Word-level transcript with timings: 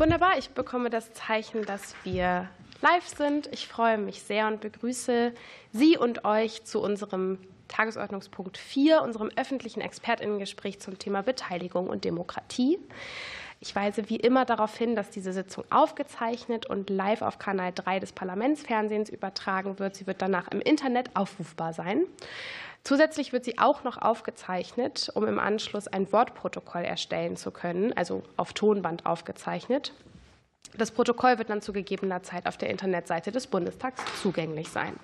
Wunderbar, 0.00 0.38
ich 0.38 0.48
bekomme 0.48 0.88
das 0.88 1.12
Zeichen, 1.12 1.66
dass 1.66 1.94
wir 2.04 2.48
live 2.80 3.06
sind. 3.06 3.50
Ich 3.52 3.68
freue 3.68 3.98
mich 3.98 4.22
sehr 4.22 4.46
und 4.46 4.62
begrüße 4.62 5.34
Sie 5.72 5.98
und 5.98 6.24
euch 6.24 6.64
zu 6.64 6.80
unserem 6.80 7.36
Tagesordnungspunkt 7.68 8.56
4, 8.56 9.02
unserem 9.02 9.30
öffentlichen 9.36 9.82
Expertinnengespräch 9.82 10.80
zum 10.80 10.98
Thema 10.98 11.22
Beteiligung 11.22 11.86
und 11.86 12.06
Demokratie. 12.06 12.78
Ich 13.62 13.76
weise 13.76 14.08
wie 14.08 14.16
immer 14.16 14.46
darauf 14.46 14.74
hin, 14.74 14.96
dass 14.96 15.10
diese 15.10 15.34
Sitzung 15.34 15.64
aufgezeichnet 15.68 16.64
und 16.64 16.88
live 16.88 17.20
auf 17.20 17.38
Kanal 17.38 17.72
3 17.74 18.00
des 18.00 18.12
Parlamentsfernsehens 18.12 19.10
übertragen 19.10 19.78
wird. 19.78 19.96
Sie 19.96 20.06
wird 20.06 20.22
danach 20.22 20.48
im 20.48 20.62
Internet 20.62 21.14
aufrufbar 21.14 21.74
sein. 21.74 22.06
Zusätzlich 22.84 23.34
wird 23.34 23.44
sie 23.44 23.58
auch 23.58 23.84
noch 23.84 23.98
aufgezeichnet, 23.98 25.10
um 25.14 25.26
im 25.26 25.38
Anschluss 25.38 25.88
ein 25.88 26.10
Wortprotokoll 26.10 26.84
erstellen 26.84 27.36
zu 27.36 27.50
können, 27.50 27.92
also 27.94 28.22
auf 28.38 28.54
Tonband 28.54 29.04
aufgezeichnet. 29.04 29.92
Das 30.78 30.90
Protokoll 30.90 31.36
wird 31.36 31.50
dann 31.50 31.60
zu 31.60 31.74
gegebener 31.74 32.22
Zeit 32.22 32.46
auf 32.46 32.56
der 32.56 32.70
Internetseite 32.70 33.30
des 33.30 33.46
Bundestags 33.46 34.02
zugänglich 34.22 34.70
sein. 34.70 34.98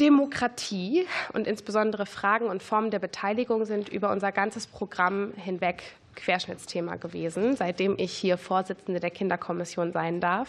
Demokratie 0.00 1.06
und 1.34 1.46
insbesondere 1.46 2.06
Fragen 2.06 2.46
und 2.46 2.62
Formen 2.62 2.90
der 2.90 3.00
Beteiligung 3.00 3.66
sind 3.66 3.90
über 3.90 4.10
unser 4.10 4.32
ganzes 4.32 4.66
Programm 4.66 5.34
hinweg 5.36 5.82
Querschnittsthema 6.18 6.96
gewesen, 6.96 7.56
seitdem 7.56 7.94
ich 7.96 8.12
hier 8.12 8.36
Vorsitzende 8.36 9.00
der 9.00 9.10
Kinderkommission 9.10 9.92
sein 9.92 10.20
darf. 10.20 10.48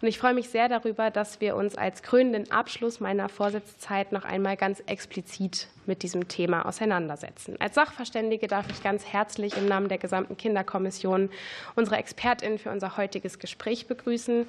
Und 0.00 0.08
ich 0.08 0.18
freue 0.18 0.34
mich 0.34 0.48
sehr 0.48 0.68
darüber, 0.68 1.10
dass 1.10 1.40
wir 1.40 1.56
uns 1.56 1.76
als 1.76 2.02
krönenden 2.02 2.50
Abschluss 2.50 3.00
meiner 3.00 3.28
Vorsitzzeit 3.28 4.12
noch 4.12 4.24
einmal 4.24 4.56
ganz 4.56 4.80
explizit 4.86 5.68
mit 5.86 6.02
diesem 6.02 6.28
Thema 6.28 6.66
auseinandersetzen. 6.66 7.56
Als 7.60 7.74
Sachverständige 7.74 8.46
darf 8.46 8.66
ich 8.70 8.82
ganz 8.82 9.04
herzlich 9.06 9.56
im 9.56 9.66
Namen 9.66 9.88
der 9.88 9.98
gesamten 9.98 10.36
Kinderkommission 10.36 11.30
unsere 11.74 11.96
Expertin 11.96 12.58
für 12.58 12.70
unser 12.70 12.96
heutiges 12.96 13.38
Gespräch 13.38 13.86
begrüßen. 13.86 14.48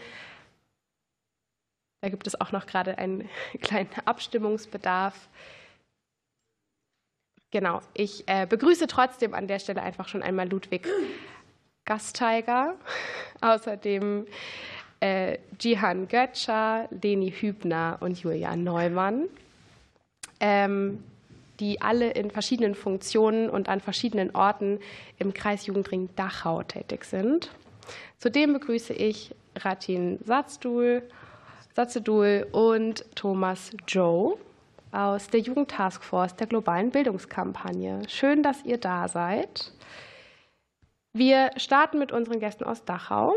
Da 2.02 2.09
gibt 2.09 2.28
es 2.28 2.39
auch 2.39 2.52
noch 2.52 2.66
gerade 2.66 2.97
einen 2.97 3.30
kleinen 3.61 3.89
Abstimmungsbedarf. 4.06 5.30
Genau, 7.54 7.82
ich 7.94 8.28
äh, 8.28 8.48
begrüße 8.48 8.88
trotzdem 8.88 9.36
an 9.36 9.48
der 9.48 9.59
Stelle 9.59 9.84
einfach 9.84 10.08
schon 10.08 10.23
einmal 10.23 10.50
Ludwig 10.50 10.88
Gasteiger, 11.86 12.73
außerdem 13.42 14.26
äh, 15.00 15.38
Jihan 15.62 16.08
Götscher, 16.08 16.90
Leni 16.90 17.30
Hübner 17.30 17.98
und 18.00 18.20
Julian 18.20 18.64
Neumann, 18.64 19.30
ähm, 20.40 21.04
die 21.59 21.80
alle 21.80 22.09
in 22.09 22.31
verschiedenen 22.31 22.74
Funktionen 22.74 23.52
und 23.52 23.70
an 23.70 23.81
verschiedenen 23.81 24.36
Orten 24.36 24.80
im 25.20 25.36
Kreis 25.36 25.68
Jugendring 25.68 26.09
Dachau 26.16 26.64
tätig 26.64 27.06
sind. 27.06 27.52
Zudem 28.18 28.54
begrüße 28.54 28.94
ich 28.94 29.36
Ratin 29.58 30.18
Satzdul 30.26 31.04
Satzedul 31.76 32.48
und 32.52 33.06
Thomas 33.14 33.70
Joe 33.88 34.40
aus 34.94 35.27
der 35.27 35.39
Jugendtaskforce 35.39 36.36
der 36.36 36.47
globalen 36.47 36.91
Bildungskampagne. 36.91 38.03
Schön, 38.08 38.44
dass 38.44 38.63
ihr 38.63 38.77
da 38.77 39.08
seid. 39.08 39.72
Wir 41.13 41.52
starten 41.58 42.00
mit 42.00 42.11
unseren 42.11 42.39
Gästen 42.39 42.63
aus 42.63 42.85
Dachau, 42.85 43.35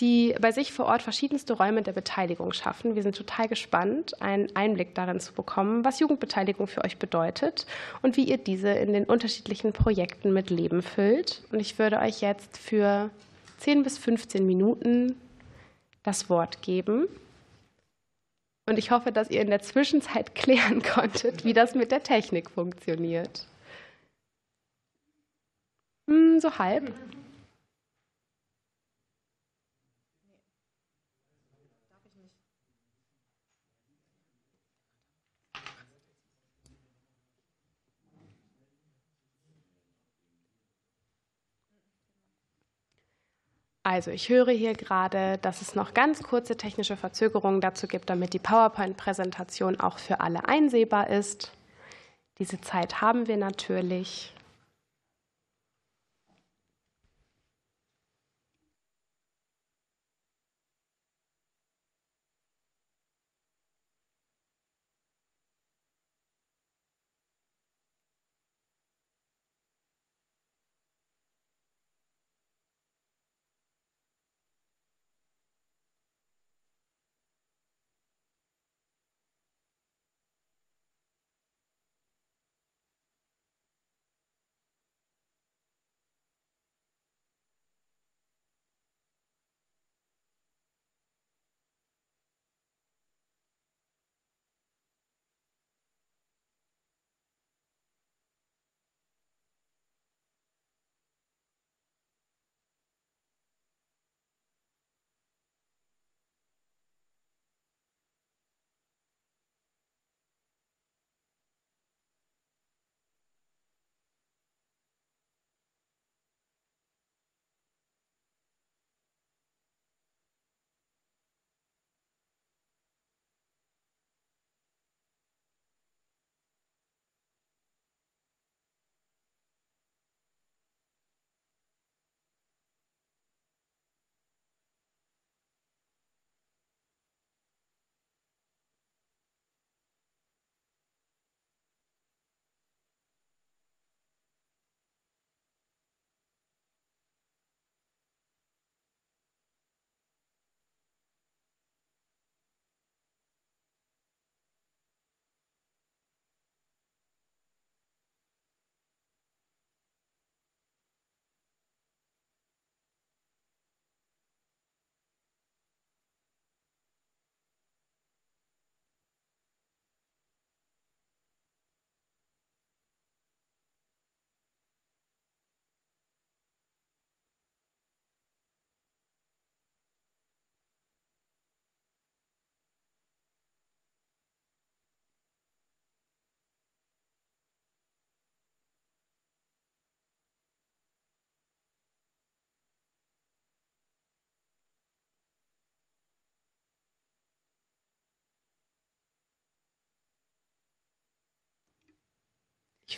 die 0.00 0.34
bei 0.40 0.52
sich 0.52 0.72
vor 0.72 0.86
Ort 0.86 1.02
verschiedenste 1.02 1.54
Räume 1.54 1.82
der 1.82 1.92
Beteiligung 1.92 2.52
schaffen. 2.52 2.94
Wir 2.94 3.02
sind 3.02 3.16
total 3.16 3.48
gespannt, 3.48 4.20
einen 4.22 4.54
Einblick 4.54 4.94
darin 4.94 5.20
zu 5.20 5.32
bekommen, 5.32 5.84
was 5.84 6.00
Jugendbeteiligung 6.00 6.66
für 6.66 6.84
euch 6.84 6.98
bedeutet 6.98 7.66
und 8.02 8.16
wie 8.16 8.24
ihr 8.24 8.38
diese 8.38 8.70
in 8.70 8.92
den 8.92 9.04
unterschiedlichen 9.04 9.72
Projekten 9.72 10.32
mit 10.32 10.50
Leben 10.50 10.82
füllt. 10.82 11.42
Und 11.50 11.60
ich 11.60 11.78
würde 11.78 11.98
euch 11.98 12.20
jetzt 12.20 12.56
für 12.56 13.10
10 13.58 13.82
bis 13.82 13.98
15 13.98 14.46
Minuten 14.46 15.16
das 16.04 16.30
Wort 16.30 16.62
geben. 16.62 17.08
Und 18.68 18.78
ich 18.78 18.90
hoffe, 18.90 19.12
dass 19.12 19.30
ihr 19.30 19.40
in 19.40 19.48
der 19.48 19.62
Zwischenzeit 19.62 20.34
klären 20.34 20.82
konntet, 20.82 21.44
wie 21.44 21.54
das 21.54 21.74
mit 21.74 21.90
der 21.90 22.02
Technik 22.02 22.50
funktioniert. 22.50 23.46
Hm, 26.06 26.38
so 26.38 26.58
halb. 26.58 26.92
Also 43.90 44.10
ich 44.10 44.28
höre 44.28 44.50
hier 44.50 44.74
gerade, 44.74 45.38
dass 45.38 45.62
es 45.62 45.74
noch 45.74 45.94
ganz 45.94 46.22
kurze 46.22 46.58
technische 46.58 46.94
Verzögerungen 46.94 47.62
dazu 47.62 47.88
gibt, 47.88 48.10
damit 48.10 48.34
die 48.34 48.38
PowerPoint-Präsentation 48.38 49.80
auch 49.80 49.96
für 49.96 50.20
alle 50.20 50.46
einsehbar 50.46 51.08
ist. 51.08 51.52
Diese 52.38 52.60
Zeit 52.60 53.00
haben 53.00 53.28
wir 53.28 53.38
natürlich. 53.38 54.34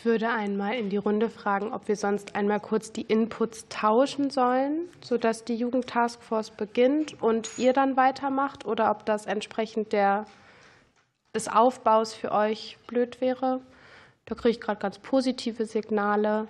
Ich 0.01 0.05
würde 0.05 0.29
einmal 0.29 0.73
in 0.73 0.89
die 0.89 0.97
Runde 0.97 1.29
fragen, 1.29 1.73
ob 1.73 1.87
wir 1.87 1.95
sonst 1.95 2.35
einmal 2.35 2.59
kurz 2.59 2.91
die 2.91 3.03
Inputs 3.03 3.67
tauschen 3.69 4.31
sollen, 4.31 4.89
sodass 4.99 5.45
die 5.45 5.55
Jugendtaskforce 5.55 6.49
beginnt 6.49 7.21
und 7.21 7.51
ihr 7.59 7.71
dann 7.71 7.97
weitermacht 7.97 8.65
oder 8.65 8.89
ob 8.89 9.05
das 9.05 9.27
entsprechend 9.27 9.93
der, 9.93 10.25
des 11.35 11.47
Aufbaus 11.47 12.15
für 12.15 12.31
euch 12.31 12.79
blöd 12.87 13.21
wäre. 13.21 13.61
Da 14.25 14.33
kriege 14.33 14.49
ich 14.49 14.59
gerade 14.59 14.79
ganz 14.79 14.97
positive 14.97 15.65
Signale. 15.65 16.47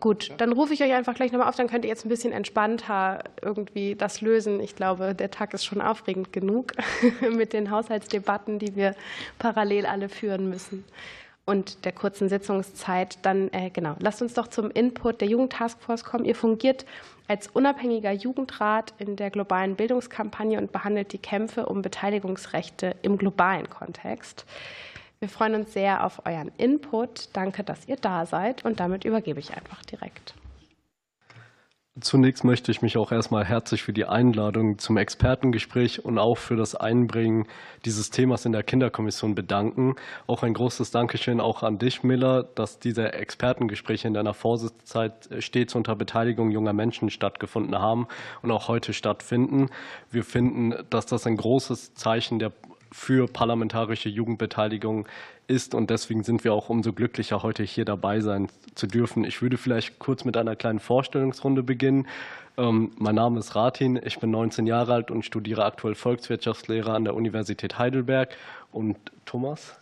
Gut, 0.00 0.32
dann 0.38 0.50
rufe 0.50 0.74
ich 0.74 0.82
euch 0.82 0.92
einfach 0.92 1.14
gleich 1.14 1.30
nochmal 1.30 1.48
auf, 1.48 1.54
dann 1.54 1.68
könnt 1.68 1.84
ihr 1.84 1.88
jetzt 1.88 2.04
ein 2.04 2.08
bisschen 2.08 2.32
entspannter 2.32 3.22
irgendwie 3.42 3.94
das 3.94 4.22
lösen. 4.22 4.58
Ich 4.58 4.74
glaube, 4.74 5.14
der 5.14 5.30
Tag 5.30 5.54
ist 5.54 5.64
schon 5.64 5.80
aufregend 5.80 6.32
genug 6.32 6.72
mit 7.30 7.52
den 7.52 7.70
Haushaltsdebatten, 7.70 8.58
die 8.58 8.74
wir 8.74 8.96
parallel 9.38 9.86
alle 9.86 10.08
führen 10.08 10.50
müssen 10.50 10.84
und 11.46 11.84
der 11.84 11.92
kurzen 11.92 12.28
Sitzungszeit. 12.28 13.18
Dann 13.22 13.52
äh, 13.52 13.70
genau, 13.70 13.96
lasst 13.98 14.22
uns 14.22 14.34
doch 14.34 14.48
zum 14.48 14.70
Input 14.70 15.20
der 15.20 15.28
Jugendtaskforce 15.28 16.04
kommen. 16.04 16.24
Ihr 16.24 16.34
fungiert 16.34 16.84
als 17.28 17.48
unabhängiger 17.48 18.12
Jugendrat 18.12 18.94
in 18.98 19.16
der 19.16 19.30
globalen 19.30 19.76
Bildungskampagne 19.76 20.58
und 20.58 20.72
behandelt 20.72 21.12
die 21.12 21.18
Kämpfe 21.18 21.66
um 21.66 21.82
Beteiligungsrechte 21.82 22.96
im 23.02 23.18
globalen 23.18 23.68
Kontext. 23.70 24.44
Wir 25.20 25.28
freuen 25.28 25.54
uns 25.54 25.72
sehr 25.72 26.04
auf 26.04 26.26
euren 26.26 26.52
Input. 26.58 27.30
Danke, 27.32 27.64
dass 27.64 27.88
ihr 27.88 27.96
da 27.96 28.26
seid 28.26 28.64
und 28.64 28.80
damit 28.80 29.04
übergebe 29.04 29.40
ich 29.40 29.54
einfach 29.54 29.82
direkt. 29.84 30.34
Zunächst 32.00 32.42
möchte 32.42 32.72
ich 32.72 32.82
mich 32.82 32.96
auch 32.96 33.12
erstmal 33.12 33.44
herzlich 33.44 33.84
für 33.84 33.92
die 33.92 34.04
Einladung 34.04 34.78
zum 34.80 34.96
Expertengespräch 34.96 36.04
und 36.04 36.18
auch 36.18 36.38
für 36.38 36.56
das 36.56 36.74
Einbringen 36.74 37.46
dieses 37.84 38.10
Themas 38.10 38.44
in 38.44 38.50
der 38.50 38.64
Kinderkommission 38.64 39.36
bedanken. 39.36 39.94
Auch 40.26 40.42
ein 40.42 40.54
großes 40.54 40.90
Dankeschön 40.90 41.40
auch 41.40 41.62
an 41.62 41.78
dich, 41.78 42.02
Miller, 42.02 42.42
dass 42.42 42.80
diese 42.80 43.12
Expertengespräche 43.12 44.08
in 44.08 44.14
deiner 44.14 44.34
Vorsitzenzeit 44.34 45.28
stets 45.38 45.76
unter 45.76 45.94
Beteiligung 45.94 46.50
junger 46.50 46.72
Menschen 46.72 47.10
stattgefunden 47.10 47.78
haben 47.78 48.08
und 48.42 48.50
auch 48.50 48.66
heute 48.66 48.92
stattfinden. 48.92 49.70
Wir 50.10 50.24
finden, 50.24 50.74
dass 50.90 51.06
das 51.06 51.28
ein 51.28 51.36
großes 51.36 51.94
Zeichen 51.94 52.40
der 52.40 52.50
für 52.94 53.26
parlamentarische 53.26 54.08
Jugendbeteiligung 54.08 55.08
ist. 55.48 55.74
Und 55.74 55.90
deswegen 55.90 56.22
sind 56.22 56.44
wir 56.44 56.54
auch 56.54 56.68
umso 56.68 56.92
glücklicher, 56.92 57.42
heute 57.42 57.64
hier 57.64 57.84
dabei 57.84 58.20
sein 58.20 58.48
zu 58.76 58.86
dürfen. 58.86 59.24
Ich 59.24 59.42
würde 59.42 59.56
vielleicht 59.56 59.98
kurz 59.98 60.24
mit 60.24 60.36
einer 60.36 60.54
kleinen 60.54 60.78
Vorstellungsrunde 60.78 61.64
beginnen. 61.64 62.06
Ähm, 62.56 62.92
mein 62.96 63.16
Name 63.16 63.40
ist 63.40 63.56
Ratin, 63.56 64.00
ich 64.02 64.20
bin 64.20 64.30
19 64.30 64.68
Jahre 64.68 64.94
alt 64.94 65.10
und 65.10 65.24
studiere 65.24 65.64
aktuell 65.64 65.96
Volkswirtschaftslehre 65.96 66.92
an 66.92 67.04
der 67.04 67.16
Universität 67.16 67.80
Heidelberg. 67.80 68.36
Und 68.70 68.96
Thomas? 69.26 69.76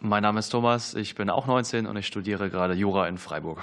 Mein 0.00 0.22
Name 0.22 0.38
ist 0.38 0.48
Thomas, 0.48 0.94
ich 0.94 1.14
bin 1.14 1.28
auch 1.28 1.46
19 1.46 1.86
und 1.86 1.96
ich 1.96 2.06
studiere 2.06 2.48
gerade 2.48 2.72
Jura 2.72 3.06
in 3.08 3.18
Freiburg. 3.18 3.62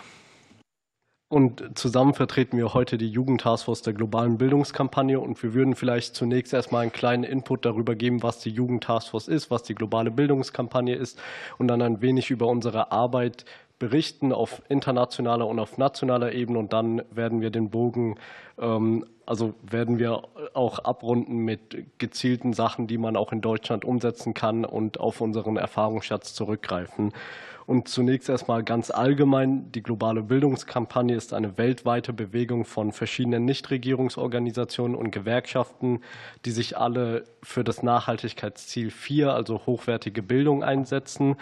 Und 1.33 1.63
zusammen 1.74 2.13
vertreten 2.13 2.57
wir 2.57 2.75
heute 2.75 3.00
die 3.00 3.09
Jugendtaskforce 3.09 3.81
der 3.81 3.94
globalen 3.94 4.38
Bildungskampagne. 4.38 5.19
Und 5.19 5.41
wir 5.41 5.56
würden 5.56 5.74
vielleicht 5.74 6.13
zunächst 6.13 6.53
erstmal 6.53 6.83
einen 6.83 6.91
kleinen 6.91 7.24
Input 7.24 7.65
darüber 7.65 7.95
geben, 7.95 8.21
was 8.21 8.38
die 8.38 8.51
Jugendtaskforce 8.51 9.30
ist, 9.30 9.50
was 9.50 9.63
die 9.63 9.74
globale 9.74 10.12
Bildungskampagne 10.12 10.94
ist 10.94 11.19
und 11.57 11.69
dann 11.69 11.81
ein 11.81 12.03
wenig 12.03 12.30
über 12.30 12.45
unsere 12.45 12.91
Arbeit 12.91 13.45
berichten 13.80 14.31
auf 14.31 14.62
internationaler 14.69 15.47
und 15.47 15.57
auf 15.57 15.80
nationaler 15.80 16.33
Ebene. 16.33 16.59
Und 16.59 16.71
dann 16.71 17.01
werden 17.09 17.41
wir 17.41 17.50
den 17.50 17.71
Bogen, 17.71 18.19
ähm, 18.59 19.03
also 19.25 19.56
werden 19.63 19.97
wir 19.97 20.21
auch 20.53 20.77
abrunden 20.77 21.38
mit 21.38 21.97
gezielten 21.97 22.53
Sachen, 22.53 22.85
die 22.85 23.00
man 23.00 23.18
auch 23.18 23.31
in 23.31 23.41
Deutschland 23.41 23.85
umsetzen 23.85 24.35
kann 24.35 24.65
und 24.65 25.00
auf 25.00 25.19
unseren 25.19 25.57
Erfahrungsschatz 25.57 26.35
zurückgreifen. 26.35 27.12
Und 27.65 27.88
zunächst 27.88 28.30
erstmal 28.30 28.63
ganz 28.63 28.92
allgemein, 28.92 29.71
die 29.71 29.83
globale 29.83 30.21
Bildungskampagne 30.21 31.15
ist 31.15 31.33
eine 31.33 31.57
weltweite 31.57 32.13
Bewegung 32.13 32.65
von 32.65 32.92
verschiedenen 32.92 33.45
Nichtregierungsorganisationen 33.45 34.95
und 34.95 35.12
Gewerkschaften, 35.12 36.01
die 36.45 36.51
sich 36.51 36.77
alle 36.77 37.24
für 37.42 37.63
das 37.63 37.83
Nachhaltigkeitsziel 37.83 38.92
4, 38.92 39.33
also 39.33 39.62
hochwertige 39.65 40.21
Bildung, 40.21 40.63
einsetzen. 40.63 41.36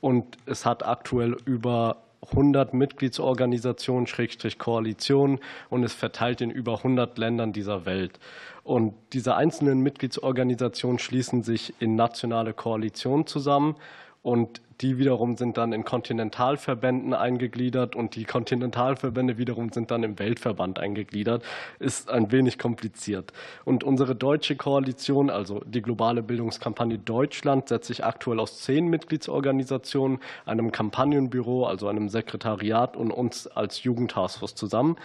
Und 0.00 0.36
es 0.46 0.66
hat 0.66 0.84
aktuell 0.84 1.36
über 1.44 1.98
100 2.30 2.74
Mitgliedsorganisationen, 2.74 4.06
Schrägstrich 4.06 4.58
Koalitionen 4.58 5.38
und 5.70 5.84
ist 5.84 5.94
verteilt 5.94 6.40
in 6.40 6.50
über 6.50 6.78
100 6.78 7.16
Ländern 7.16 7.52
dieser 7.52 7.86
Welt. 7.86 8.18
Und 8.64 8.94
diese 9.12 9.36
einzelnen 9.36 9.80
Mitgliedsorganisationen 9.80 10.98
schließen 10.98 11.42
sich 11.42 11.74
in 11.78 11.94
nationale 11.94 12.52
Koalitionen 12.52 13.26
zusammen 13.26 13.76
und 14.22 14.60
die 14.80 14.98
wiederum 14.98 15.36
sind 15.36 15.56
dann 15.56 15.72
in 15.72 15.84
Kontinentalverbänden 15.84 17.14
eingegliedert 17.14 17.96
und 17.96 18.14
die 18.14 18.24
Kontinentalverbände 18.24 19.36
wiederum 19.36 19.70
sind 19.70 19.90
dann 19.90 20.04
im 20.04 20.18
Weltverband 20.18 20.78
eingegliedert. 20.78 21.42
Ist 21.78 22.10
ein 22.10 22.30
wenig 22.30 22.58
kompliziert. 22.58 23.32
Und 23.64 23.82
unsere 23.82 24.14
deutsche 24.14 24.56
Koalition, 24.56 25.30
also 25.30 25.60
die 25.66 25.82
globale 25.82 26.22
Bildungskampagne 26.22 26.98
Deutschland, 26.98 27.68
setzt 27.68 27.88
sich 27.88 28.04
aktuell 28.04 28.38
aus 28.38 28.60
zehn 28.60 28.86
Mitgliedsorganisationen, 28.86 30.20
einem 30.46 30.70
Kampagnenbüro, 30.70 31.66
also 31.66 31.88
einem 31.88 32.08
Sekretariat 32.08 32.96
und 32.96 33.10
uns 33.10 33.48
als 33.48 33.82
Jugendtaskforce 33.82 34.54
zusammen. 34.54 34.96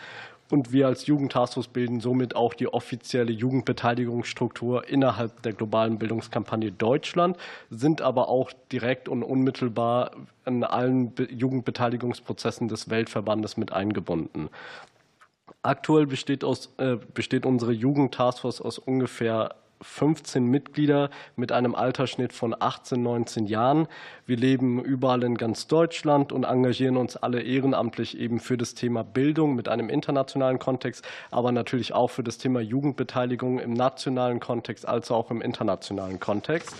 Und 0.53 0.71
wir 0.71 0.85
als 0.85 1.07
Jugendtaskforce 1.07 1.67
bilden 1.67 1.99
somit 1.99 2.35
auch 2.35 2.53
die 2.53 2.67
offizielle 2.67 3.31
Jugendbeteiligungsstruktur 3.31 4.87
innerhalb 4.87 5.41
der 5.41 5.53
globalen 5.53 5.97
Bildungskampagne 5.97 6.71
Deutschland, 6.71 7.37
sind 7.71 8.03
aber 8.03 8.29
auch 8.29 8.51
direkt 8.71 9.09
und 9.09 9.23
unmittelbar 9.23 10.11
in 10.45 10.63
allen 10.63 11.11
Jugendbeteiligungsprozessen 11.27 12.67
des 12.67 12.91
Weltverbandes 12.91 13.57
mit 13.57 13.73
eingebunden. 13.73 14.49
Aktuell 15.63 16.05
besteht, 16.05 16.43
aus, 16.43 16.71
äh, 16.77 16.97
besteht 17.15 17.47
unsere 17.47 17.71
Jugendtaskforce 17.71 18.61
aus 18.61 18.77
ungefähr 18.77 19.55
15 19.83 20.45
Mitglieder 20.45 21.09
mit 21.35 21.51
einem 21.51 21.75
Altersschnitt 21.75 22.33
von 22.33 22.55
18, 22.57 23.01
19 23.01 23.45
Jahren. 23.45 23.87
Wir 24.25 24.37
leben 24.37 24.83
überall 24.83 25.23
in 25.23 25.35
ganz 25.35 25.67
Deutschland 25.67 26.31
und 26.31 26.45
engagieren 26.45 26.97
uns 26.97 27.17
alle 27.17 27.41
ehrenamtlich 27.41 28.17
eben 28.17 28.39
für 28.39 28.57
das 28.57 28.73
Thema 28.73 29.03
Bildung 29.03 29.55
mit 29.55 29.69
einem 29.69 29.89
internationalen 29.89 30.59
Kontext, 30.59 31.05
aber 31.31 31.51
natürlich 31.51 31.93
auch 31.93 32.09
für 32.09 32.23
das 32.23 32.37
Thema 32.37 32.61
Jugendbeteiligung 32.61 33.59
im 33.59 33.73
nationalen 33.73 34.39
Kontext 34.39 34.87
als 34.87 35.11
auch 35.11 35.29
im 35.29 35.41
internationalen 35.41 36.19
Kontext 36.19 36.75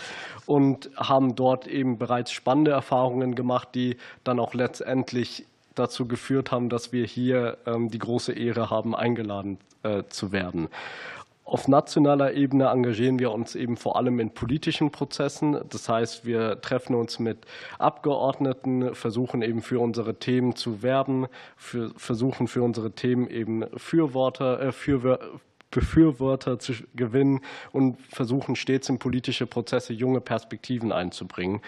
und 0.45 0.89
haben 0.98 1.36
dort 1.36 1.67
eben 1.67 1.98
bereits 1.98 2.31
spannende 2.31 2.72
Erfahrungen 2.72 3.36
gemacht, 3.36 3.69
die 3.75 3.98
dann 4.24 4.39
auch 4.39 4.53
letztendlich 4.53 5.45
dazu 5.75 6.07
geführt 6.07 6.51
haben, 6.51 6.69
dass 6.69 6.91
wir 6.91 7.05
hier 7.05 7.57
ähm, 7.65 7.89
die 7.89 8.00
große 8.00 8.33
Ehre 8.33 8.69
haben, 8.69 8.95
eingeladen 8.95 9.57
äh, 9.83 10.03
zu 10.10 10.31
werden. 10.31 10.69
Auf 11.45 11.67
nationaler 11.67 12.33
Ebene 12.33 12.67
engagieren 12.67 13.19
wir 13.19 13.31
uns 13.31 13.53
eben 13.55 13.75
vor 13.75 13.97
allem 13.97 14.19
in 14.19 14.33
politischen 14.33 14.91
Prozessen. 14.91 15.59
Das 15.69 15.89
heißt, 15.89 16.25
wir 16.25 16.62
treffen 16.62 16.95
uns 16.95 17.19
mit 17.19 17.45
Abgeordneten, 17.79 18.95
versuchen 18.95 19.41
eben 19.41 19.62
für 19.62 19.79
unsere 19.79 20.15
Themen 20.15 20.55
zu 20.55 20.81
werben, 20.81 21.27
für, 21.57 21.91
versuchen 21.97 22.47
für 22.47 22.63
unsere 22.63 22.91
Themen 22.91 23.27
eben 23.27 23.65
Fürworter, 23.77 24.62
äh, 24.62 24.71
für, 24.71 25.19
Befürworter 25.73 26.59
zu 26.59 26.73
gewinnen 26.95 27.41
und 27.71 28.00
versuchen 28.01 28.55
stets 28.55 28.89
in 28.89 29.00
politische 29.00 29.47
Prozesse 29.47 29.91
junge 29.91 30.21
Perspektiven 30.21 30.91
einzubringen. 30.91 31.62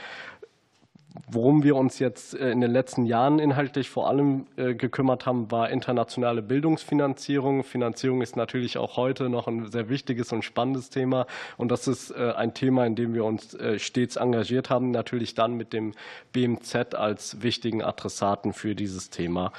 Worum 1.27 1.63
wir 1.63 1.75
uns 1.75 1.99
jetzt 1.99 2.33
äh, 2.33 2.51
in 2.51 2.61
den 2.61 2.71
letzten 2.71 3.05
Jahren 3.05 3.39
inhaltlich 3.39 3.89
vor 3.89 4.09
allem 4.09 4.47
äh, 4.57 4.75
gekümmert 4.75 5.25
haben, 5.25 5.49
war 5.49 5.69
internationale 5.69 6.41
Bildungsfinanzierung. 6.41 7.63
Finanzierung 7.63 8.21
ist 8.21 8.35
natürlich 8.35 8.77
auch 8.77 8.97
heute 8.97 9.29
noch 9.29 9.47
ein 9.47 9.71
sehr 9.71 9.89
wichtiges 9.89 10.31
und 10.31 10.43
spannendes 10.43 10.89
Thema. 10.89 11.25
Und 11.57 11.71
das 11.71 11.87
ist 11.87 12.11
äh, 12.11 12.33
ein 12.35 12.53
Thema, 12.53 12.85
in 12.85 12.95
dem 12.95 13.13
wir 13.13 13.25
uns 13.25 13.57
stets 13.77 14.15
engagiert 14.15 14.69
haben, 14.69 14.91
natürlich 14.91 15.33
dann 15.33 15.55
mit 15.55 15.73
dem 15.73 15.93
BMZ 16.33 16.95
als 16.95 17.41
wichtigen 17.41 17.81
Adressaten 17.81 18.53
für 18.53 18.75
dieses 18.75 19.09
Thema. 19.09 19.51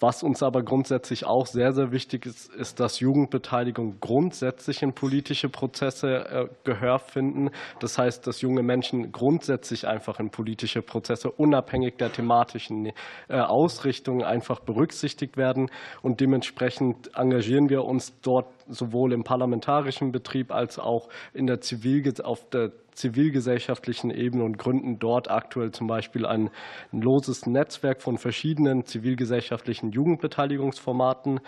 Was 0.00 0.22
uns 0.22 0.42
aber 0.42 0.62
grundsätzlich 0.62 1.26
auch 1.26 1.46
sehr, 1.46 1.72
sehr 1.72 1.92
wichtig 1.92 2.26
ist, 2.26 2.54
ist, 2.54 2.80
dass 2.80 3.00
Jugendbeteiligung 3.00 4.00
grundsätzlich 4.00 4.82
in 4.82 4.92
politische 4.92 5.48
Prozesse 5.48 6.48
Gehör 6.64 6.98
finden. 6.98 7.50
Das 7.80 7.98
heißt, 7.98 8.26
dass 8.26 8.40
junge 8.42 8.62
Menschen 8.62 9.12
grundsätzlich 9.12 9.86
einfach 9.86 10.20
in 10.20 10.30
politische 10.30 10.58
politische 10.58 10.82
Prozesse 10.82 11.30
unabhängig 11.30 11.96
der 11.98 12.12
thematischen 12.12 12.86
äh, 13.28 13.38
Ausrichtung 13.38 14.22
einfach 14.22 14.60
berücksichtigt 14.60 15.36
werden. 15.36 15.70
Und 16.02 16.20
dementsprechend 16.20 17.10
engagieren 17.14 17.68
wir 17.68 17.84
uns 17.84 18.18
dort 18.20 18.46
sowohl 18.68 19.12
im 19.12 19.24
parlamentarischen 19.24 20.12
Betrieb 20.12 20.52
als 20.52 20.78
auch 20.78 21.08
in 21.34 21.46
der 21.46 21.60
Zivil 21.60 21.98
auf 22.22 22.48
der 22.50 22.72
zivilgesellschaftlichen 22.92 24.10
Ebene 24.10 24.44
und 24.44 24.58
gründen 24.58 24.98
dort 24.98 25.30
aktuell 25.30 25.70
zum 25.70 25.86
Beispiel 25.86 26.26
ein 26.26 26.50
loses 26.92 27.46
Netzwerk 27.46 28.02
von 28.02 28.18
verschiedenen 28.18 28.84
zivilgesellschaftlichen 28.84 29.92
Jugendbeteiligungsformaten. 29.92 31.40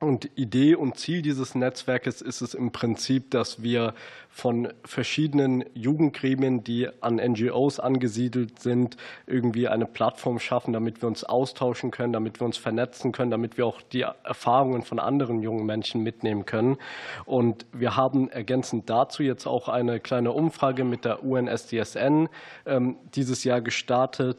Und 0.00 0.30
Idee 0.36 0.76
und 0.76 0.96
Ziel 0.96 1.22
dieses 1.22 1.56
Netzwerkes 1.56 2.22
ist 2.22 2.40
es 2.40 2.54
im 2.54 2.70
Prinzip, 2.70 3.32
dass 3.32 3.64
wir 3.64 3.94
von 4.30 4.68
verschiedenen 4.84 5.64
Jugendgremien, 5.74 6.62
die 6.62 6.88
an 7.00 7.16
NGOs 7.16 7.80
angesiedelt 7.80 8.60
sind, 8.60 8.96
irgendwie 9.26 9.66
eine 9.66 9.86
Plattform 9.86 10.38
schaffen, 10.38 10.72
damit 10.72 11.02
wir 11.02 11.08
uns 11.08 11.24
austauschen 11.24 11.90
können, 11.90 12.12
damit 12.12 12.40
wir 12.40 12.44
uns 12.44 12.56
vernetzen 12.56 13.10
können, 13.10 13.32
damit 13.32 13.58
wir 13.58 13.66
auch 13.66 13.82
die 13.82 14.02
Erfahrungen 14.02 14.82
von 14.82 15.00
anderen 15.00 15.42
jungen 15.42 15.66
Menschen 15.66 16.04
mitnehmen 16.04 16.46
können. 16.46 16.76
Und 17.24 17.66
wir 17.72 17.96
haben 17.96 18.30
ergänzend 18.30 18.88
dazu 18.88 19.24
jetzt 19.24 19.48
auch 19.48 19.68
eine 19.68 19.98
kleine 19.98 20.30
Umfrage 20.30 20.84
mit 20.84 21.04
der 21.04 21.24
UNSDSN 21.24 22.28
ähm, 22.66 22.96
dieses 23.16 23.42
Jahr 23.42 23.60
gestartet 23.60 24.38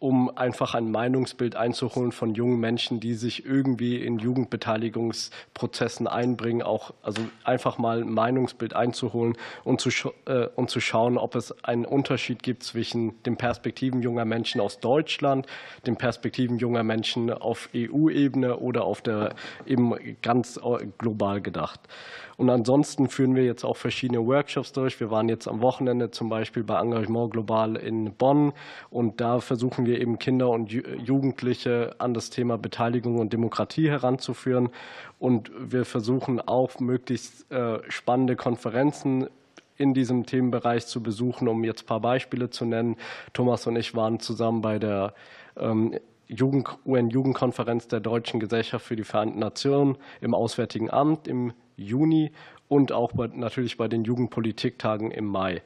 um 0.00 0.36
einfach 0.36 0.74
ein 0.74 0.92
Meinungsbild 0.92 1.56
einzuholen 1.56 2.12
von 2.12 2.34
jungen 2.34 2.60
Menschen, 2.60 3.00
die 3.00 3.14
sich 3.14 3.44
irgendwie 3.44 3.96
in 3.96 4.20
Jugendbeteiligungsprozessen 4.20 6.06
einbringen, 6.06 6.62
auch 6.62 6.94
also 7.02 7.22
einfach 7.42 7.78
mal 7.78 8.02
ein 8.02 8.12
Meinungsbild 8.12 8.74
einzuholen 8.74 9.36
und 9.64 9.80
zu, 9.80 9.90
äh, 10.26 10.46
und 10.54 10.70
zu 10.70 10.78
schauen, 10.80 11.18
ob 11.18 11.34
es 11.34 11.64
einen 11.64 11.84
Unterschied 11.84 12.44
gibt 12.44 12.62
zwischen 12.62 13.20
den 13.24 13.36
Perspektiven 13.36 14.00
junger 14.00 14.24
Menschen 14.24 14.60
aus 14.60 14.78
Deutschland, 14.78 15.46
den 15.84 15.96
Perspektiven 15.96 16.58
junger 16.58 16.84
Menschen 16.84 17.32
auf 17.32 17.68
EU-Ebene 17.74 18.56
oder 18.58 18.84
auf 18.84 19.02
der 19.02 19.34
eben 19.66 19.94
ganz 20.22 20.58
äh, 20.58 20.86
global 20.98 21.40
gedacht. 21.40 21.80
Und 22.38 22.50
ansonsten 22.50 23.08
führen 23.08 23.34
wir 23.34 23.44
jetzt 23.44 23.64
auch 23.64 23.76
verschiedene 23.76 24.24
Workshops 24.24 24.72
durch. 24.72 25.00
Wir 25.00 25.10
waren 25.10 25.28
jetzt 25.28 25.48
am 25.48 25.60
Wochenende 25.60 26.12
zum 26.12 26.28
Beispiel 26.28 26.62
bei 26.62 26.80
Engagement 26.80 27.32
Global 27.32 27.74
in 27.74 28.14
Bonn 28.14 28.52
und 28.90 29.20
da 29.20 29.40
versuchen 29.40 29.86
wir 29.86 30.00
eben 30.00 30.20
Kinder 30.20 30.48
und 30.48 30.70
Jugendliche 30.70 31.96
an 31.98 32.14
das 32.14 32.30
Thema 32.30 32.56
Beteiligung 32.56 33.18
und 33.18 33.32
Demokratie 33.32 33.90
heranzuführen. 33.90 34.68
Und 35.18 35.50
wir 35.58 35.84
versuchen 35.84 36.40
auch 36.40 36.78
möglichst 36.78 37.50
äh, 37.50 37.80
spannende 37.88 38.36
Konferenzen 38.36 39.28
in 39.76 39.92
diesem 39.92 40.24
Themenbereich 40.24 40.86
zu 40.86 41.02
besuchen, 41.02 41.48
um 41.48 41.64
jetzt 41.64 41.82
ein 41.82 41.86
paar 41.86 42.00
Beispiele 42.00 42.50
zu 42.50 42.64
nennen. 42.64 42.94
Thomas 43.32 43.66
und 43.66 43.74
ich 43.74 43.96
waren 43.96 44.20
zusammen 44.20 44.60
bei 44.60 44.78
der 44.78 45.12
ähm, 45.56 45.98
UN-Jugendkonferenz 46.30 47.88
der 47.88 48.00
Deutschen 48.00 48.40
Gesellschaft 48.40 48.84
für 48.84 48.96
die 48.96 49.04
Vereinten 49.04 49.38
Nationen 49.38 49.96
im 50.20 50.34
Auswärtigen 50.34 50.90
Amt 50.90 51.26
im 51.26 51.52
Juni 51.76 52.32
und 52.68 52.92
auch 52.92 53.12
bei, 53.12 53.28
natürlich 53.28 53.76
bei 53.76 53.88
den 53.88 54.04
Jugendpolitiktagen 54.04 55.10
im 55.10 55.26
Mai. 55.26 55.62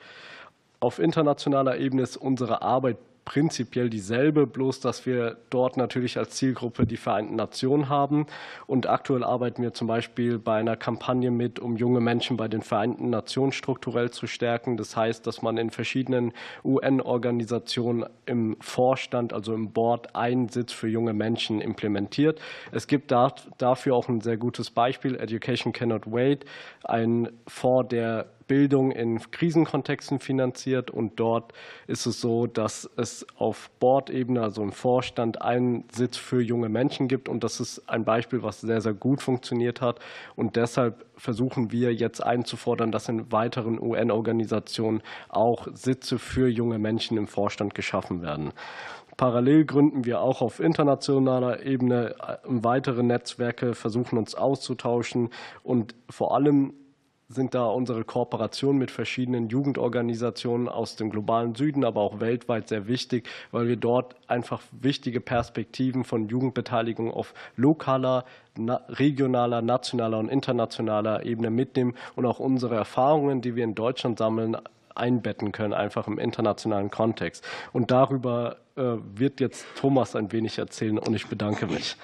Auf 0.79 0.99
internationaler 0.99 1.79
Ebene 1.79 2.03
ist 2.03 2.17
unsere 2.17 2.63
Arbeit 2.63 2.99
prinzipiell 3.25 3.89
dieselbe, 3.89 4.47
bloß 4.47 4.81
dass 4.81 5.07
wir 5.07 5.37
dort 5.51 5.77
natürlich 5.77 6.19
als 6.19 6.31
Zielgruppe 6.31 6.87
die 6.87 6.97
Vereinten 6.97 7.37
Nationen 7.37 7.89
haben. 7.89 8.27
Und 8.67 8.89
aktuell 8.89 9.23
arbeiten 9.23 9.63
wir 9.63 9.73
zum 9.73 9.87
Beispiel 9.87 10.39
bei 10.39 10.57
einer 10.59 10.77
Kampagne 10.77 11.31
mit, 11.31 11.61
um 11.61 11.77
junge 11.77 12.01
Menschen 12.01 12.37
bei 12.37 12.49
den 12.49 12.63
Vereinten 12.63 13.11
Nationen 13.11 13.53
strukturell 13.53 14.11
zu 14.11 14.27
stärken. 14.27 14.77
Das 14.77 14.97
heißt, 14.97 15.27
dass 15.27 15.41
man 15.41 15.57
in 15.57 15.71
verschiedenen 15.71 16.33
UN-Organisationen 16.65 18.07
im 18.27 18.57
Vorstand, 18.61 19.33
also 19.33 19.55
im 19.55 19.73
Board, 19.73 20.17
einen 20.17 20.49
Sitz 20.49 20.73
für 20.73 20.89
junge 20.89 21.13
Menschen 21.13 21.61
implementiert. 21.61 22.41
Es 22.73 22.87
gibt 22.87 23.13
dafür 23.13 23.95
auch 23.95 24.09
ein 24.09 24.21
sehr 24.21 24.37
gutes 24.37 24.71
Beispiel, 24.71 25.15
Education 25.17 25.73
Cannot 25.73 26.11
Wait, 26.11 26.45
ein 26.85 27.29
Fonds, 27.47 27.89
der 27.91 28.27
Bildung 28.53 28.91
in 28.91 29.19
Krisenkontexten 29.31 30.19
finanziert. 30.19 30.91
Und 30.91 31.19
dort 31.19 31.55
ist 31.87 32.05
es 32.05 32.21
so, 32.21 32.47
dass 32.47 32.87
es 32.99 33.27
auf 33.39 33.71
Bordebene, 33.81 34.43
also 34.43 34.63
im 34.63 34.73
Vorstand, 34.73 35.41
einen 35.41 35.85
Sitz 35.91 36.19
für 36.19 36.43
junge 36.43 36.69
Menschen 36.69 37.09
gibt. 37.09 37.31
Und 37.31 37.45
das 37.45 37.61
ist 37.61 37.89
ein 37.89 38.05
Beispiel, 38.05 38.43
was 38.43 38.61
sehr, 38.61 38.83
sehr 38.83 38.93
gut 38.93 39.23
funktioniert 39.23 39.81
hat. 39.81 40.01
Und 40.37 40.57
deshalb 40.57 41.07
versuchen 41.17 41.73
wir 41.73 41.95
jetzt 41.95 42.23
einzufordern, 42.23 42.93
dass 42.93 43.09
in 43.09 43.33
weiteren 43.33 43.81
UN-Organisationen 43.81 45.01
auch 45.31 45.67
Sitze 45.73 46.19
für 46.19 46.47
junge 46.47 46.79
Menschen 46.79 47.17
im 47.17 47.29
Vorstand 47.29 47.75
geschaffen 47.75 48.21
werden. 48.21 48.53
Parallel 49.17 49.65
gründen 49.65 50.05
wir 50.05 50.21
auch 50.21 50.43
auf 50.43 50.61
internationaler 50.61 51.65
Ebene 51.65 52.17
äh, 52.21 52.37
weitere 52.45 53.03
Netzwerke, 53.03 53.73
versuchen 53.73 54.19
uns 54.19 54.35
auszutauschen 54.35 55.31
und 55.63 55.95
vor 56.11 56.35
allem 56.35 56.75
sind 57.33 57.55
da 57.55 57.67
unsere 57.67 58.05
Kooperationen 58.05 58.79
mit 58.79 58.91
verschiedenen 58.91 59.49
Jugendorganisationen 59.49 60.69
aus 60.69 60.97
dem 60.97 61.11
globalen 61.11 61.55
Süden, 61.55 61.85
aber 61.85 62.01
auch 62.01 62.21
weltweit 62.21 62.69
sehr 62.69 62.87
wichtig, 62.87 63.29
weil 63.51 63.69
wir 63.69 63.77
dort 63.77 64.17
einfach 64.29 64.63
wichtige 64.73 65.21
Perspektiven 65.21 66.05
von 66.05 66.29
Jugendbeteiligung 66.29 67.13
auf 67.13 67.35
lokaler, 67.57 68.25
regionaler, 68.89 69.63
nationaler 69.63 70.19
und 70.19 70.29
internationaler 70.29 71.25
Ebene 71.25 71.51
mitnehmen 71.51 71.95
und 72.17 72.27
auch 72.27 72.39
unsere 72.39 72.75
Erfahrungen, 72.75 73.41
die 73.41 73.57
wir 73.57 73.65
in 73.65 73.75
Deutschland 73.75 74.19
sammeln, 74.19 74.57
einbetten 74.95 75.53
können, 75.53 75.73
einfach 75.73 76.07
im 76.07 76.19
internationalen 76.19 76.91
Kontext. 76.91 77.45
Und 77.73 77.91
darüber 77.91 78.57
äh, 78.77 78.83
wird 79.15 79.41
jetzt 79.41 79.65
Thomas 79.77 80.15
ein 80.17 80.33
wenig 80.33 80.59
erzählen 80.59 80.99
und 80.99 81.15
ich 81.15 81.27
bedanke 81.29 81.67
mich. 81.67 81.97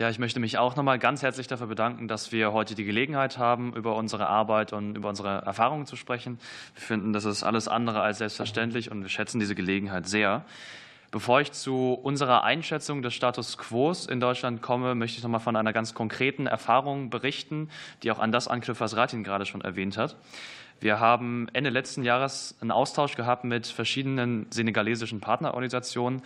Ja, 0.00 0.08
ich 0.08 0.18
möchte 0.18 0.40
mich 0.40 0.56
auch 0.56 0.76
nochmal 0.76 0.98
ganz 0.98 1.20
herzlich 1.22 1.46
dafür 1.46 1.66
bedanken, 1.66 2.08
dass 2.08 2.32
wir 2.32 2.54
heute 2.54 2.74
die 2.74 2.84
Gelegenheit 2.84 3.36
haben, 3.36 3.74
über 3.74 3.96
unsere 3.96 4.28
Arbeit 4.28 4.72
und 4.72 4.96
über 4.96 5.10
unsere 5.10 5.42
Erfahrungen 5.42 5.84
zu 5.84 5.94
sprechen. 5.94 6.38
Wir 6.72 6.80
finden, 6.80 7.12
das 7.12 7.26
ist 7.26 7.42
alles 7.42 7.68
andere 7.68 8.00
als 8.00 8.16
selbstverständlich 8.16 8.90
und 8.90 9.02
wir 9.02 9.10
schätzen 9.10 9.40
diese 9.40 9.54
Gelegenheit 9.54 10.08
sehr. 10.08 10.46
Bevor 11.10 11.42
ich 11.42 11.52
zu 11.52 11.92
unserer 11.92 12.44
Einschätzung 12.44 13.02
des 13.02 13.12
Status 13.12 13.58
quo 13.58 13.92
in 14.08 14.20
Deutschland 14.20 14.62
komme, 14.62 14.94
möchte 14.94 15.18
ich 15.18 15.22
noch 15.22 15.28
mal 15.28 15.38
von 15.38 15.54
einer 15.54 15.74
ganz 15.74 15.92
konkreten 15.92 16.46
Erfahrung 16.46 17.10
berichten, 17.10 17.68
die 18.02 18.10
auch 18.10 18.20
an 18.20 18.32
das 18.32 18.48
anknüpft, 18.48 18.80
was 18.80 18.96
Ratin 18.96 19.22
gerade 19.22 19.44
schon 19.44 19.60
erwähnt 19.60 19.98
hat. 19.98 20.16
Wir 20.80 20.98
haben 20.98 21.46
Ende 21.52 21.68
letzten 21.68 22.04
Jahres 22.04 22.56
einen 22.62 22.70
Austausch 22.70 23.16
gehabt 23.16 23.44
mit 23.44 23.66
verschiedenen 23.66 24.46
senegalesischen 24.48 25.20
Partnerorganisationen 25.20 26.22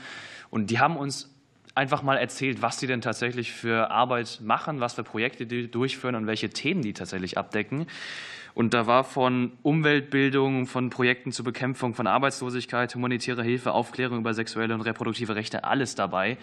und 0.51 0.71
die 0.71 0.79
haben 0.79 0.97
uns 0.97 1.34
einfach 1.75 2.03
mal 2.03 2.17
erzählt, 2.17 2.63
was 2.63 2.79
sie 2.79 2.87
denn 2.87 3.01
tatsächlich 3.01 3.53
für 3.53 3.91
Arbeit 3.91 4.41
machen, 4.43 4.81
was 4.81 4.95
für 4.95 5.03
Projekte 5.03 5.47
die 5.47 5.71
durchführen 5.71 6.15
und 6.15 6.27
welche 6.27 6.51
Themen 6.51 6.83
die 6.83 6.93
tatsächlich 6.93 7.37
abdecken. 7.37 7.87
Und 8.55 8.73
da 8.73 8.87
war 8.87 9.03
von 9.03 9.53
Umweltbildung, 9.63 10.67
von 10.67 10.89
Projekten 10.89 11.33
zur 11.33 11.45
Bekämpfung 11.45 11.95
von 11.95 12.07
Arbeitslosigkeit, 12.07 12.95
humanitäre 12.95 13.43
Hilfe, 13.43 13.73
Aufklärung 13.73 14.19
über 14.19 14.33
sexuelle 14.33 14.75
und 14.75 14.83
reproduktive 14.83 15.35
Rechte, 15.35 15.65
alles 15.65 15.97
dabei. 15.97 16.39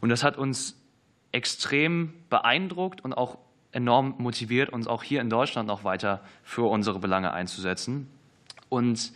Und 0.00 0.10
das 0.10 0.22
hat 0.22 0.38
uns 0.38 0.80
extrem 1.32 2.14
beeindruckt 2.28 3.02
und 3.02 3.14
auch 3.14 3.38
enorm 3.72 4.14
motiviert, 4.18 4.70
uns 4.70 4.86
auch 4.86 5.02
hier 5.02 5.20
in 5.20 5.30
Deutschland 5.30 5.66
noch 5.66 5.82
weiter 5.82 6.22
für 6.44 6.68
unsere 6.70 7.00
Belange 7.00 7.32
einzusetzen. 7.32 8.08
Und 8.68 9.12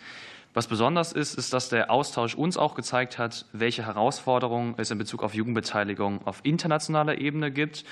was 0.54 0.68
besonders 0.68 1.12
ist, 1.12 1.34
ist, 1.34 1.52
dass 1.52 1.68
der 1.68 1.90
Austausch 1.90 2.36
uns 2.36 2.56
auch 2.56 2.76
gezeigt 2.76 3.18
hat, 3.18 3.44
welche 3.52 3.84
Herausforderungen 3.84 4.74
es 4.76 4.90
in 4.90 4.98
Bezug 4.98 5.24
auf 5.24 5.34
Jugendbeteiligung 5.34 6.24
auf 6.26 6.40
internationaler 6.44 7.18
Ebene 7.18 7.50
gibt 7.50 7.84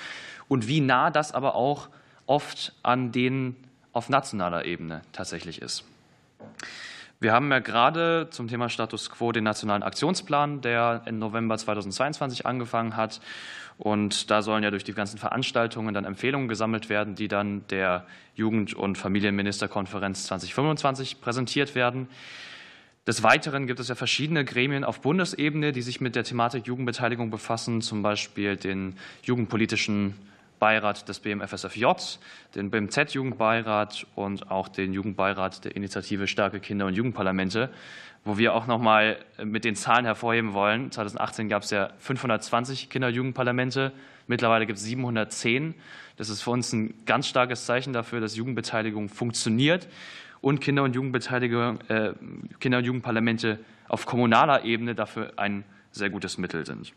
und 0.47 0.67
wie 0.67 0.79
nah 0.79 1.11
das 1.11 1.33
aber 1.33 1.55
auch 1.55 1.89
oft 2.25 2.73
an 2.81 3.11
denen 3.11 3.57
auf 3.91 4.07
nationaler 4.07 4.65
Ebene 4.65 5.01
tatsächlich 5.11 5.61
ist. 5.61 5.83
Wir 7.23 7.31
haben 7.31 7.49
ja 7.51 7.59
gerade 7.59 8.27
zum 8.31 8.49
Thema 8.49 8.67
Status 8.67 9.09
quo 9.09 9.31
den 9.31 9.45
nationalen 9.45 9.81
Aktionsplan, 9.81 10.59
der 10.59 11.03
im 11.05 11.19
November 11.19 11.57
2022 11.57 12.45
angefangen 12.45 12.97
hat. 12.97 13.21
Und 13.77 14.29
da 14.29 14.41
sollen 14.41 14.61
ja 14.61 14.71
durch 14.71 14.83
die 14.83 14.93
ganzen 14.93 15.17
Veranstaltungen 15.17 15.93
dann 15.93 16.03
Empfehlungen 16.03 16.49
gesammelt 16.49 16.89
werden, 16.89 17.15
die 17.15 17.29
dann 17.29 17.65
der 17.69 18.05
Jugend- 18.35 18.73
und 18.73 18.97
Familienministerkonferenz 18.97 20.25
2025 20.25 21.21
präsentiert 21.21 21.75
werden. 21.75 22.09
Des 23.07 23.23
Weiteren 23.23 23.67
gibt 23.67 23.79
es 23.79 23.87
ja 23.87 23.95
verschiedene 23.95 24.43
Gremien 24.43 24.83
auf 24.83 24.99
Bundesebene, 24.99 25.71
die 25.71 25.81
sich 25.81 26.01
mit 26.01 26.17
der 26.17 26.25
Thematik 26.25 26.67
Jugendbeteiligung 26.67 27.29
befassen, 27.29 27.79
zum 27.81 28.03
Beispiel 28.03 28.57
den 28.57 28.97
Jugendpolitischen 29.21 30.15
Beirat 30.63 31.09
des 31.09 31.19
BMFSFJ, 31.19 31.87
den 32.55 32.71
BMZ-Jugendbeirat 32.71 34.07
und 34.15 34.49
auch 34.49 34.69
den 34.69 34.93
Jugendbeirat 34.93 35.65
der 35.65 35.75
Initiative 35.75 36.25
Starke 36.25 36.61
Kinder- 36.61 36.85
und 36.85 36.93
Jugendparlamente, 36.93 37.69
wo 38.23 38.37
wir 38.37 38.53
auch 38.53 38.65
noch 38.65 38.79
mal 38.79 39.17
mit 39.43 39.65
den 39.65 39.75
Zahlen 39.75 40.05
hervorheben 40.05 40.53
wollen. 40.53 40.89
2018 40.89 41.49
gab 41.49 41.63
es 41.63 41.71
ja 41.71 41.89
520 41.97 42.87
Kinder- 42.89 43.09
und 43.09 43.13
Jugendparlamente, 43.13 43.91
mittlerweile 44.27 44.65
gibt 44.65 44.79
es 44.79 44.85
710. 44.85 45.75
Das 46.15 46.29
ist 46.29 46.41
für 46.41 46.51
uns 46.51 46.71
ein 46.71 46.93
ganz 47.05 47.27
starkes 47.27 47.65
Zeichen 47.65 47.91
dafür, 47.91 48.21
dass 48.21 48.37
Jugendbeteiligung 48.37 49.09
funktioniert 49.09 49.89
und 50.39 50.61
Kinder- 50.61 50.83
und 50.83 50.95
Jugendbeteiligung, 50.95 51.81
äh, 51.89 52.13
Kinder- 52.61 52.77
und 52.77 52.85
Jugendparlamente 52.85 53.59
auf 53.89 54.05
kommunaler 54.05 54.63
Ebene 54.63 54.95
dafür 54.95 55.33
ein 55.35 55.65
sehr 55.91 56.09
gutes 56.09 56.37
Mittel 56.37 56.65
sind. 56.65 56.93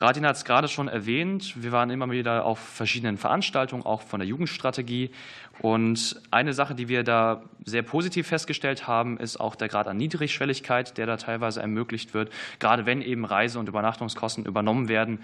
Radin 0.00 0.24
hat 0.24 0.36
es 0.36 0.44
gerade 0.44 0.68
schon 0.68 0.86
erwähnt. 0.86 1.60
Wir 1.60 1.72
waren 1.72 1.90
immer 1.90 2.08
wieder 2.08 2.44
auf 2.44 2.60
verschiedenen 2.60 3.18
Veranstaltungen, 3.18 3.84
auch 3.84 4.02
von 4.02 4.20
der 4.20 4.28
Jugendstrategie. 4.28 5.10
Und 5.58 6.20
eine 6.30 6.52
Sache, 6.52 6.76
die 6.76 6.88
wir 6.88 7.02
da 7.02 7.42
sehr 7.64 7.82
positiv 7.82 8.28
festgestellt 8.28 8.86
haben, 8.86 9.18
ist 9.18 9.40
auch 9.40 9.56
der 9.56 9.66
Grad 9.66 9.88
an 9.88 9.96
Niedrigschwelligkeit, 9.96 10.96
der 10.98 11.06
da 11.06 11.16
teilweise 11.16 11.60
ermöglicht 11.60 12.14
wird. 12.14 12.30
Gerade 12.60 12.86
wenn 12.86 13.02
eben 13.02 13.24
Reise- 13.24 13.58
und 13.58 13.68
Übernachtungskosten 13.68 14.44
übernommen 14.44 14.88
werden, 14.88 15.18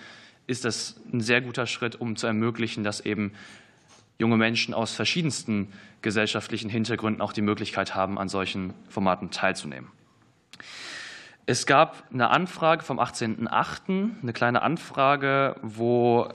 ist 0.49 0.64
das 0.64 1.00
ein 1.12 1.21
sehr 1.21 1.40
guter 1.40 1.69
Schritt, 1.69 2.00
um 2.00 2.16
zu 2.16 2.26
ermöglichen, 2.26 2.83
dass 2.83 3.00
eben 3.00 3.33
junge 4.19 4.37
Menschen 4.37 4.75
aus 4.75 4.93
verschiedensten 4.93 5.73
gesellschaftlichen 6.02 6.69
Hintergründen 6.69 7.23
auch 7.23 7.33
die 7.33 7.43
Möglichkeit 7.43 7.95
haben, 7.95 8.19
an 8.19 8.28
solchen 8.28 8.75
Formaten 8.88 9.31
teilzunehmen. 9.31 9.88
Es 11.47 11.67
gab 11.67 12.05
eine 12.13 12.31
Anfrage 12.31 12.83
vom 12.85 12.99
18.08., 12.99 14.23
eine 14.23 14.33
kleine 14.33 14.63
Anfrage, 14.63 15.57
wo 15.63 16.29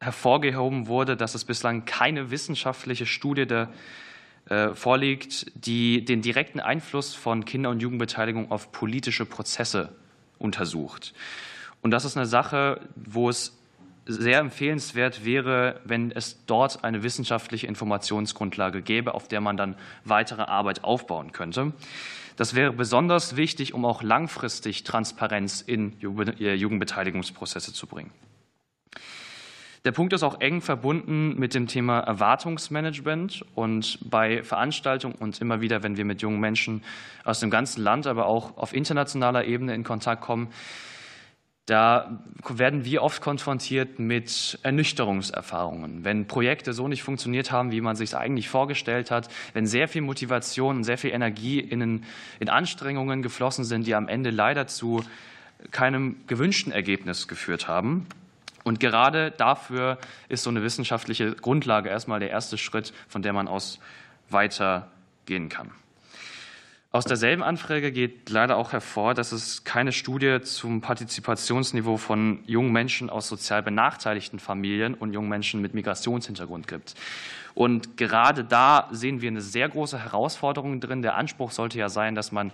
hervorgehoben 0.00 0.88
wurde, 0.88 1.16
dass 1.16 1.34
es 1.34 1.44
bislang 1.44 1.84
keine 1.84 2.30
wissenschaftliche 2.30 3.06
Studie 3.06 3.46
der, 3.46 3.68
äh, 4.48 4.74
vorliegt, 4.74 5.46
die 5.54 6.04
den 6.04 6.22
direkten 6.22 6.60
Einfluss 6.60 7.14
von 7.14 7.44
Kinder- 7.44 7.70
und 7.70 7.80
Jugendbeteiligung 7.80 8.50
auf 8.50 8.72
politische 8.72 9.24
Prozesse 9.24 9.94
untersucht. 10.38 11.14
Und 11.80 11.92
das 11.92 12.04
ist 12.04 12.16
eine 12.16 12.26
Sache, 12.26 12.80
wo 12.96 13.28
es 13.28 13.56
sehr 14.06 14.40
empfehlenswert 14.40 15.24
wäre, 15.24 15.80
wenn 15.84 16.10
es 16.10 16.44
dort 16.46 16.84
eine 16.84 17.02
wissenschaftliche 17.02 17.66
Informationsgrundlage 17.66 18.82
gäbe, 18.82 19.14
auf 19.14 19.28
der 19.28 19.40
man 19.40 19.56
dann 19.56 19.76
weitere 20.04 20.42
Arbeit 20.42 20.84
aufbauen 20.84 21.32
könnte. 21.32 21.72
Das 22.36 22.54
wäre 22.54 22.72
besonders 22.72 23.36
wichtig, 23.36 23.74
um 23.74 23.84
auch 23.84 24.02
langfristig 24.02 24.82
Transparenz 24.84 25.60
in 25.60 25.94
äh, 26.02 26.54
Jugendbeteiligungsprozesse 26.54 27.72
zu 27.72 27.86
bringen. 27.86 28.10
Der 29.84 29.92
Punkt 29.92 30.14
ist 30.14 30.22
auch 30.22 30.40
eng 30.40 30.62
verbunden 30.62 31.38
mit 31.38 31.52
dem 31.52 31.66
Thema 31.66 32.00
Erwartungsmanagement 32.00 33.44
und 33.54 33.98
bei 34.08 34.42
Veranstaltungen 34.42 35.14
und 35.14 35.38
immer 35.42 35.60
wieder, 35.60 35.82
wenn 35.82 35.98
wir 35.98 36.06
mit 36.06 36.22
jungen 36.22 36.40
Menschen 36.40 36.82
aus 37.22 37.40
dem 37.40 37.50
ganzen 37.50 37.82
Land, 37.82 38.06
aber 38.06 38.24
auch 38.24 38.56
auf 38.56 38.72
internationaler 38.72 39.44
Ebene 39.44 39.74
in 39.74 39.84
Kontakt 39.84 40.22
kommen, 40.22 40.48
da 41.66 42.18
werden 42.46 42.84
wir 42.84 43.02
oft 43.02 43.22
konfrontiert 43.22 43.98
mit 43.98 44.58
Ernüchterungserfahrungen. 44.62 46.04
Wenn 46.04 46.26
Projekte 46.26 46.74
so 46.74 46.88
nicht 46.88 47.02
funktioniert 47.02 47.50
haben, 47.50 47.72
wie 47.72 47.80
man 47.80 47.96
sich 47.96 48.10
es 48.10 48.14
eigentlich 48.14 48.50
vorgestellt 48.50 49.10
hat, 49.10 49.28
wenn 49.54 49.66
sehr 49.66 49.88
viel 49.88 50.02
Motivation 50.02 50.76
und 50.76 50.84
sehr 50.84 50.98
viel 50.98 51.12
Energie 51.12 51.60
in, 51.60 52.04
Anstrengungen 52.46 53.22
geflossen 53.22 53.64
sind, 53.64 53.86
die 53.86 53.94
am 53.94 54.08
Ende 54.08 54.28
leider 54.28 54.66
zu 54.66 55.02
keinem 55.70 56.16
gewünschten 56.26 56.70
Ergebnis 56.70 57.28
geführt 57.28 57.66
haben. 57.66 58.06
Und 58.62 58.78
gerade 58.78 59.30
dafür 59.30 59.98
ist 60.28 60.42
so 60.42 60.50
eine 60.50 60.62
wissenschaftliche 60.62 61.32
Grundlage 61.32 61.88
erstmal 61.88 62.20
der 62.20 62.30
erste 62.30 62.58
Schritt, 62.58 62.92
von 63.08 63.22
der 63.22 63.32
man 63.32 63.48
aus 63.48 63.78
weitergehen 64.28 65.48
kann. 65.48 65.70
Aus 66.94 67.04
derselben 67.04 67.42
Anfrage 67.42 67.90
geht 67.90 68.30
leider 68.30 68.56
auch 68.56 68.70
hervor, 68.70 69.14
dass 69.14 69.32
es 69.32 69.64
keine 69.64 69.90
Studie 69.90 70.42
zum 70.42 70.80
Partizipationsniveau 70.80 71.96
von 71.96 72.44
jungen 72.46 72.70
Menschen 72.70 73.10
aus 73.10 73.26
sozial 73.26 73.64
benachteiligten 73.64 74.38
Familien 74.38 74.94
und 74.94 75.12
jungen 75.12 75.28
Menschen 75.28 75.60
mit 75.60 75.74
Migrationshintergrund 75.74 76.68
gibt. 76.68 76.94
Und 77.52 77.96
gerade 77.96 78.44
da 78.44 78.88
sehen 78.92 79.20
wir 79.20 79.28
eine 79.28 79.40
sehr 79.40 79.68
große 79.68 80.04
Herausforderung 80.04 80.78
drin. 80.78 81.02
Der 81.02 81.16
Anspruch 81.16 81.50
sollte 81.50 81.80
ja 81.80 81.88
sein, 81.88 82.14
dass 82.14 82.30
man 82.30 82.52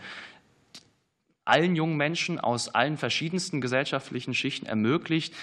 allen 1.45 1.77
jungen 1.77 1.99
Menschen 1.99 2.41
aus 2.41 2.75
allen 2.75 2.97
verschiedensten 2.97 3.61
gesellschaftlichen 3.61 4.33
Schichten 4.33 4.65
ermöglicht, 4.65 5.35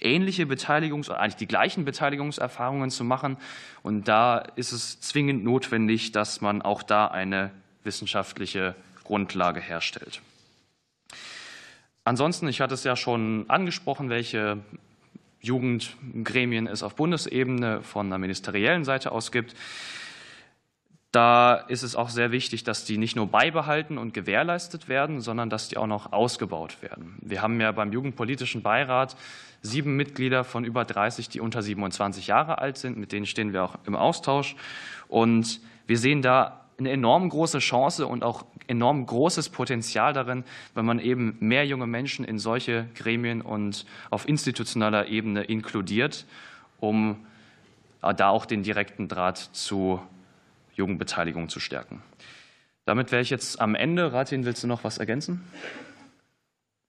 ähnliche 0.00 0.46
Beteiligungs-, 0.46 1.12
eigentlich 1.12 1.36
die 1.36 1.46
gleichen 1.46 1.84
Beteiligungserfahrungen 1.84 2.90
zu 2.90 3.04
machen. 3.04 3.36
Und 3.84 4.08
da 4.08 4.38
ist 4.38 4.72
es 4.72 5.00
zwingend 5.00 5.44
notwendig, 5.44 6.10
dass 6.10 6.40
man 6.40 6.60
auch 6.60 6.82
da 6.82 7.06
eine 7.06 7.52
wissenschaftliche 7.86 8.74
Grundlage 9.04 9.60
herstellt. 9.60 10.20
Ansonsten, 12.04 12.46
ich 12.48 12.60
hatte 12.60 12.74
es 12.74 12.84
ja 12.84 12.94
schon 12.94 13.46
angesprochen, 13.48 14.10
welche 14.10 14.58
Jugendgremien 15.40 16.66
es 16.66 16.82
auf 16.82 16.94
Bundesebene 16.94 17.82
von 17.82 18.10
der 18.10 18.18
ministeriellen 18.18 18.84
Seite 18.84 19.12
aus 19.12 19.32
gibt. 19.32 19.54
Da 21.12 21.54
ist 21.54 21.82
es 21.82 21.96
auch 21.96 22.10
sehr 22.10 22.30
wichtig, 22.30 22.62
dass 22.64 22.84
die 22.84 22.98
nicht 22.98 23.16
nur 23.16 23.28
beibehalten 23.28 23.96
und 23.96 24.12
gewährleistet 24.12 24.88
werden, 24.88 25.20
sondern 25.20 25.48
dass 25.48 25.68
die 25.68 25.78
auch 25.78 25.86
noch 25.86 26.12
ausgebaut 26.12 26.82
werden. 26.82 27.16
Wir 27.22 27.42
haben 27.42 27.60
ja 27.60 27.72
beim 27.72 27.92
Jugendpolitischen 27.92 28.62
Beirat 28.62 29.16
sieben 29.62 29.96
Mitglieder 29.96 30.44
von 30.44 30.64
über 30.64 30.84
30, 30.84 31.28
die 31.28 31.40
unter 31.40 31.62
27 31.62 32.26
Jahre 32.26 32.58
alt 32.58 32.76
sind. 32.76 32.98
Mit 32.98 33.12
denen 33.12 33.26
stehen 33.26 33.52
wir 33.52 33.64
auch 33.64 33.78
im 33.86 33.96
Austausch. 33.96 34.56
Und 35.08 35.60
wir 35.86 35.98
sehen 35.98 36.22
da 36.22 36.65
eine 36.78 36.90
enorm 36.90 37.28
große 37.28 37.58
Chance 37.58 38.06
und 38.06 38.22
auch 38.22 38.44
enorm 38.66 39.06
großes 39.06 39.48
Potenzial 39.48 40.12
darin, 40.12 40.44
wenn 40.74 40.84
man 40.84 40.98
eben 40.98 41.36
mehr 41.40 41.66
junge 41.66 41.86
Menschen 41.86 42.24
in 42.24 42.38
solche 42.38 42.86
Gremien 42.94 43.40
und 43.40 43.86
auf 44.10 44.28
institutioneller 44.28 45.08
Ebene 45.08 45.44
inkludiert, 45.44 46.26
um 46.78 47.16
da 48.00 48.28
auch 48.28 48.46
den 48.46 48.62
direkten 48.62 49.08
Draht 49.08 49.38
zu 49.38 50.00
Jugendbeteiligung 50.74 51.48
zu 51.48 51.60
stärken. 51.60 52.02
Damit 52.84 53.10
wäre 53.10 53.22
ich 53.22 53.30
jetzt 53.30 53.60
am 53.60 53.74
Ende. 53.74 54.12
Ratin, 54.12 54.44
willst 54.44 54.62
du 54.62 54.68
noch 54.68 54.84
was 54.84 54.98
ergänzen? 54.98 55.42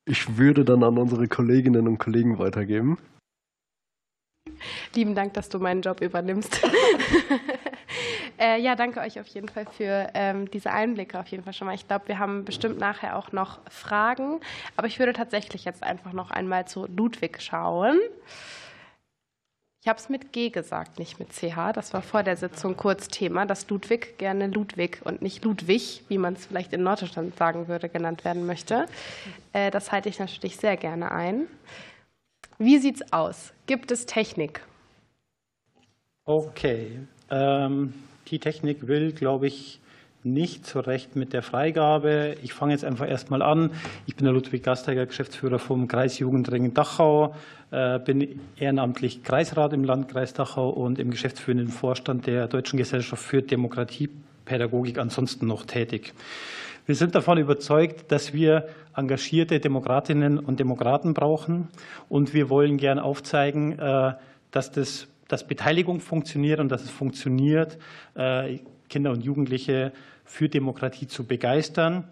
Ich 0.06 0.38
würde 0.38 0.64
dann 0.64 0.84
an 0.84 0.98
unsere 0.98 1.28
Kolleginnen 1.28 1.88
und 1.88 1.98
Kollegen 1.98 2.38
weitergeben. 2.40 2.98
Lieben 4.96 5.16
Dank, 5.16 5.34
dass 5.34 5.50
du 5.50 5.60
meinen 5.60 5.82
Job 5.82 6.02
übernimmst. 6.02 6.62
Äh, 8.40 8.62
ja, 8.62 8.76
danke 8.76 9.00
euch 9.00 9.20
auf 9.20 9.28
jeden 9.28 9.50
Fall 9.50 9.66
für 9.66 10.10
ähm, 10.14 10.50
diese 10.52 10.72
Einblicke 10.72 11.20
auf 11.20 11.28
jeden 11.28 11.44
Fall 11.44 11.54
schon 11.54 11.68
mal. 11.68 11.74
Ich 11.74 11.88
glaube, 11.88 12.08
wir 12.08 12.20
haben 12.20 12.46
bestimmt 12.46 12.80
nachher 12.80 13.18
auch 13.18 13.32
noch 13.32 13.60
Fragen, 13.70 14.40
aber 14.76 14.88
ich 14.88 15.00
würde 15.00 15.14
tatsächlich 15.14 15.66
jetzt 15.66 15.84
einfach 15.84 16.14
noch 16.14 16.30
einmal 16.30 16.68
zu 16.68 16.86
Ludwig 16.86 17.42
schauen. 17.42 18.00
Ich 19.82 19.90
habe 19.90 20.00
es 20.00 20.10
mit 20.10 20.34
G 20.34 20.50
gesagt, 20.50 21.00
nicht 21.00 21.18
mit 21.18 21.32
CH. 21.32 21.72
Das 21.74 21.94
war 21.94 22.02
vor 22.02 22.22
der 22.22 22.36
Sitzung 22.36 22.76
kurz 22.76 23.08
Thema, 23.08 23.46
dass 23.46 23.70
Ludwig 23.70 24.18
gerne 24.18 24.48
Ludwig 24.48 25.00
und 25.06 25.22
nicht 25.22 25.46
Ludwig, 25.46 26.04
wie 26.10 26.18
man 26.18 26.34
es 26.34 26.46
vielleicht 26.46 26.74
in 26.74 26.84
Norddeutschland 26.84 27.38
sagen 27.38 27.68
würde, 27.68 27.88
genannt 27.88 28.26
werden 28.26 28.46
möchte. 28.46 28.86
Äh, 29.54 29.72
das 29.72 29.92
halte 29.92 30.10
ich 30.10 30.20
natürlich 30.20 30.58
sehr 30.58 30.78
gerne 30.78 31.12
ein. 31.12 31.48
Wie 32.60 32.80
sieht 32.80 33.02
es 33.02 33.14
aus? 33.14 33.54
Gibt 33.66 33.92
es 33.92 34.06
Technik? 34.06 34.62
Okay. 36.26 37.00
Ähm, 37.30 37.94
die 38.28 38.40
Technik 38.40 38.88
will, 38.88 39.12
glaube 39.12 39.48
ich, 39.48 39.80
nicht 40.24 40.66
so 40.66 40.80
recht 40.80 41.16
mit 41.16 41.32
der 41.32 41.42
Freigabe. 41.42 42.36
Ich 42.44 42.54
fange 42.54 42.74
jetzt 42.74 42.84
einfach 42.84 43.08
erstmal 43.08 43.42
an. 43.42 43.72
Ich 44.06 44.16
bin 44.16 44.26
der 44.26 44.34
Ludwig 44.34 44.64
Gasteiger, 44.64 45.06
Geschäftsführer 45.06 45.60
vom 45.60 45.88
Kreis 45.88 46.20
Jugendring 46.20 46.74
Dachau, 46.74 47.36
äh, 47.72 48.00
bin 48.00 48.40
ehrenamtlich 48.58 49.24
Kreisrat 49.24 49.74
im 49.74 49.84
Landkreis 49.84 50.34
Dachau 50.34 50.70
und 50.70 51.00
im 51.00 51.12
geschäftsführenden 51.12 51.70
Vorstand 51.70 52.28
der 52.28 52.48
Deutschen 52.48 52.78
Gesellschaft 52.78 53.24
für 53.24 53.42
Demokratiepädagogik 53.42 54.98
ansonsten 54.98 55.48
noch 55.48 55.66
tätig. 55.66 56.14
Wir 56.86 56.96
sind 56.96 57.16
davon 57.16 57.38
überzeugt, 57.38 58.12
dass 58.12 58.34
wir 58.34 58.68
engagierte 58.96 59.60
Demokratinnen 59.60 60.40
und 60.40 60.60
Demokraten 60.60 61.14
brauchen 61.14 61.68
und 62.10 62.34
wir 62.34 62.50
wollen 62.50 62.78
gern 62.78 63.00
aufzeigen, 63.00 63.78
äh, 63.78 64.14
dass 64.52 64.72
das 64.72 65.08
dass 65.28 65.48
Beteiligung 65.48 66.00
funktioniert 66.00 66.60
und 66.60 66.70
dass 66.70 66.84
es 66.84 66.90
funktioniert, 66.90 67.78
äh, 68.16 68.60
Kinder 68.90 69.12
und 69.12 69.24
Jugendliche 69.24 69.92
für 70.24 70.50
Demokratie 70.50 71.08
zu 71.08 71.26
begeistern. 71.26 72.06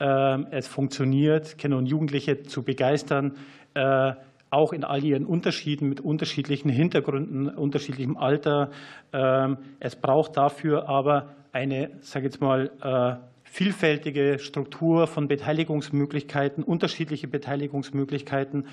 Ähm, 0.00 0.46
es 0.50 0.68
funktioniert, 0.68 1.58
Kinder 1.58 1.78
und 1.78 1.86
Jugendliche 1.86 2.42
zu 2.42 2.62
begeistern, 2.62 3.36
äh, 3.74 4.12
auch 4.50 4.72
in 4.72 4.84
all 4.84 5.04
ihren 5.04 5.26
Unterschieden, 5.26 5.88
mit 5.88 6.00
unterschiedlichen 6.00 6.70
Hintergründen, 6.70 7.48
unterschiedlichem 7.48 8.16
Alter. 8.16 8.70
Ähm, 9.12 9.58
es 9.80 9.96
braucht 9.96 10.36
dafür 10.36 10.88
aber 10.88 11.34
eine, 11.52 11.90
sage 12.00 12.26
jetzt 12.26 12.40
mal, 12.40 12.70
äh, 12.82 13.28
vielfältige 13.44 14.38
Struktur 14.38 15.06
von 15.06 15.26
Beteiligungsmöglichkeiten, 15.26 16.62
unterschiedliche 16.62 17.28
Beteiligungsmöglichkeiten. 17.28 18.66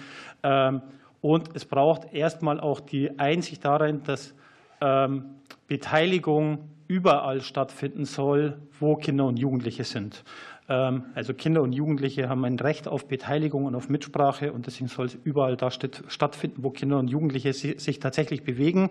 Und 1.26 1.56
es 1.56 1.66
braucht 1.66 2.14
erstmal 2.14 2.60
auch 2.60 2.80
die 2.80 3.18
Einsicht 3.18 3.66
darin, 3.66 4.04
dass 4.04 4.36
ähm, 4.80 5.38
Beteiligung 5.68 6.70
überall 6.88 7.42
stattfinden 7.42 8.06
soll, 8.06 8.62
wo 8.80 8.96
Kinder 8.96 9.26
und 9.26 9.40
Jugendliche 9.40 9.86
sind. 9.86 10.24
Ähm, 10.67 11.04
also 11.13 11.34
Kinder 11.34 11.62
und 11.62 11.73
Jugendliche 11.73 12.28
haben 12.28 12.43
ein 12.43 12.60
Recht 12.60 12.88
auf 12.88 13.08
Beteiligung 13.08 13.65
und 13.65 13.75
auf 13.75 13.88
Mitsprache 13.89 14.51
und 14.51 14.65
deswegen 14.65 14.88
soll 14.88 15.06
es 15.06 15.17
überall 15.23 15.58
da 15.58 15.69
stattfinden, 15.69 16.63
wo 16.63 16.71
Kinder 16.71 16.97
und 16.97 17.08
Jugendliche 17.08 17.54
sich 17.54 17.99
tatsächlich 17.99 18.43
bewegen. 18.43 18.89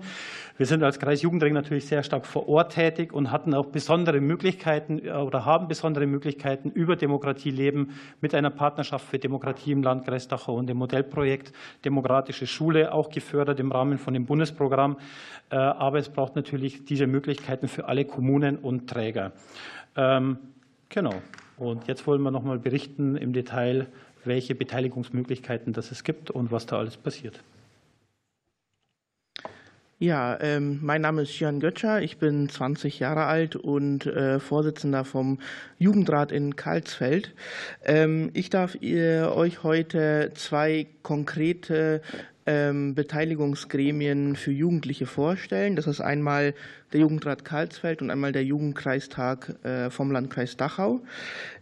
Wir 0.57 0.67
sind 0.67 0.85
als 0.85 1.01
Kreis 1.01 1.23
Jugendring 1.23 1.53
natürlich 1.53 1.87
sehr 1.87 2.05
stark 2.05 2.27
vor 2.27 2.49
Ort 2.49 2.75
tätig 2.75 3.13
und 3.13 3.33
hatten 3.33 3.55
auch 3.55 3.67
besondere 3.67 4.21
Möglichkeiten 4.21 5.05
äh, 5.05 5.11
oder 5.11 5.45
haben 5.45 5.67
besondere 5.67 6.07
Möglichkeiten 6.07 6.71
über 6.71 6.95
Demokratie 6.95 7.51
leben 7.51 7.95
mit 8.21 8.35
einer 8.35 8.51
Partnerschaft 8.51 9.07
für 9.09 9.19
Demokratie 9.19 9.73
im 9.73 9.83
Landkreis 9.83 10.29
Dachau 10.29 10.55
und 10.55 10.69
dem 10.69 10.77
Modellprojekt 10.77 11.53
Demokratische 11.85 12.47
Schule, 12.47 12.93
auch 12.93 13.11
gefördert 13.11 13.59
im 13.59 13.73
Rahmen 13.73 13.99
von 13.99 14.15
dem 14.15 14.27
Bundesprogramm. 14.27 14.97
Äh, 15.51 15.57
aber 15.57 15.99
es 15.99 16.09
braucht 16.09 16.37
natürlich 16.37 16.85
diese 16.85 17.09
Möglichkeiten 17.09 17.67
für 17.67 17.89
alle 17.89 18.05
Kommunen 18.05 18.59
und 18.59 18.89
Träger. 18.89 19.33
Ähm, 19.97 20.39
genau. 20.89 21.15
Und 21.57 21.87
jetzt 21.87 22.07
wollen 22.07 22.23
wir 22.23 22.31
noch 22.31 22.43
mal 22.43 22.59
berichten 22.59 23.17
im 23.17 23.33
Detail, 23.33 23.87
welche 24.25 24.55
Beteiligungsmöglichkeiten 24.55 25.73
das 25.73 25.91
es 25.91 26.05
gibt 26.05 26.31
und 26.31 26.51
was 26.51 26.67
da 26.67 26.79
alles 26.79 26.97
passiert. 26.97 27.41
Ja, 30.01 30.39
ähm, 30.41 30.81
mein 30.83 31.01
Name 31.03 31.23
ist 31.23 31.39
Jan 31.39 31.61
Götscher, 31.61 32.03
ich 32.03 32.19
bin 32.19 32.49
20 32.49 32.99
Jahre 32.99 33.25
alt 33.25 33.55
und 33.55 34.05
äh, 34.07 34.41
Vorsitzender 34.41 35.05
vom 35.05 35.39
Jugendrat 35.79 36.33
in 36.33 36.57
Karlsfeld. 36.57 37.33
Ähm, 37.85 38.31
ich 38.35 38.51
darf 38.51 38.77
ihr, 38.81 39.33
euch 39.35 39.63
heute 39.63 40.33
zwei 40.35 40.89
konkrete 41.03 42.03
ähm, 42.47 42.95
Beteiligungsgremien 42.95 44.37
für 44.37 44.53
Jugendliche 44.53 45.07
vorstellen. 45.07 45.77
Das 45.77 45.87
ist 45.87 46.01
einmal 46.01 46.55
der 46.93 47.01
Jugendrat 47.01 47.45
Karlsfeld 47.45 48.03
und 48.03 48.11
einmal 48.11 48.33
der 48.33 48.45
Jugendkreistag 48.45 49.65
äh, 49.65 49.91
vom 49.91 50.11
Landkreis 50.11 50.57
Dachau. 50.57 51.01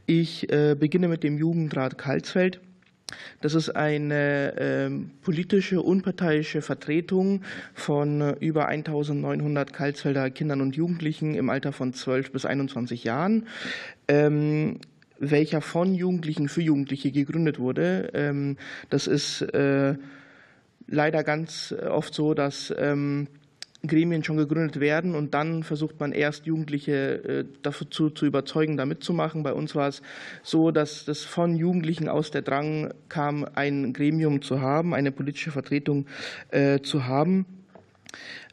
Ich 0.07 0.53
äh, 0.53 0.75
beginne 0.79 1.09
mit 1.09 1.23
dem 1.23 1.39
Jugendrat 1.39 1.99
Karlsfeld. 1.99 2.61
Das 3.41 3.55
ist 3.55 3.71
eine 3.71 4.57
äh, 4.57 4.91
politische, 5.23 5.83
unparteiische 5.83 6.63
Vertretung 6.63 7.43
von 7.75 8.21
äh, 8.21 8.37
über 8.41 8.67
1900 8.67 9.73
Karlsfelder 9.73 10.31
Kindern 10.31 10.61
und 10.61 10.77
Jugendlichen 10.77 11.35
im 11.35 11.51
Alter 11.51 11.73
von 11.73 11.93
12 11.93 12.33
bis 12.33 12.47
21 12.47 13.05
Jahren. 13.05 13.47
Ähm, 14.09 14.79
welcher 15.19 15.61
von 15.61 15.95
Jugendlichen 15.95 16.49
für 16.49 16.63
Jugendliche 16.63 17.13
gegründet 17.13 17.61
wurde. 17.61 18.11
Ähm, 18.13 18.57
das 18.91 19.07
ist 19.07 19.43
äh, 19.43 19.95
leider 20.87 21.25
ganz 21.25 21.75
oft 21.89 22.15
so, 22.15 22.35
dass 22.35 22.73
ähm, 22.77 23.29
Gremien 23.85 24.23
schon 24.23 24.37
gegründet 24.37 24.79
werden 24.79 25.15
und 25.15 25.35
dann 25.35 25.65
versucht 25.65 25.99
man 25.99 26.13
erst 26.13 26.47
Jugendliche 26.47 26.93
äh, 27.25 27.45
dazu 27.63 28.11
zu 28.11 28.27
überzeugen, 28.27 28.77
da 28.77 28.87
mitzumachen. 28.87 29.43
Bei 29.43 29.53
uns 29.53 29.75
war 29.75 29.89
es 29.89 30.03
so, 30.43 30.71
dass 30.71 31.05
das 31.05 31.25
von 31.25 31.57
Jugendlichen 31.57 32.09
aus 32.09 32.31
der 32.31 32.43
Drang 32.43 32.95
kam, 33.09 33.45
ein 33.55 33.93
Gremium 33.93 34.41
zu 34.41 34.61
haben, 34.61 34.95
eine 34.95 35.11
politische 35.11 35.51
Vertretung 35.51 36.07
äh, 36.51 36.81
zu 36.81 37.07
haben. 37.07 37.45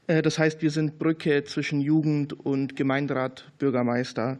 Äh, 0.08 0.24
das 0.24 0.40
heißt, 0.40 0.64
wir 0.64 0.72
sind 0.72 0.98
Brücke 0.98 1.44
zwischen 1.44 1.80
Jugend 1.80 2.34
und 2.34 2.76
Gemeinderat, 2.76 3.52
Bürgermeister. 3.60 4.40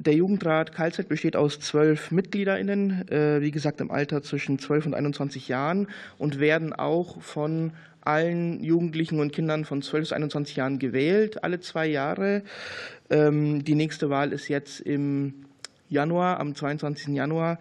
Der 0.00 0.14
Jugendrat 0.14 0.72
Karlsfeld 0.72 1.08
besteht 1.08 1.36
aus 1.36 1.60
zwölf 1.60 2.10
MitgliederInnen, 2.10 3.04
wie 3.10 3.50
gesagt 3.50 3.82
im 3.82 3.90
Alter 3.90 4.22
zwischen 4.22 4.58
12 4.58 4.86
und 4.86 4.94
21 4.94 5.46
Jahren 5.48 5.88
und 6.16 6.40
werden 6.40 6.72
auch 6.72 7.20
von 7.20 7.72
allen 8.00 8.64
Jugendlichen 8.64 9.20
und 9.20 9.30
Kindern 9.30 9.66
von 9.66 9.82
12 9.82 10.04
bis 10.04 10.12
21 10.12 10.56
Jahren 10.56 10.78
gewählt, 10.78 11.44
alle 11.44 11.60
zwei 11.60 11.86
Jahre. 11.86 12.42
Ähm, 13.10 13.62
die 13.62 13.74
nächste 13.74 14.08
Wahl 14.08 14.32
ist 14.32 14.48
jetzt 14.48 14.80
im 14.80 15.44
Januar, 15.90 16.40
am 16.40 16.54
22. 16.54 17.08
Januar. 17.14 17.58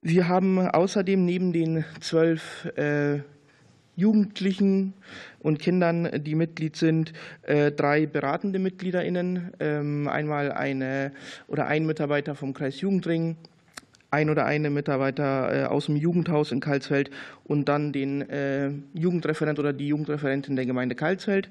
Wir 0.00 0.28
haben 0.28 0.58
außerdem 0.66 1.26
neben 1.26 1.52
den 1.52 1.84
zwölf 2.00 2.64
äh, 2.76 3.20
Jugendlichen 3.96 4.94
und 5.46 5.60
Kindern, 5.60 6.10
die 6.24 6.34
Mitglied 6.34 6.74
sind, 6.74 7.12
äh, 7.42 7.70
drei 7.70 8.06
beratende 8.06 8.58
MitgliederInnen. 8.58 9.52
Ähm, 9.60 10.08
einmal 10.08 10.50
eine 10.50 11.12
oder 11.46 11.68
ein 11.68 11.86
Mitarbeiter 11.86 12.34
vom 12.34 12.52
Kreis 12.52 12.80
Jugendring, 12.80 13.36
ein 14.10 14.28
oder 14.28 14.44
eine 14.44 14.70
Mitarbeiter 14.70 15.54
äh, 15.54 15.64
aus 15.66 15.86
dem 15.86 15.94
Jugendhaus 15.94 16.50
in 16.50 16.58
Karlsfeld 16.58 17.10
und 17.44 17.68
dann 17.68 17.92
den 17.92 18.28
äh, 18.28 18.72
Jugendreferent 18.94 19.60
oder 19.60 19.72
die 19.72 19.86
Jugendreferentin 19.86 20.56
der 20.56 20.66
Gemeinde 20.66 20.96
Karlsfeld, 20.96 21.48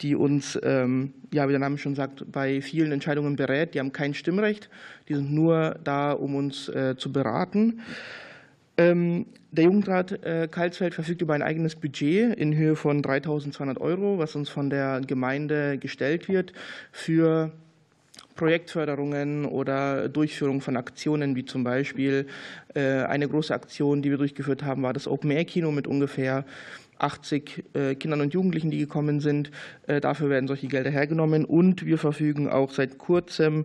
die 0.00 0.16
uns, 0.16 0.58
ähm, 0.64 1.12
ja, 1.32 1.46
wie 1.46 1.52
der 1.52 1.60
Name 1.60 1.78
schon 1.78 1.94
sagt, 1.94 2.24
bei 2.32 2.60
vielen 2.60 2.90
Entscheidungen 2.90 3.36
berät. 3.36 3.74
Die 3.74 3.78
haben 3.78 3.92
kein 3.92 4.14
Stimmrecht, 4.14 4.70
die 5.08 5.14
sind 5.14 5.32
nur 5.32 5.78
da, 5.84 6.10
um 6.10 6.34
uns 6.34 6.64
zu 6.96 7.12
beraten. 7.12 7.80
Ähm, 8.78 9.26
der 9.52 9.64
Jugendrat 9.64 10.20
Karlsfeld 10.50 10.94
verfügt 10.94 11.22
über 11.22 11.32
ein 11.32 11.40
eigenes 11.40 11.76
Budget 11.76 12.36
in 12.36 12.54
Höhe 12.54 12.76
von 12.76 13.02
3.200 13.02 13.80
Euro, 13.80 14.18
was 14.18 14.34
uns 14.34 14.50
von 14.50 14.68
der 14.68 15.00
Gemeinde 15.00 15.78
gestellt 15.78 16.28
wird 16.28 16.52
für 16.92 17.52
Projektförderungen 18.36 19.46
oder 19.46 20.08
Durchführung 20.08 20.60
von 20.60 20.76
Aktionen, 20.76 21.34
wie 21.34 21.44
zum 21.44 21.64
Beispiel 21.64 22.26
äh, 22.74 23.02
eine 23.02 23.28
große 23.28 23.52
Aktion, 23.52 24.02
die 24.02 24.10
wir 24.10 24.18
durchgeführt 24.18 24.62
haben, 24.62 24.82
war 24.82 24.92
das 24.92 25.08
Open-Air-Kino 25.08 25.72
mit 25.72 25.86
ungefähr 25.86 26.44
80 26.98 27.64
äh, 27.74 27.94
Kindern 27.94 28.20
und 28.20 28.32
Jugendlichen, 28.32 28.70
die 28.70 28.78
gekommen 28.78 29.20
sind. 29.20 29.50
Äh, 29.86 30.00
dafür 30.00 30.30
werden 30.30 30.46
solche 30.46 30.68
Gelder 30.68 30.90
hergenommen. 30.90 31.44
Und 31.44 31.84
wir 31.84 31.98
verfügen 31.98 32.48
auch 32.48 32.70
seit 32.70 32.98
kurzem 32.98 33.64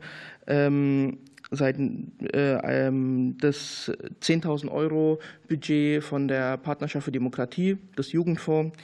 seit 1.50 1.78
ähm, 1.80 3.38
das 3.40 3.92
10.000 4.22 4.70
Euro 4.70 5.20
Budget 5.50 6.04
von 6.04 6.28
der 6.28 6.58
Partnerschaft 6.58 7.06
für 7.06 7.12
Demokratie, 7.12 7.78
des 7.98 8.12
Jugendfonds, 8.12 8.78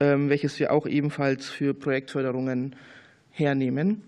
ähm, 0.00 0.28
welches 0.28 0.58
wir 0.58 0.72
auch 0.72 0.86
ebenfalls 0.86 1.48
für 1.48 1.74
Projektförderungen 1.74 2.76
hernehmen. 3.30 4.02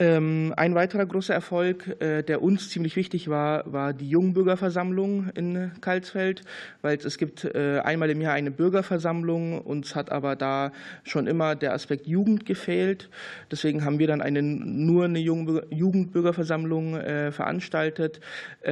Ähm, 0.00 0.52
ein 0.56 0.74
weiterer 0.74 1.06
großer 1.06 1.32
Erfolg, 1.32 2.00
äh, 2.00 2.24
der 2.24 2.42
uns 2.42 2.68
ziemlich 2.68 2.96
wichtig 2.96 3.28
war, 3.28 3.72
war 3.72 3.92
die 3.92 4.08
Jungbürgerversammlung 4.08 5.30
in 5.36 5.70
Karlsfeld, 5.80 6.42
weil 6.82 6.96
es 6.96 7.16
gibt 7.16 7.44
äh, 7.44 7.78
einmal 7.78 8.10
im 8.10 8.20
Jahr 8.20 8.34
eine 8.34 8.50
Bürgerversammlung. 8.50 9.60
Uns 9.60 9.94
hat 9.94 10.10
aber 10.10 10.34
da 10.34 10.72
schon 11.04 11.28
immer 11.28 11.54
der 11.54 11.74
Aspekt 11.74 12.08
Jugend 12.08 12.44
gefehlt. 12.44 13.08
Deswegen 13.52 13.84
haben 13.84 14.00
wir 14.00 14.08
dann 14.08 14.20
eine, 14.20 14.42
nur 14.42 15.04
eine 15.04 15.20
Jugendbürgerversammlung 15.20 16.96
äh, 16.96 17.30
veranstaltet, 17.30 18.20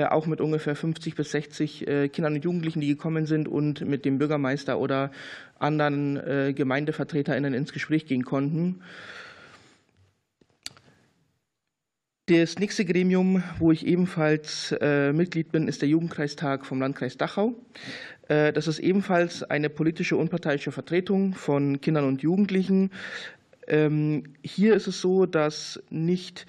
auch 0.09 0.27
mit 0.27 0.41
ungefähr 0.41 0.75
50 0.75 1.15
bis 1.15 1.31
60 1.33 1.87
Kindern 2.13 2.35
und 2.35 2.45
Jugendlichen, 2.45 2.81
die 2.81 2.89
gekommen 2.89 3.27
sind 3.27 3.47
und 3.47 3.83
mit 3.83 4.05
dem 4.05 4.19
Bürgermeister 4.19 4.79
oder 4.79 5.11
anderen 5.59 6.55
GemeindevertreterInnen 6.55 7.55
ins 7.55 7.73
Gespräch 7.73 8.07
gehen 8.07 8.25
konnten. 8.25 8.81
Das 12.33 12.59
nächste 12.59 12.87
Gremium, 12.87 13.42
wo 13.59 13.73
ich 13.73 13.87
ebenfalls 13.87 14.75
äh, 14.81 15.12
Mitglied 15.12 15.53
bin, 15.53 15.68
ist 15.68 15.83
der 15.83 15.90
Jugendkreistag 15.90 16.64
vom 16.64 16.81
Landkreis 16.81 17.18
Dachau. 17.18 17.55
Äh, 18.27 18.55
das 18.55 18.68
ist 18.68 18.79
ebenfalls 18.79 19.42
eine 19.42 19.68
politische 19.68 20.16
unparteiische 20.16 20.73
Vertretung 20.73 21.35
von 21.35 21.83
Kindern 21.83 22.07
und 22.07 22.23
Jugendlichen. 22.23 22.90
Ähm, 23.68 24.23
hier 24.42 24.75
ist 24.75 24.87
es 24.87 25.03
so, 25.03 25.27
dass 25.27 25.83
nicht 25.90 26.47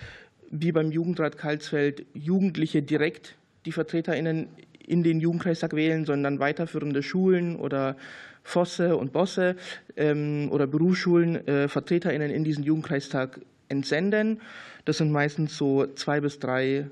wie 0.49 0.71
beim 0.71 0.89
Jugendrat 0.89 1.37
Karlsfeld 1.37 2.05
Jugendliche 2.13 2.81
direkt 2.81 3.35
die 3.65 3.73
VertreterInnen 3.73 4.47
in 4.87 5.03
den 5.03 5.19
Jugendkreistag 5.19 5.75
wählen, 5.75 6.05
sondern 6.05 6.39
weiterführende 6.39 7.03
Schulen 7.03 7.57
oder 7.57 7.97
Fosse 8.41 8.95
und 8.95 9.11
Bosse 9.11 9.57
ähm, 9.97 10.47
oder 10.49 10.65
Berufsschulen 10.65 11.45
äh, 11.45 11.67
VertreterInnen 11.67 12.31
in 12.31 12.45
diesen 12.45 12.63
Jugendkreistag 12.63 13.41
entsenden. 13.67 14.39
Das 14.85 14.97
sind 14.97 15.11
meistens 15.11 15.57
so 15.57 15.85
zwei 15.87 16.21
bis 16.21 16.39
drei 16.39 16.89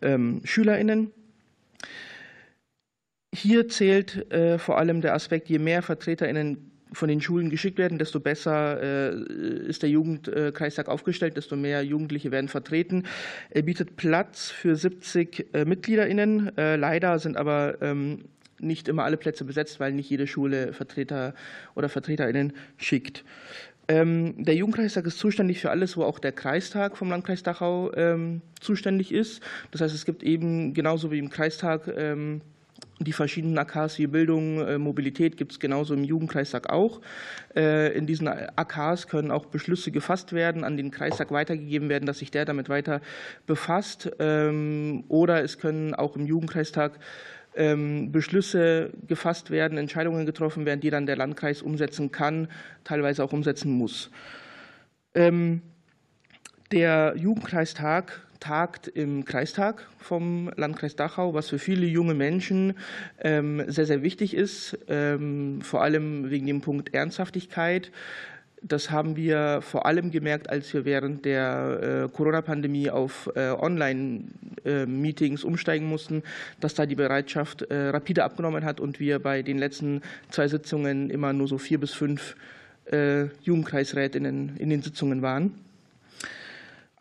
ähm, 0.00 0.40
SchülerInnen. 0.44 1.10
Hier 3.34 3.68
zählt 3.68 4.30
äh, 4.32 4.58
vor 4.58 4.78
allem 4.78 5.00
der 5.00 5.14
Aspekt, 5.14 5.48
je 5.48 5.58
mehr 5.58 5.82
VertreterInnen 5.82 6.70
von 6.92 7.08
den 7.08 7.20
Schulen 7.20 7.48
geschickt 7.48 7.78
werden, 7.78 7.98
desto 7.98 8.20
besser 8.20 8.82
äh, 8.82 9.14
ist 9.66 9.82
der 9.82 9.88
Jugendkreistag 9.88 10.88
aufgestellt, 10.88 11.38
desto 11.38 11.56
mehr 11.56 11.82
Jugendliche 11.82 12.30
werden 12.30 12.48
vertreten. 12.48 13.04
Er 13.50 13.62
bietet 13.62 13.96
Platz 13.96 14.50
für 14.50 14.76
70 14.76 15.54
äh, 15.54 15.64
MitgliederInnen. 15.64 16.56
Äh, 16.58 16.76
leider 16.76 17.18
sind 17.18 17.38
aber 17.38 17.80
ähm, 17.80 18.24
nicht 18.58 18.88
immer 18.88 19.04
alle 19.04 19.16
Plätze 19.16 19.44
besetzt, 19.44 19.80
weil 19.80 19.92
nicht 19.92 20.08
jede 20.08 20.26
Schule 20.26 20.72
Vertreter 20.72 21.34
oder 21.74 21.88
VertreterInnen 21.88 22.52
schickt. 22.76 23.24
Ähm, 23.88 24.44
der 24.44 24.54
Jugendkreistag 24.54 25.06
ist 25.06 25.18
zuständig 25.18 25.60
für 25.60 25.70
alles, 25.70 25.96
wo 25.96 26.04
auch 26.04 26.18
der 26.18 26.32
Kreistag 26.32 26.96
vom 26.96 27.10
Landkreis 27.10 27.42
Dachau 27.42 27.92
ähm, 27.94 28.40
zuständig 28.60 29.12
ist. 29.12 29.42
Das 29.70 29.80
heißt, 29.80 29.94
es 29.94 30.04
gibt 30.04 30.22
eben 30.22 30.72
genauso 30.72 31.10
wie 31.10 31.18
im 31.18 31.30
Kreistag 31.30 31.88
ähm, 31.88 32.42
Die 33.00 33.12
verschiedenen 33.12 33.58
AKs 33.58 33.98
wie 33.98 34.06
Bildung, 34.06 34.60
äh, 34.60 34.78
Mobilität 34.78 35.36
gibt 35.36 35.52
es 35.52 35.60
genauso 35.60 35.94
im 35.94 36.04
Jugendkreistag 36.04 36.70
auch. 36.70 37.00
Äh, 37.54 37.96
in 37.96 38.06
diesen 38.06 38.28
AKs 38.28 39.08
können 39.08 39.30
auch 39.30 39.46
Beschlüsse 39.46 39.90
gefasst 39.90 40.32
werden, 40.32 40.64
an 40.64 40.76
den 40.76 40.90
Kreistag 40.90 41.32
weitergegeben 41.32 41.88
werden, 41.88 42.06
dass 42.06 42.18
sich 42.18 42.30
der 42.30 42.44
damit 42.44 42.68
weiter 42.68 43.00
befasst. 43.46 44.10
Ähm, 44.18 45.04
oder 45.08 45.42
es 45.42 45.58
können 45.58 45.94
auch 45.94 46.16
im 46.16 46.26
Jugendkreistag 46.26 46.98
Beschlüsse 47.54 48.90
gefasst 49.06 49.50
werden, 49.50 49.76
Entscheidungen 49.78 50.26
getroffen 50.26 50.64
werden, 50.64 50.80
die 50.80 50.90
dann 50.90 51.06
der 51.06 51.16
Landkreis 51.16 51.62
umsetzen 51.62 52.10
kann, 52.10 52.48
teilweise 52.84 53.22
auch 53.22 53.32
umsetzen 53.32 53.72
muss. 53.72 54.10
Ähm, 55.14 55.62
der 56.70 57.14
Jugendkreistag 57.16 58.26
tagt 58.40 58.88
im 58.88 59.24
Kreistag 59.24 59.86
vom 59.98 60.50
Landkreis 60.56 60.96
Dachau, 60.96 61.32
was 61.32 61.50
für 61.50 61.58
viele 61.58 61.86
junge 61.86 62.14
Menschen 62.14 62.74
ähm, 63.20 63.62
sehr, 63.68 63.86
sehr 63.86 64.02
wichtig 64.02 64.34
ist, 64.34 64.76
ähm, 64.88 65.60
vor 65.60 65.82
allem 65.82 66.30
wegen 66.30 66.46
dem 66.46 66.60
Punkt 66.60 66.92
Ernsthaftigkeit. 66.92 67.92
Das 68.64 68.92
haben 68.92 69.16
wir 69.16 69.60
vor 69.60 69.86
allem 69.86 70.12
gemerkt, 70.12 70.48
als 70.48 70.72
wir 70.72 70.84
während 70.84 71.24
der 71.24 72.06
äh, 72.06 72.16
Corona-Pandemie 72.16 72.90
auf 72.90 73.28
äh, 73.34 73.50
Online-Meetings 73.50 75.42
umsteigen 75.42 75.86
mussten, 75.86 76.22
dass 76.60 76.74
da 76.74 76.86
die 76.86 76.94
Bereitschaft 76.94 77.62
äh, 77.62 77.88
rapide 77.88 78.22
abgenommen 78.22 78.64
hat 78.64 78.78
und 78.78 79.00
wir 79.00 79.18
bei 79.18 79.42
den 79.42 79.58
letzten 79.58 80.00
zwei 80.30 80.46
Sitzungen 80.46 81.10
immer 81.10 81.32
nur 81.32 81.48
so 81.48 81.58
vier 81.58 81.78
bis 81.78 81.92
fünf 81.92 82.36
Jugendkreisrätinnen 83.42 84.56
in 84.58 84.68
den 84.68 84.82
Sitzungen 84.82 85.22
waren. 85.22 85.54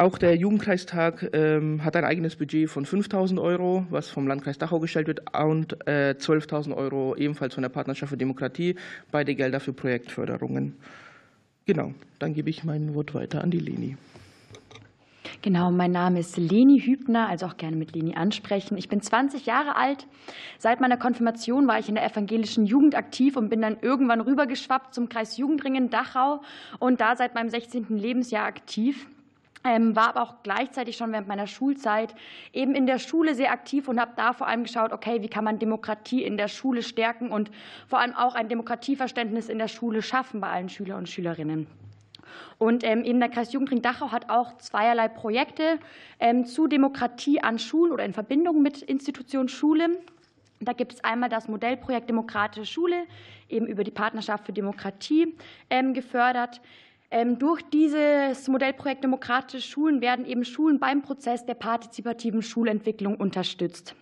Auch 0.02 0.17
der 0.17 0.36
Jugendkreistag 0.36 1.30
ähm, 1.34 1.84
hat 1.84 1.95
ein 1.95 2.06
eigenes 2.06 2.36
Budget 2.36 2.69
von 2.69 2.86
5.000 2.86 3.41
Euro, 3.41 3.86
was 3.89 4.10
vom 4.10 4.28
Landkreis 4.28 4.60
Dachau 4.60 4.80
gestellt 4.80 5.08
wird, 5.08 5.21
und 5.36 5.78
12.000 5.86 6.69
äh, 6.69 6.74
Euro 6.74 7.15
ebenfalls 7.15 7.56
von 7.56 7.63
der 7.63 7.69
Partnerschaft 7.69 8.12
für 8.12 8.17
Demokratie, 8.17 8.76
beide 9.12 9.36
Gelder 9.36 9.60
für 9.60 9.74
Projektförderungen. 9.74 10.76
Genau, 11.65 11.93
dann 12.19 12.34
gebe 12.34 12.50
ich 12.50 12.63
mein 12.63 12.95
Wort 12.95 13.13
weiter 13.13 13.43
an 13.43 13.52
die 13.52 13.60
Leni. 13.60 13.97
Genau, 15.43 15.71
mein 15.71 15.91
Name 15.91 16.19
ist 16.19 16.38
Leni 16.38 16.82
Hübner, 16.82 17.28
also 17.28 17.47
auch 17.47 17.58
gerne 17.58 17.76
mit 17.76 17.95
Leni 17.95 18.15
ansprechen. 18.15 18.78
Ich 18.78 18.89
bin 18.89 19.02
20 19.02 19.47
Jahre 19.47 19.76
alt. 19.76 20.06
Seit 20.60 20.82
meiner 20.82 20.97
Konfirmation 20.97 21.67
war 21.67 21.80
ich 21.80 21.89
in 21.89 21.95
der 21.95 22.06
evangelischen 22.06 22.65
Jugend 22.65 22.95
aktiv 22.95 23.38
und 23.38 23.50
bin 23.50 23.62
dann 23.62 23.78
irgendwann 23.82 24.21
rübergeschwappt 24.21 24.93
zum 24.93 25.10
Kreis 25.10 25.38
Jugendringen 25.38 25.89
Dachau 25.89 26.41
und 26.78 27.02
da 27.02 27.15
seit 27.15 27.34
meinem 27.34 27.50
16. 27.50 27.97
Lebensjahr 27.97 28.45
aktiv. 28.45 29.08
Ähm, 29.63 29.95
war 29.95 30.10
aber 30.10 30.24
auch 30.24 30.36
gleichzeitig 30.41 30.97
schon 30.97 31.12
während 31.12 31.28
meiner 31.28 31.45
Schulzeit 31.45 32.15
eben 32.52 32.74
in 32.74 32.88
der 32.88 32.97
Schule 32.97 33.36
sehr 33.36 33.52
aktiv 33.52 33.88
und 33.88 34.00
habe 34.00 34.13
da 34.15 34.34
vor 34.34 34.47
allem 34.47 34.63
geschaut, 34.63 34.91
okay, 34.91 35.21
wie 35.21 35.28
kann 35.28 35.43
man 35.43 35.60
Demokratie 35.60 36.24
in 36.24 36.36
der 36.36 36.47
Schule 36.47 36.82
stärken 36.82 37.30
und 37.32 37.52
vor 37.88 38.00
allem 38.00 38.15
auch 38.15 38.34
ein 38.34 38.50
Demokratieverständnis 38.50 39.50
in 39.50 39.60
der 39.60 39.67
Schule 39.67 40.02
schaffen 40.02 40.41
bei 40.41 40.50
allen 40.50 40.69
Schüler 40.69 40.97
und 40.97 41.10
Schülerinnen. 41.10 41.67
Und 42.58 42.84
ähm, 42.84 43.04
eben 43.04 43.19
der 43.19 43.30
Kreis 43.30 43.54
Jugendring 43.54 43.82
Dachau 43.82 44.12
hat 44.12 44.30
auch 44.30 44.58
zweierlei 44.58 45.08
Projekte 45.08 45.80
ähm, 46.19 46.45
zu 46.45 46.67
Demokratie 46.67 47.41
an 47.41 47.60
Schulen 47.60 47.91
oder 47.91 48.06
in 48.06 48.13
Verbindung 48.13 48.62
mit 48.62 48.82
Institution 48.82 49.47
Schule. 49.47 49.97
Da 50.60 50.74
gibt 50.74 50.93
es 50.93 51.04
einmal 51.04 51.30
das 51.30 51.47
Modellprojekt 51.47 52.10
Demokratische 52.10 52.65
Schule, 52.65 53.04
eben 53.50 53.65
über 53.65 53.84
die 53.84 53.91
Partnerschaft 53.91 54.45
für 54.45 54.54
Demokratie 54.54 55.36
gefördert. 55.93 56.62
Ähm, 57.13 57.38
durch 57.38 57.62
dieses 57.63 58.47
Modellprojekt 58.47 59.04
Demokratische 59.04 59.67
Schulen 59.67 60.00
werden 60.00 60.26
eben 60.26 60.45
Schulen 60.45 60.80
beim 60.80 61.02
Prozess 61.02 61.45
der 61.45 61.56
partizipativen 61.56 62.41
Schulentwicklung 62.41 63.17
unterstützt. 63.17 63.95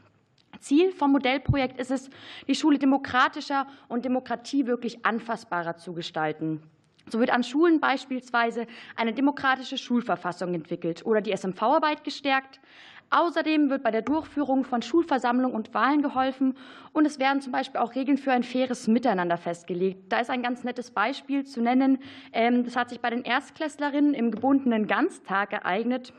Ziel 0.60 0.92
vom 0.92 1.14
Modellprojekt 1.14 1.80
ist 1.80 1.90
es, 1.90 2.10
die 2.48 2.54
Schule 2.54 2.78
demokratischer 2.78 3.66
und 3.88 4.06
Demokratie 4.06 4.68
wirklich 4.68 5.06
anfassbarer 5.06 5.78
zu 5.78 5.94
gestalten. 5.94 6.62
So 7.10 7.20
wird 7.20 7.32
an 7.32 7.44
Schulen 7.44 7.80
beispielsweise 7.80 8.68
eine 8.96 9.14
demokratische 9.14 9.80
Schulverfassung 9.80 10.54
entwickelt 10.54 11.04
oder 11.04 11.22
die 11.22 11.36
SMV-Arbeit 11.36 12.04
gestärkt. 12.04 12.60
Außerdem 13.12 13.70
wird 13.70 13.84
bei 13.84 13.92
der 13.92 14.04
Durchführung 14.04 14.64
von 14.64 14.82
Schulversammlungen 14.82 15.56
und 15.56 15.74
Wahlen 15.74 16.02
geholfen 16.02 16.56
und 16.94 17.06
es 17.06 17.20
werden 17.20 17.42
zum 17.42 17.52
Beispiel 17.52 17.80
auch 17.80 17.96
Regeln 17.96 18.18
für 18.18 18.32
ein 18.32 18.44
faires 18.44 18.88
Miteinander 18.88 19.38
festgelegt. 19.38 20.12
Da 20.12 20.20
ist 20.20 20.30
ein 20.30 20.44
ganz 20.44 20.64
nettes 20.64 20.92
Beispiel 20.92 21.44
zu 21.46 21.62
nennen. 21.62 22.00
Ähm, 22.34 22.64
das 22.64 22.76
hat 22.76 22.90
sich 22.90 23.00
bei 23.00 23.10
den 23.10 23.24
Erstklässlerinnen 23.24 24.14
im 24.14 24.32
gebundenen 24.32 24.86
Ganztag 24.86 25.54
ereignet. 25.54 26.14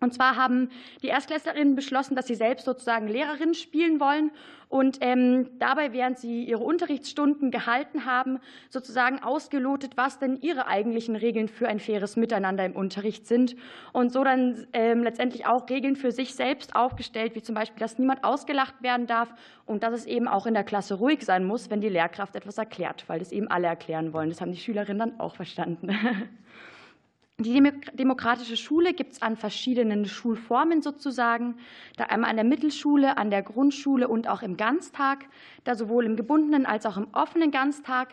Und 0.00 0.14
zwar 0.14 0.36
haben 0.36 0.70
die 1.02 1.08
Erstklässlerinnen 1.08 1.76
beschlossen, 1.76 2.16
dass 2.16 2.26
sie 2.26 2.34
selbst 2.34 2.64
sozusagen 2.64 3.06
Lehrerinnen 3.06 3.54
spielen 3.54 4.00
wollen 4.00 4.30
und 4.70 4.98
ähm, 5.00 5.50
dabei, 5.58 5.92
während 5.92 6.18
sie 6.18 6.44
ihre 6.44 6.62
Unterrichtsstunden 6.62 7.50
gehalten 7.50 8.06
haben, 8.06 8.38
sozusagen 8.70 9.18
ausgelotet, 9.22 9.96
was 9.96 10.18
denn 10.18 10.40
ihre 10.40 10.68
eigentlichen 10.68 11.16
Regeln 11.16 11.48
für 11.48 11.68
ein 11.68 11.80
faires 11.80 12.16
Miteinander 12.16 12.64
im 12.64 12.76
Unterricht 12.76 13.26
sind 13.26 13.56
und 13.92 14.10
so 14.10 14.24
dann 14.24 14.66
ähm, 14.72 15.02
letztendlich 15.02 15.44
auch 15.46 15.68
Regeln 15.68 15.96
für 15.96 16.12
sich 16.12 16.34
selbst 16.34 16.76
aufgestellt, 16.76 17.34
wie 17.34 17.42
zum 17.42 17.54
Beispiel, 17.54 17.80
dass 17.80 17.98
niemand 17.98 18.24
ausgelacht 18.24 18.82
werden 18.82 19.06
darf 19.06 19.34
und 19.66 19.82
dass 19.82 19.92
es 19.92 20.06
eben 20.06 20.28
auch 20.28 20.46
in 20.46 20.54
der 20.54 20.64
Klasse 20.64 20.94
ruhig 20.94 21.24
sein 21.24 21.44
muss, 21.44 21.68
wenn 21.68 21.80
die 21.80 21.88
Lehrkraft 21.88 22.36
etwas 22.36 22.56
erklärt, 22.56 23.04
weil 23.08 23.18
das 23.18 23.32
eben 23.32 23.48
alle 23.48 23.66
erklären 23.66 24.12
wollen. 24.12 24.30
Das 24.30 24.40
haben 24.40 24.52
die 24.52 24.58
Schülerinnen 24.58 24.98
dann 24.98 25.20
auch 25.20 25.34
verstanden. 25.34 25.90
Die 27.40 27.72
demokratische 27.94 28.58
Schule 28.58 28.92
gibt 28.92 29.12
es 29.12 29.22
an 29.22 29.34
verschiedenen 29.34 30.04
Schulformen 30.04 30.82
sozusagen, 30.82 31.56
da 31.96 32.04
einmal 32.04 32.28
an 32.28 32.36
der 32.36 32.44
Mittelschule, 32.44 33.16
an 33.16 33.30
der 33.30 33.42
Grundschule 33.42 34.08
und 34.08 34.28
auch 34.28 34.42
im 34.42 34.58
Ganztag, 34.58 35.24
da 35.64 35.74
sowohl 35.74 36.04
im 36.04 36.16
gebundenen 36.16 36.66
als 36.66 36.84
auch 36.84 36.98
im 36.98 37.06
offenen 37.12 37.50
Ganztag. 37.50 38.08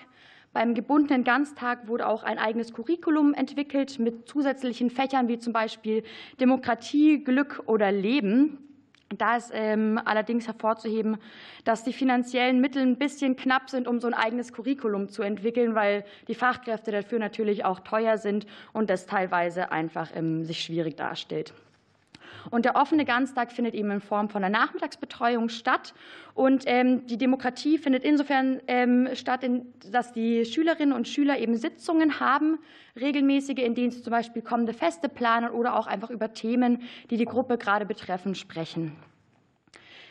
Beim 0.54 0.74
gebundenen 0.74 1.26
Ganztag 1.26 1.90
wurde 1.90 2.08
auch 2.08 2.24
ein 2.24 2.40
eigenes 2.40 2.74
Curriculum 2.74 3.34
entwickelt 3.34 4.00
mit 4.00 4.30
zusätzlichen 4.30 4.90
Fächern 4.90 5.28
wie 5.28 5.40
zum 5.40 5.52
Beispiel 5.52 6.04
Demokratie, 6.40 7.22
Glück 7.22 7.64
oder 7.66 7.92
Leben. 7.92 8.67
Da 9.16 9.38
ist 9.38 9.52
ähm, 9.54 10.00
allerdings 10.04 10.48
hervorzuheben, 10.48 11.18
dass 11.64 11.84
die 11.84 11.94
finanziellen 11.94 12.60
Mittel 12.60 12.82
ein 12.82 12.98
bisschen 12.98 13.38
knapp 13.38 13.70
sind, 13.70 13.88
um 13.88 14.02
so 14.02 14.08
ein 14.08 14.14
eigenes 14.14 14.52
Curriculum 14.52 15.08
zu 15.08 15.22
entwickeln, 15.22 15.76
weil 15.76 16.04
die 16.28 16.36
Fachkräfte 16.36 16.92
dafür 16.92 17.20
natürlich 17.20 17.64
auch 17.64 17.80
teuer 17.80 18.18
sind 18.18 18.46
und 18.74 18.90
das 18.90 19.06
teilweise 19.06 19.72
einfach 19.72 20.10
ähm, 20.14 20.44
sich 20.44 20.62
schwierig 20.62 20.98
darstellt. 20.98 21.54
Und 22.50 22.66
der 22.66 22.76
offene 22.76 23.06
Ganztag 23.06 23.52
findet 23.52 23.74
eben 23.74 23.92
in 23.92 24.02
Form 24.02 24.30
von 24.30 24.44
einer 24.44 24.58
Nachmittagsbetreuung 24.58 25.50
statt. 25.50 25.94
Und 26.34 26.64
ähm, 26.66 27.06
die 27.08 27.18
Demokratie 27.18 27.78
findet 27.78 28.04
insofern 28.04 28.62
ähm, 28.68 29.10
statt, 29.14 29.46
dass 29.92 30.12
die 30.14 30.46
Schülerinnen 30.46 30.94
und 30.94 31.08
Schüler 31.08 31.40
eben 31.40 31.56
Sitzungen 31.56 32.20
haben, 32.20 32.60
regelmäßige, 33.00 33.60
in 33.60 33.76
denen 33.76 33.92
sie 33.92 34.02
zum 34.02 34.12
Beispiel 34.12 34.42
kommende 34.42 34.74
Feste 34.74 35.10
planen 35.10 35.50
oder 35.50 35.76
auch 35.76 35.88
einfach 35.88 36.10
über 36.10 36.34
Themen, 36.34 36.82
die 37.10 37.18
die 37.18 37.26
Gruppe 37.26 37.58
gerade 37.58 37.86
betreffen, 37.86 38.36
sprechen. 38.36 38.96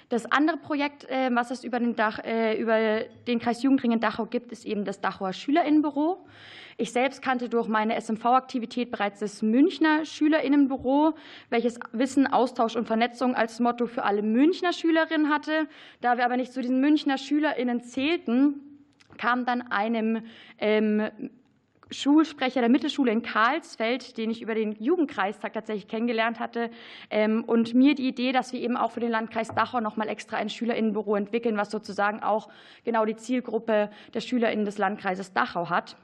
Das 0.09 0.31
andere 0.31 0.57
Projekt, 0.57 1.05
äh, 1.11 1.31
was 1.33 1.51
es 1.51 1.65
über 1.65 1.81
den, 1.81 1.97
Dach, 1.97 2.21
äh, 2.25 2.57
über 2.61 3.01
den 3.27 3.41
Kreis 3.41 3.63
Jugendring 3.63 3.99
Dachau 3.99 4.27
gibt, 4.27 4.53
ist 4.53 4.65
eben 4.65 4.85
das 4.85 5.01
Dachauer 5.01 5.33
Schülerinnenbüro. 5.33 6.25
Ich 6.77 6.93
selbst 6.93 7.23
kannte 7.23 7.49
durch 7.49 7.67
meine 7.67 7.97
SMV-Aktivität 7.97 8.91
bereits 8.91 9.21
das 9.21 9.43
Münchner 9.43 10.05
Schülerinnenbüro, 10.05 11.15
welches 11.51 11.81
Wissen, 11.93 12.27
Austausch 12.27 12.77
und 12.77 12.87
Vernetzung 12.87 13.35
als 13.35 13.59
Motto 13.59 13.87
für 13.87 14.05
alle 14.05 14.23
Münchner 14.23 14.73
Schülerinnen 14.73 15.29
hatte. 15.29 15.67
Da 16.03 16.19
wir 16.19 16.25
aber 16.25 16.37
nicht 16.37 16.53
zu 16.53 16.61
diesen 16.61 16.81
Münchner 16.81 17.19
Schülerinnen 17.19 17.83
zählten, 17.83 18.61
kam 19.17 19.45
dann 19.45 19.63
einem 19.73 20.23
ähm, 20.59 21.09
Schulsprecher 21.91 22.61
der 22.61 22.69
Mittelschule 22.69 23.13
in 23.13 23.23
Karlsfeld, 23.23 24.17
den 24.17 24.31
ich 24.31 24.43
über 24.43 24.55
den 24.55 24.73
Jugendkreistag 24.83 25.53
tatsächlich 25.53 25.87
kennengelernt 25.87 26.41
hatte, 26.41 26.71
ähm, 27.11 27.45
und 27.45 27.75
mir 27.75 27.95
die 27.95 28.09
Idee, 28.09 28.33
dass 28.33 28.53
wir 28.53 28.61
eben 28.61 28.77
auch 28.77 28.91
für 28.91 29.01
den 29.01 29.11
Landkreis 29.11 29.49
Dachau 29.49 29.81
noch 29.81 29.97
mal 29.97 30.09
extra 30.09 30.37
ein 30.37 30.51
Schülerinnenbüro 30.51 31.15
entwickeln, 31.15 31.57
was 31.57 31.71
sozusagen 31.71 32.23
auch 32.23 32.49
genau 32.85 33.05
die 33.05 33.17
Zielgruppe 33.17 33.91
der 34.15 34.21
Schülerinnen 34.21 34.65
des 34.65 34.79
Landkreises 34.79 35.33
Dachau 35.33 35.71
hat. 35.71 35.97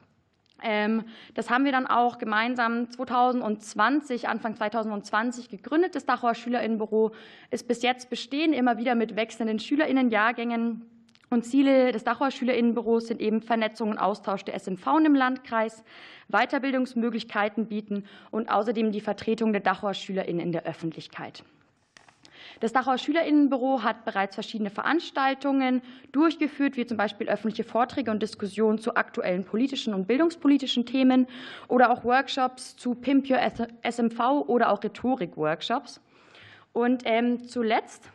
Ähm, 0.63 1.05
das 1.35 1.51
haben 1.51 1.65
wir 1.65 1.73
dann 1.73 1.89
auch 1.89 2.19
gemeinsam 2.19 2.89
2020, 2.89 4.29
Anfang 4.29 4.55
2020 4.55 5.49
gegründet. 5.49 5.97
Das 5.97 6.07
Dachauer 6.07 6.37
Schülerinnenbüro 6.37 7.11
ist 7.51 7.67
bis 7.67 7.83
jetzt 7.83 8.11
bestehen, 8.11 8.53
immer 8.53 8.79
wieder 8.79 8.95
mit 8.95 9.17
wechselnden 9.17 9.59
Schülerinnenjahrgängen 9.59 10.92
und 11.33 11.45
Ziele 11.45 11.93
des 11.93 12.05
Dachauer 12.05 12.31
Schülerinnenbüros 12.31 13.09
sind 13.09 13.21
eben 13.21 13.41
Vernetzung 13.41 13.91
und 13.91 13.99
Austausch 13.99 14.45
der 14.45 14.55
SMV 14.55 14.87
im 15.05 15.15
Landkreis, 15.15 15.83
Weiterbildungsmöglichkeiten 16.29 17.67
bieten 17.67 18.05
und 18.31 18.51
außerdem 18.51 18.93
die 18.93 19.01
Vertretung 19.01 19.53
der 19.53 19.63
Dachauer 19.63 19.95
Schülerinnen 19.95 20.41
in 20.41 20.53
der 20.53 20.65
Öffentlichkeit. 20.65 21.43
Das 22.61 22.73
Dachauer 22.73 22.99
Schülerinnenbüro 22.99 23.83
hat 23.83 24.05
bereits 24.05 24.35
verschiedene 24.35 24.71
Veranstaltungen 24.71 25.83
durchgeführt, 26.13 26.77
wie 26.77 26.87
zum 26.87 26.97
Beispiel 26.97 27.29
öffentliche 27.29 27.65
Vorträge 27.65 28.11
und 28.11 28.23
Diskussionen 28.23 28.79
zu 28.79 28.95
aktuellen 28.95 29.45
politischen 29.45 29.95
und 29.95 30.07
bildungspolitischen 30.07 30.87
Themen 30.87 31.27
oder 31.69 31.91
auch 31.91 32.05
Workshops 32.05 32.77
zu 32.77 32.95
Pimp 32.95 33.29
Your 33.29 33.39
SMV 33.83 34.21
oder 34.47 34.71
auch 34.71 34.83
Rhetorik-Workshops. 34.85 36.01
Und 36.73 37.03
ähm, 37.05 37.49
zuletzt 37.49 38.12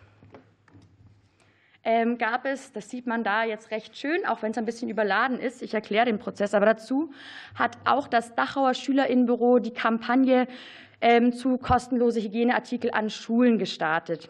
gab 2.18 2.46
es, 2.46 2.74
das 2.74 2.90
sieht 2.90 3.08
man 3.08 3.24
da 3.24 3.46
jetzt 3.46 3.72
recht 3.72 3.98
schön, 3.98 4.26
auch 4.26 4.42
wenn 4.42 4.52
es 4.52 4.58
ein 4.58 4.66
bisschen 4.66 4.90
überladen 4.90 5.40
ist, 5.40 5.62
ich 5.62 5.74
erkläre 5.74 6.06
den 6.06 6.20
Prozess 6.20 6.54
aber 6.54 6.66
dazu, 6.66 7.12
hat 7.56 7.78
auch 7.86 8.10
das 8.10 8.36
Dachauer 8.36 8.74
Schülerinnenbüro 8.74 9.60
die 9.60 9.72
Kampagne 9.72 10.48
ähm, 11.00 11.32
zu 11.32 11.58
kostenlose 11.58 12.22
Hygieneartikel 12.22 12.92
an 12.92 13.10
Schulen 13.10 13.58
gestartet. 13.58 14.28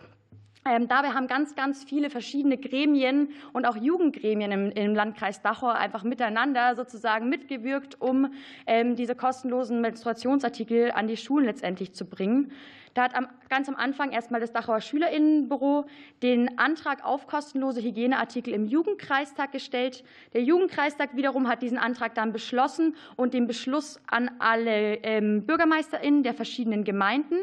Ähm, 0.69 0.87
dabei 0.87 1.09
haben 1.09 1.27
ganz, 1.27 1.55
ganz 1.55 1.83
viele 1.83 2.09
verschiedene 2.09 2.57
Gremien 2.57 3.29
und 3.53 3.65
auch 3.65 3.77
Jugendgremien 3.77 4.51
im, 4.51 4.71
im 4.71 4.95
Landkreis 4.95 5.41
Dachau 5.41 5.67
einfach 5.67 6.03
miteinander 6.03 6.75
sozusagen 6.75 7.29
mitgewirkt, 7.29 8.01
um 8.01 8.33
ähm, 8.65 8.95
diese 8.95 9.15
kostenlosen 9.15 9.79
Menstruationsartikel 9.81 10.91
an 10.91 11.07
die 11.07 11.17
Schulen 11.17 11.45
letztendlich 11.45 11.93
zu 11.93 12.05
bringen. 12.05 12.51
Da 12.95 13.03
hat 13.03 13.13
ganz 13.49 13.69
am 13.69 13.75
Anfang 13.75 14.11
erstmal 14.11 14.41
das 14.41 14.51
Dachauer 14.51 14.81
Schülerinnenbüro 14.81 15.85
den 16.23 16.57
Antrag 16.57 17.05
auf 17.05 17.27
kostenlose 17.27 17.81
Hygieneartikel 17.81 18.53
im 18.53 18.65
Jugendkreistag 18.65 19.51
gestellt. 19.51 20.03
Der 20.33 20.41
Jugendkreistag 20.41 21.15
wiederum 21.15 21.47
hat 21.47 21.61
diesen 21.61 21.77
Antrag 21.77 22.15
dann 22.15 22.33
beschlossen 22.33 22.95
und 23.15 23.35
den 23.35 23.45
Beschluss 23.45 24.01
an 24.07 24.31
alle 24.39 24.95
ähm, 25.03 25.45
BürgermeisterInnen 25.45 26.23
der 26.23 26.33
verschiedenen 26.33 26.83
Gemeinden 26.83 27.35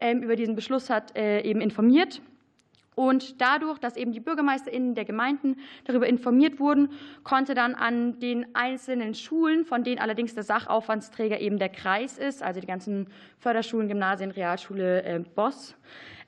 über 0.00 0.36
diesen 0.36 0.54
Beschluss 0.54 0.90
hat 0.90 1.16
äh, 1.16 1.40
eben 1.40 1.60
informiert. 1.60 2.22
Und 2.98 3.40
dadurch, 3.40 3.78
dass 3.78 3.96
eben 3.96 4.10
die 4.10 4.18
BürgermeisterInnen 4.18 4.96
der 4.96 5.04
Gemeinden 5.04 5.54
darüber 5.84 6.08
informiert 6.08 6.58
wurden, 6.58 6.90
konnte 7.22 7.54
dann 7.54 7.76
an 7.76 8.18
den 8.18 8.56
einzelnen 8.56 9.14
Schulen, 9.14 9.64
von 9.64 9.84
denen 9.84 10.00
allerdings 10.00 10.34
der 10.34 10.42
Sachaufwandsträger 10.42 11.38
eben 11.38 11.60
der 11.60 11.68
Kreis 11.68 12.18
ist, 12.18 12.42
also 12.42 12.60
die 12.60 12.66
ganzen 12.66 13.06
Förderschulen, 13.38 13.86
Gymnasien, 13.86 14.32
Realschule, 14.32 15.04
äh, 15.04 15.20
Boss, 15.20 15.76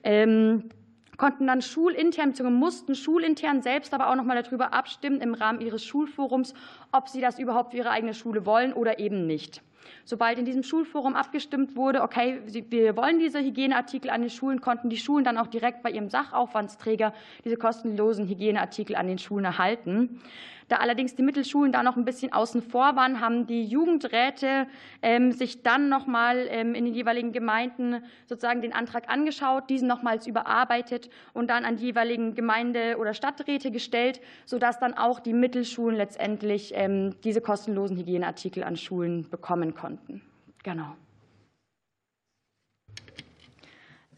ähm, 0.05 0.69
konnten 1.17 1.45
dann 1.45 1.61
schulintern 1.61 2.29
bzw. 2.29 2.49
mussten 2.49 2.95
schulintern 2.95 3.61
selbst 3.61 3.93
aber 3.93 4.09
auch 4.09 4.15
noch 4.15 4.23
mal 4.23 4.41
darüber 4.41 4.71
abstimmen 4.71 5.19
im 5.19 5.33
Rahmen 5.33 5.59
ihres 5.59 5.83
Schulforums, 5.83 6.53
ob 6.93 7.09
sie 7.09 7.19
das 7.19 7.37
überhaupt 7.37 7.71
für 7.71 7.79
ihre 7.79 7.89
eigene 7.89 8.13
Schule 8.13 8.45
wollen 8.45 8.71
oder 8.71 8.97
eben 8.97 9.27
nicht. 9.27 9.61
Sobald 10.05 10.39
in 10.39 10.45
diesem 10.45 10.63
Schulforum 10.63 11.15
abgestimmt 11.15 11.75
wurde, 11.75 12.01
okay, 12.01 12.41
wir 12.69 12.95
wollen 12.95 13.19
diese 13.19 13.39
Hygieneartikel 13.39 14.09
an 14.09 14.21
den 14.21 14.29
Schulen, 14.29 14.61
konnten 14.61 14.89
die 14.89 14.97
Schulen 14.97 15.23
dann 15.23 15.37
auch 15.37 15.47
direkt 15.47 15.83
bei 15.83 15.91
ihrem 15.91 16.09
Sachaufwandsträger 16.09 17.13
diese 17.45 17.57
kostenlosen 17.57 18.27
Hygieneartikel 18.27 18.95
an 18.95 19.07
den 19.07 19.17
Schulen 19.17 19.45
erhalten. 19.45 20.21
Da 20.71 20.77
allerdings 20.77 21.15
die 21.15 21.21
Mittelschulen 21.21 21.73
da 21.73 21.83
noch 21.83 21.97
ein 21.97 22.05
bisschen 22.05 22.31
außen 22.31 22.61
vor 22.61 22.95
waren, 22.95 23.19
haben 23.19 23.45
die 23.45 23.65
Jugendräte 23.65 24.67
ähm, 25.01 25.33
sich 25.33 25.63
dann 25.63 25.89
nochmal 25.89 26.47
ähm, 26.49 26.75
in 26.75 26.85
den 26.85 26.93
jeweiligen 26.93 27.33
Gemeinden 27.33 28.01
sozusagen 28.25 28.61
den 28.61 28.71
Antrag 28.71 29.09
angeschaut, 29.09 29.69
diesen 29.69 29.89
nochmals 29.89 30.27
überarbeitet 30.27 31.09
und 31.33 31.49
dann 31.49 31.65
an 31.65 31.75
die 31.75 31.87
jeweiligen 31.87 32.35
Gemeinde- 32.35 32.95
oder 32.97 33.13
Stadträte 33.13 33.69
gestellt, 33.69 34.21
sodass 34.45 34.79
dann 34.79 34.93
auch 34.93 35.19
die 35.19 35.33
Mittelschulen 35.33 35.97
letztendlich 35.97 36.71
ähm, 36.73 37.17
diese 37.25 37.41
kostenlosen 37.41 37.97
Hygieneartikel 37.97 38.63
an 38.63 38.77
Schulen 38.77 39.29
bekommen 39.29 39.75
konnten. 39.75 40.21
Genau. 40.63 40.95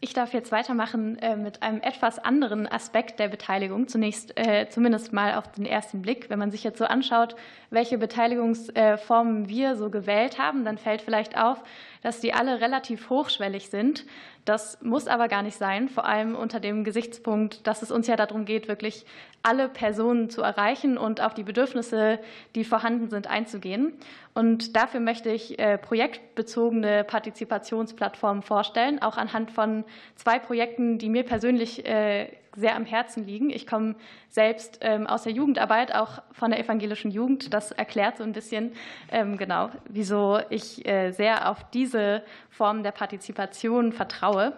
Ich 0.04 0.12
darf 0.12 0.34
jetzt 0.34 0.52
weitermachen 0.52 1.16
äh, 1.20 1.34
mit 1.34 1.62
einem 1.62 1.80
etwas 1.80 2.18
anderen 2.18 2.70
Aspekt 2.70 3.18
der 3.18 3.28
Beteiligung. 3.28 3.88
Zunächst 3.88 4.36
äh, 4.36 4.68
zumindest 4.68 5.14
mal 5.14 5.32
auf 5.32 5.50
den 5.52 5.64
ersten 5.64 6.02
Blick. 6.02 6.28
Wenn 6.28 6.38
man 6.38 6.50
sich 6.50 6.62
jetzt 6.62 6.76
so 6.76 6.84
anschaut, 6.84 7.36
welche 7.70 7.96
Beteiligungsformen 7.96 9.48
wir 9.48 9.76
so 9.76 9.88
gewählt 9.88 10.38
haben, 10.38 10.66
dann 10.66 10.76
fällt 10.76 11.00
vielleicht 11.00 11.38
auf, 11.38 11.62
dass 12.02 12.20
die 12.20 12.34
alle 12.34 12.60
relativ 12.60 13.08
hochschwellig 13.08 13.70
sind. 13.70 14.04
Das 14.44 14.78
muss 14.82 15.06
aber 15.06 15.28
gar 15.28 15.42
nicht 15.42 15.56
sein, 15.56 15.88
vor 15.88 16.04
allem 16.04 16.34
unter 16.34 16.60
dem 16.60 16.84
Gesichtspunkt, 16.84 17.66
dass 17.66 17.80
es 17.80 17.90
uns 17.90 18.06
ja 18.06 18.16
darum 18.16 18.44
geht, 18.44 18.68
wirklich 18.68 19.06
alle 19.42 19.68
Personen 19.68 20.28
zu 20.28 20.42
erreichen 20.42 20.98
und 20.98 21.22
auf 21.22 21.32
die 21.32 21.44
Bedürfnisse, 21.44 22.18
die 22.54 22.64
vorhanden 22.64 23.08
sind, 23.08 23.26
einzugehen. 23.26 23.94
Und 24.34 24.76
dafür 24.76 25.00
möchte 25.00 25.30
ich 25.30 25.58
äh, 25.58 25.78
projektbezogene 25.78 27.04
Partizipationsplattformen 27.04 28.42
vorstellen, 28.42 29.00
auch 29.00 29.16
anhand 29.16 29.50
von 29.50 29.84
zwei 30.16 30.38
Projekten, 30.38 30.98
die 30.98 31.08
mir 31.08 31.24
persönlich 31.24 31.86
äh, 31.86 32.28
sehr 32.56 32.76
am 32.76 32.84
Herzen 32.84 33.24
liegen. 33.26 33.50
Ich 33.50 33.66
komme 33.66 33.96
selbst 34.28 34.78
ähm, 34.80 35.06
aus 35.06 35.22
der 35.24 35.32
Jugendarbeit, 35.32 35.94
auch 35.94 36.22
von 36.32 36.50
der 36.50 36.60
evangelischen 36.60 37.10
Jugend. 37.10 37.52
Das 37.52 37.72
erklärt 37.72 38.18
so 38.18 38.24
ein 38.24 38.32
bisschen 38.32 38.72
ähm, 39.10 39.36
genau, 39.36 39.70
wieso 39.88 40.40
ich 40.50 40.86
äh, 40.86 41.10
sehr 41.12 41.50
auf 41.50 41.64
diese 41.70 42.22
Form 42.50 42.82
der 42.82 42.92
Partizipation 42.92 43.92
vertraue. 43.92 44.52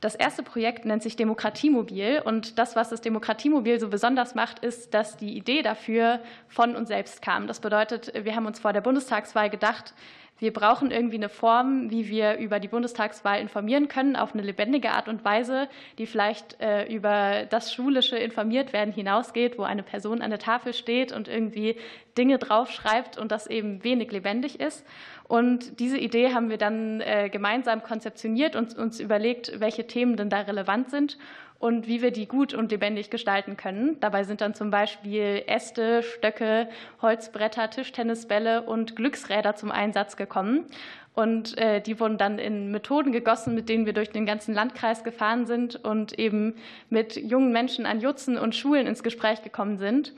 Das 0.00 0.14
erste 0.14 0.42
Projekt 0.42 0.84
nennt 0.84 1.02
sich 1.02 1.16
Demokratiemobil 1.16 2.20
und 2.24 2.58
das, 2.58 2.76
was 2.76 2.90
das 2.90 3.00
Demokratiemobil 3.00 3.80
so 3.80 3.88
besonders 3.88 4.34
macht, 4.34 4.58
ist, 4.58 4.92
dass 4.92 5.16
die 5.16 5.36
Idee 5.36 5.62
dafür 5.62 6.20
von 6.48 6.76
uns 6.76 6.88
selbst 6.88 7.22
kam. 7.22 7.46
Das 7.46 7.60
bedeutet, 7.60 8.12
wir 8.14 8.36
haben 8.36 8.46
uns 8.46 8.58
vor 8.58 8.74
der 8.74 8.82
Bundestagswahl 8.82 9.48
gedacht, 9.48 9.94
wir 10.38 10.52
brauchen 10.52 10.90
irgendwie 10.90 11.16
eine 11.16 11.30
Form, 11.30 11.90
wie 11.90 12.08
wir 12.08 12.36
über 12.36 12.60
die 12.60 12.68
Bundestagswahl 12.68 13.40
informieren 13.40 13.88
können, 13.88 14.16
auf 14.16 14.34
eine 14.34 14.42
lebendige 14.42 14.90
Art 14.90 15.08
und 15.08 15.24
Weise, 15.24 15.68
die 15.96 16.04
vielleicht 16.04 16.60
äh, 16.60 16.84
über 16.92 17.46
das 17.48 17.72
schulische 17.72 18.18
Informiertwerden 18.18 18.92
hinausgeht, 18.92 19.56
wo 19.56 19.62
eine 19.62 19.82
Person 19.82 20.20
an 20.20 20.28
der 20.28 20.38
Tafel 20.38 20.74
steht 20.74 21.10
und 21.10 21.26
irgendwie 21.26 21.76
Dinge 22.18 22.36
draufschreibt 22.36 23.16
und 23.16 23.32
das 23.32 23.46
eben 23.46 23.82
wenig 23.82 24.12
lebendig 24.12 24.60
ist. 24.60 24.84
Und 25.28 25.80
diese 25.80 25.98
Idee 25.98 26.32
haben 26.34 26.50
wir 26.50 26.58
dann 26.58 27.00
äh, 27.00 27.28
gemeinsam 27.30 27.82
konzeptioniert 27.82 28.54
und 28.54 28.78
uns 28.78 29.00
überlegt, 29.00 29.58
welche 29.58 29.86
Themen 29.86 30.16
denn 30.16 30.30
da 30.30 30.42
relevant 30.42 30.90
sind 30.90 31.18
und 31.58 31.88
wie 31.88 32.02
wir 32.02 32.10
die 32.10 32.26
gut 32.26 32.54
und 32.54 32.70
lebendig 32.70 33.10
gestalten 33.10 33.56
können. 33.56 33.98
Dabei 34.00 34.24
sind 34.24 34.40
dann 34.40 34.54
zum 34.54 34.70
Beispiel 34.70 35.42
Äste, 35.46 36.02
Stöcke, 36.02 36.68
Holzbretter, 37.02 37.70
Tischtennisbälle 37.70 38.62
und 38.62 38.94
Glücksräder 38.94 39.56
zum 39.56 39.72
Einsatz 39.72 40.16
gekommen. 40.16 40.66
Und 41.14 41.56
äh, 41.56 41.80
die 41.80 41.98
wurden 41.98 42.18
dann 42.18 42.38
in 42.38 42.70
Methoden 42.70 43.10
gegossen, 43.10 43.54
mit 43.54 43.70
denen 43.70 43.86
wir 43.86 43.94
durch 43.94 44.10
den 44.10 44.26
ganzen 44.26 44.54
Landkreis 44.54 45.02
gefahren 45.02 45.46
sind 45.46 45.82
und 45.82 46.18
eben 46.18 46.54
mit 46.90 47.16
jungen 47.16 47.52
Menschen 47.52 47.86
an 47.86 48.00
Jutzen 48.00 48.36
und 48.36 48.54
Schulen 48.54 48.86
ins 48.86 49.02
Gespräch 49.02 49.42
gekommen 49.42 49.78
sind. 49.78 50.12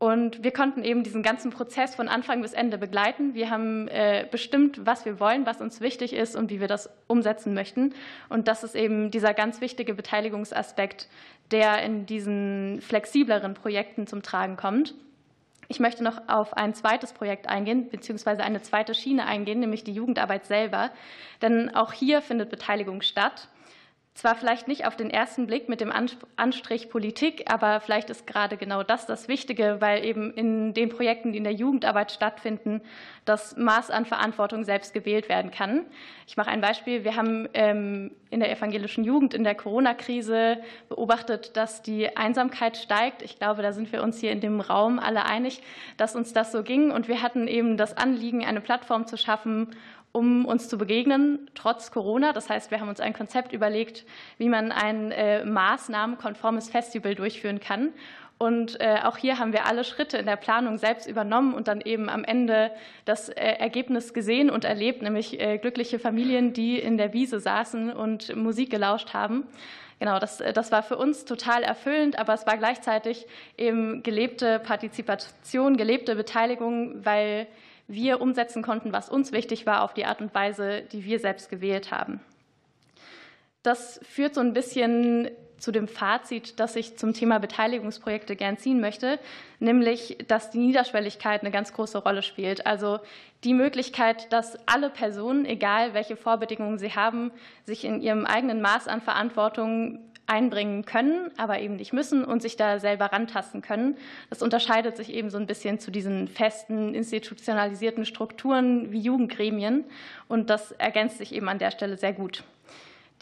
Und 0.00 0.42
wir 0.42 0.50
konnten 0.50 0.82
eben 0.82 1.02
diesen 1.02 1.22
ganzen 1.22 1.50
Prozess 1.50 1.94
von 1.94 2.08
Anfang 2.08 2.40
bis 2.40 2.54
Ende 2.54 2.78
begleiten. 2.78 3.34
Wir 3.34 3.50
haben 3.50 3.86
äh, 3.88 4.26
bestimmt, 4.30 4.86
was 4.86 5.04
wir 5.04 5.20
wollen, 5.20 5.44
was 5.44 5.60
uns 5.60 5.82
wichtig 5.82 6.14
ist 6.14 6.36
und 6.36 6.50
wie 6.50 6.58
wir 6.58 6.68
das 6.68 6.88
umsetzen 7.06 7.52
möchten. 7.52 7.92
Und 8.30 8.48
das 8.48 8.64
ist 8.64 8.74
eben 8.74 9.10
dieser 9.10 9.34
ganz 9.34 9.60
wichtige 9.60 9.92
Beteiligungsaspekt, 9.92 11.06
der 11.50 11.82
in 11.82 12.06
diesen 12.06 12.80
flexibleren 12.80 13.52
Projekten 13.52 14.06
zum 14.06 14.22
Tragen 14.22 14.56
kommt. 14.56 14.94
Ich 15.68 15.80
möchte 15.80 16.02
noch 16.02 16.28
auf 16.28 16.54
ein 16.54 16.72
zweites 16.72 17.12
Projekt 17.12 17.46
eingehen, 17.46 17.90
beziehungsweise 17.90 18.42
eine 18.42 18.62
zweite 18.62 18.94
Schiene 18.94 19.26
eingehen, 19.26 19.60
nämlich 19.60 19.84
die 19.84 19.92
Jugendarbeit 19.92 20.46
selber. 20.46 20.92
Denn 21.42 21.74
auch 21.74 21.92
hier 21.92 22.22
findet 22.22 22.48
Beteiligung 22.48 23.02
statt. 23.02 23.49
Zwar 24.20 24.34
vielleicht 24.34 24.68
nicht 24.68 24.86
auf 24.86 24.96
den 24.96 25.08
ersten 25.08 25.46
Blick 25.46 25.70
mit 25.70 25.80
dem 25.80 25.90
Anstrich 26.36 26.90
Politik, 26.90 27.50
aber 27.50 27.80
vielleicht 27.80 28.10
ist 28.10 28.26
gerade 28.26 28.58
genau 28.58 28.82
das 28.82 29.06
das 29.06 29.28
Wichtige, 29.28 29.78
weil 29.80 30.04
eben 30.04 30.34
in 30.34 30.74
den 30.74 30.90
Projekten, 30.90 31.32
die 31.32 31.38
in 31.38 31.44
der 31.44 31.54
Jugendarbeit 31.54 32.12
stattfinden, 32.12 32.82
das 33.24 33.56
Maß 33.56 33.90
an 33.90 34.04
Verantwortung 34.04 34.64
selbst 34.64 34.92
gewählt 34.92 35.30
werden 35.30 35.50
kann. 35.50 35.86
Ich 36.26 36.36
mache 36.36 36.50
ein 36.50 36.60
Beispiel. 36.60 37.02
Wir 37.02 37.16
haben 37.16 37.48
ähm, 37.54 38.10
in 38.28 38.40
der 38.40 38.52
evangelischen 38.52 39.04
Jugend 39.04 39.32
in 39.32 39.42
der 39.42 39.54
Corona-Krise 39.54 40.58
beobachtet, 40.90 41.56
dass 41.56 41.80
die 41.80 42.14
Einsamkeit 42.14 42.76
steigt. 42.76 43.22
Ich 43.22 43.38
glaube, 43.38 43.62
da 43.62 43.72
sind 43.72 43.90
wir 43.90 44.02
uns 44.02 44.20
hier 44.20 44.32
in 44.32 44.42
dem 44.42 44.60
Raum 44.60 44.98
alle 44.98 45.24
einig, 45.24 45.62
dass 45.96 46.14
uns 46.14 46.34
das 46.34 46.52
so 46.52 46.62
ging. 46.62 46.90
Und 46.90 47.08
wir 47.08 47.22
hatten 47.22 47.48
eben 47.48 47.78
das 47.78 47.96
Anliegen, 47.96 48.44
eine 48.44 48.60
Plattform 48.60 49.06
zu 49.06 49.16
schaffen, 49.16 49.70
um 50.12 50.44
uns 50.44 50.68
zu 50.68 50.78
begegnen, 50.78 51.50
trotz 51.54 51.90
Corona. 51.90 52.32
Das 52.32 52.48
heißt, 52.48 52.70
wir 52.70 52.80
haben 52.80 52.88
uns 52.88 53.00
ein 53.00 53.12
Konzept 53.12 53.52
überlegt, 53.52 54.04
wie 54.38 54.48
man 54.48 54.72
ein 54.72 55.12
äh, 55.12 55.44
maßnahmenkonformes 55.44 56.68
Festival 56.68 57.14
durchführen 57.14 57.60
kann. 57.60 57.92
Und 58.38 58.80
äh, 58.80 59.00
auch 59.04 59.18
hier 59.18 59.38
haben 59.38 59.52
wir 59.52 59.66
alle 59.66 59.84
Schritte 59.84 60.16
in 60.16 60.26
der 60.26 60.36
Planung 60.36 60.78
selbst 60.78 61.06
übernommen 61.06 61.52
und 61.52 61.68
dann 61.68 61.82
eben 61.82 62.08
am 62.08 62.24
Ende 62.24 62.72
das 63.04 63.28
äh, 63.28 63.34
Ergebnis 63.34 64.14
gesehen 64.14 64.50
und 64.50 64.64
erlebt, 64.64 65.02
nämlich 65.02 65.38
glückliche 65.60 65.98
Familien, 65.98 66.52
die 66.54 66.78
in 66.78 66.96
der 66.96 67.12
Wiese 67.12 67.38
saßen 67.38 67.92
und 67.92 68.34
Musik 68.34 68.70
gelauscht 68.70 69.12
haben. 69.12 69.46
Genau, 70.00 70.18
das, 70.18 70.38
das 70.38 70.72
war 70.72 70.82
für 70.82 70.96
uns 70.96 71.26
total 71.26 71.62
erfüllend, 71.62 72.18
aber 72.18 72.32
es 72.32 72.46
war 72.46 72.56
gleichzeitig 72.56 73.26
eben 73.58 74.02
gelebte 74.02 74.58
Partizipation, 74.58 75.76
gelebte 75.76 76.16
Beteiligung, 76.16 77.04
weil 77.04 77.46
wir 77.90 78.20
umsetzen 78.20 78.62
konnten, 78.62 78.92
was 78.92 79.08
uns 79.08 79.32
wichtig 79.32 79.66
war, 79.66 79.82
auf 79.82 79.94
die 79.94 80.04
Art 80.04 80.20
und 80.20 80.34
Weise, 80.34 80.82
die 80.92 81.04
wir 81.04 81.18
selbst 81.18 81.50
gewählt 81.50 81.90
haben. 81.90 82.20
Das 83.62 84.00
führt 84.04 84.34
so 84.34 84.40
ein 84.40 84.52
bisschen 84.52 85.30
zu 85.58 85.72
dem 85.72 85.88
Fazit, 85.88 86.58
das 86.58 86.74
ich 86.76 86.96
zum 86.96 87.12
Thema 87.12 87.38
Beteiligungsprojekte 87.38 88.34
gern 88.34 88.56
ziehen 88.56 88.80
möchte, 88.80 89.18
nämlich, 89.58 90.16
dass 90.26 90.50
die 90.50 90.58
Niederschwelligkeit 90.58 91.42
eine 91.42 91.50
ganz 91.50 91.72
große 91.72 91.98
Rolle 91.98 92.22
spielt. 92.22 92.66
Also 92.66 93.00
die 93.44 93.52
Möglichkeit, 93.52 94.32
dass 94.32 94.56
alle 94.66 94.88
Personen, 94.88 95.44
egal 95.44 95.92
welche 95.92 96.16
Vorbedingungen 96.16 96.78
sie 96.78 96.94
haben, 96.94 97.30
sich 97.64 97.84
in 97.84 98.00
ihrem 98.00 98.24
eigenen 98.24 98.62
Maß 98.62 98.88
an 98.88 99.02
Verantwortung 99.02 99.98
einbringen 100.30 100.84
können, 100.84 101.30
aber 101.36 101.58
eben 101.58 101.76
nicht 101.76 101.92
müssen 101.92 102.24
und 102.24 102.40
sich 102.40 102.56
da 102.56 102.78
selber 102.78 103.06
rantasten 103.06 103.62
können. 103.62 103.96
Das 104.30 104.42
unterscheidet 104.42 104.96
sich 104.96 105.12
eben 105.12 105.28
so 105.28 105.38
ein 105.38 105.46
bisschen 105.46 105.80
zu 105.80 105.90
diesen 105.90 106.28
festen, 106.28 106.94
institutionalisierten 106.94 108.06
Strukturen 108.06 108.92
wie 108.92 109.00
Jugendgremien 109.00 109.84
und 110.28 110.48
das 110.48 110.70
ergänzt 110.72 111.18
sich 111.18 111.34
eben 111.34 111.48
an 111.48 111.58
der 111.58 111.72
Stelle 111.72 111.96
sehr 111.96 112.12
gut. 112.12 112.44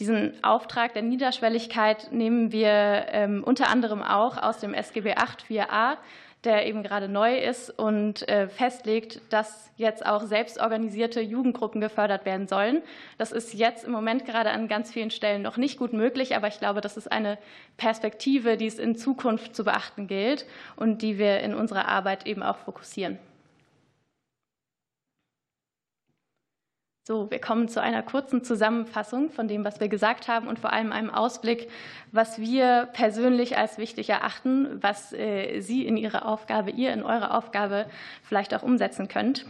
Diesen 0.00 0.32
Auftrag 0.44 0.92
der 0.92 1.02
Niederschwelligkeit 1.02 2.12
nehmen 2.12 2.52
wir 2.52 3.06
ähm, 3.08 3.42
unter 3.42 3.68
anderem 3.68 4.02
auch 4.02 4.36
aus 4.40 4.60
dem 4.60 4.74
SGB 4.74 5.14
8 5.14 5.44
4a 5.48 5.96
der 6.44 6.66
eben 6.66 6.82
gerade 6.82 7.08
neu 7.08 7.38
ist 7.38 7.70
und 7.70 8.28
äh, 8.28 8.48
festlegt, 8.48 9.20
dass 9.30 9.70
jetzt 9.76 10.06
auch 10.06 10.22
selbstorganisierte 10.22 11.20
Jugendgruppen 11.20 11.80
gefördert 11.80 12.24
werden 12.24 12.46
sollen. 12.46 12.82
Das 13.16 13.32
ist 13.32 13.54
jetzt 13.54 13.84
im 13.84 13.92
Moment 13.92 14.24
gerade 14.24 14.50
an 14.50 14.68
ganz 14.68 14.92
vielen 14.92 15.10
Stellen 15.10 15.42
noch 15.42 15.56
nicht 15.56 15.78
gut 15.78 15.92
möglich, 15.92 16.36
aber 16.36 16.48
ich 16.48 16.58
glaube, 16.58 16.80
das 16.80 16.96
ist 16.96 17.10
eine 17.10 17.38
Perspektive, 17.76 18.56
die 18.56 18.66
es 18.66 18.78
in 18.78 18.96
Zukunft 18.96 19.56
zu 19.56 19.64
beachten 19.64 20.06
gilt 20.06 20.46
und 20.76 21.02
die 21.02 21.18
wir 21.18 21.40
in 21.40 21.54
unserer 21.54 21.88
Arbeit 21.88 22.26
eben 22.26 22.42
auch 22.42 22.58
fokussieren. 22.58 23.18
So, 27.08 27.30
wir 27.30 27.40
kommen 27.40 27.68
zu 27.68 27.80
einer 27.80 28.02
kurzen 28.02 28.44
Zusammenfassung 28.44 29.30
von 29.30 29.48
dem, 29.48 29.64
was 29.64 29.80
wir 29.80 29.88
gesagt 29.88 30.28
haben 30.28 30.46
und 30.46 30.58
vor 30.58 30.74
allem 30.74 30.92
einem 30.92 31.08
Ausblick, 31.08 31.70
was 32.12 32.38
wir 32.38 32.86
persönlich 32.92 33.56
als 33.56 33.78
wichtig 33.78 34.10
erachten, 34.10 34.68
was 34.82 35.14
äh, 35.14 35.60
Sie 35.60 35.86
in 35.86 35.96
Ihre 35.96 36.26
Aufgabe, 36.26 36.70
ihr 36.70 36.92
in 36.92 37.02
eure 37.02 37.32
Aufgabe 37.32 37.86
vielleicht 38.22 38.52
auch 38.54 38.62
umsetzen 38.62 39.08
könnt. 39.08 39.46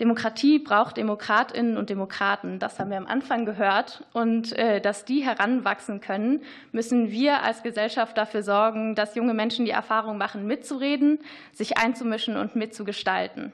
Demokratie 0.00 0.58
braucht 0.58 0.96
Demokratinnen 0.96 1.76
und 1.76 1.88
Demokraten. 1.88 2.58
Das 2.58 2.80
haben 2.80 2.90
wir 2.90 2.98
am 2.98 3.06
Anfang 3.06 3.46
gehört. 3.46 4.04
Und 4.12 4.52
äh, 4.58 4.80
dass 4.80 5.04
die 5.04 5.20
heranwachsen 5.24 6.00
können, 6.00 6.42
müssen 6.72 7.12
wir 7.12 7.44
als 7.44 7.62
Gesellschaft 7.62 8.18
dafür 8.18 8.42
sorgen, 8.42 8.96
dass 8.96 9.14
junge 9.14 9.34
Menschen 9.34 9.66
die 9.66 9.70
Erfahrung 9.70 10.18
machen, 10.18 10.48
mitzureden, 10.48 11.20
sich 11.52 11.78
einzumischen 11.78 12.36
und 12.36 12.56
mitzugestalten. 12.56 13.52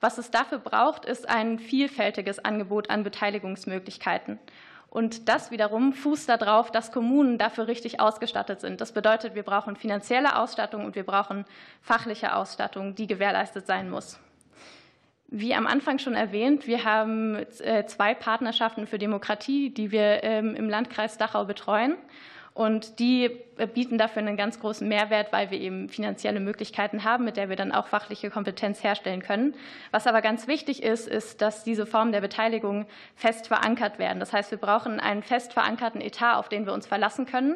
Was 0.00 0.18
es 0.18 0.30
dafür 0.30 0.58
braucht, 0.58 1.04
ist 1.04 1.28
ein 1.28 1.58
vielfältiges 1.58 2.44
Angebot 2.44 2.90
an 2.90 3.02
Beteiligungsmöglichkeiten. 3.02 4.38
Und 4.90 5.28
das 5.28 5.50
wiederum 5.50 5.92
fußt 5.92 6.28
darauf, 6.28 6.70
dass 6.70 6.92
Kommunen 6.92 7.36
dafür 7.36 7.66
richtig 7.66 8.00
ausgestattet 8.00 8.60
sind. 8.60 8.80
Das 8.80 8.92
bedeutet, 8.92 9.34
wir 9.34 9.42
brauchen 9.42 9.76
finanzielle 9.76 10.36
Ausstattung 10.36 10.84
und 10.84 10.94
wir 10.94 11.04
brauchen 11.04 11.44
fachliche 11.82 12.34
Ausstattung, 12.34 12.94
die 12.94 13.06
gewährleistet 13.06 13.66
sein 13.66 13.90
muss. 13.90 14.18
Wie 15.30 15.54
am 15.54 15.66
Anfang 15.66 15.98
schon 15.98 16.14
erwähnt, 16.14 16.66
wir 16.66 16.84
haben 16.84 17.34
äh, 17.60 17.84
zwei 17.84 18.14
Partnerschaften 18.14 18.86
für 18.86 18.98
Demokratie, 18.98 19.68
die 19.68 19.90
wir 19.90 20.24
ähm, 20.24 20.54
im 20.54 20.70
Landkreis 20.70 21.18
Dachau 21.18 21.44
betreuen. 21.44 21.96
Und 22.58 22.98
die 22.98 23.30
bieten 23.72 23.98
dafür 23.98 24.20
einen 24.20 24.36
ganz 24.36 24.58
großen 24.58 24.88
Mehrwert, 24.88 25.32
weil 25.32 25.52
wir 25.52 25.60
eben 25.60 25.88
finanzielle 25.88 26.40
Möglichkeiten 26.40 27.04
haben, 27.04 27.24
mit 27.24 27.36
der 27.36 27.48
wir 27.48 27.54
dann 27.54 27.70
auch 27.70 27.86
fachliche 27.86 28.30
Kompetenz 28.30 28.82
herstellen 28.82 29.22
können. 29.22 29.54
Was 29.92 30.08
aber 30.08 30.22
ganz 30.22 30.48
wichtig 30.48 30.82
ist, 30.82 31.06
ist, 31.06 31.40
dass 31.40 31.62
diese 31.62 31.86
Formen 31.86 32.10
der 32.10 32.20
Beteiligung 32.20 32.86
fest 33.14 33.46
verankert 33.46 34.00
werden. 34.00 34.18
Das 34.18 34.32
heißt, 34.32 34.50
wir 34.50 34.58
brauchen 34.58 34.98
einen 34.98 35.22
fest 35.22 35.52
verankerten 35.52 36.00
Etat, 36.00 36.34
auf 36.34 36.48
den 36.48 36.66
wir 36.66 36.72
uns 36.72 36.88
verlassen 36.88 37.26
können. 37.26 37.54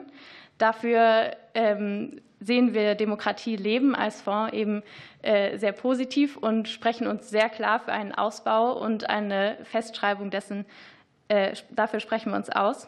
Dafür 0.57 1.33
ähm, 1.55 2.21
sehen 2.39 2.73
wir 2.73 2.95
Demokratie 2.95 3.57
leben 3.57 3.97
als 3.97 4.23
Fonds 4.23 4.53
eben 4.53 4.85
äh, 5.23 5.59
sehr 5.59 5.73
positiv 5.73 6.37
und 6.37 6.69
sprechen 6.69 7.09
uns 7.09 7.29
sehr 7.29 7.49
klar 7.49 7.81
für 7.81 7.91
einen 7.91 8.15
Ausbau 8.15 8.79
und 8.79 9.11
eine 9.11 9.57
Festschreibung 9.65 10.31
dessen. 10.31 10.65
Äh, 11.27 11.55
dafür 11.71 11.99
sprechen 11.99 12.31
wir 12.31 12.37
uns 12.37 12.51
aus. 12.51 12.87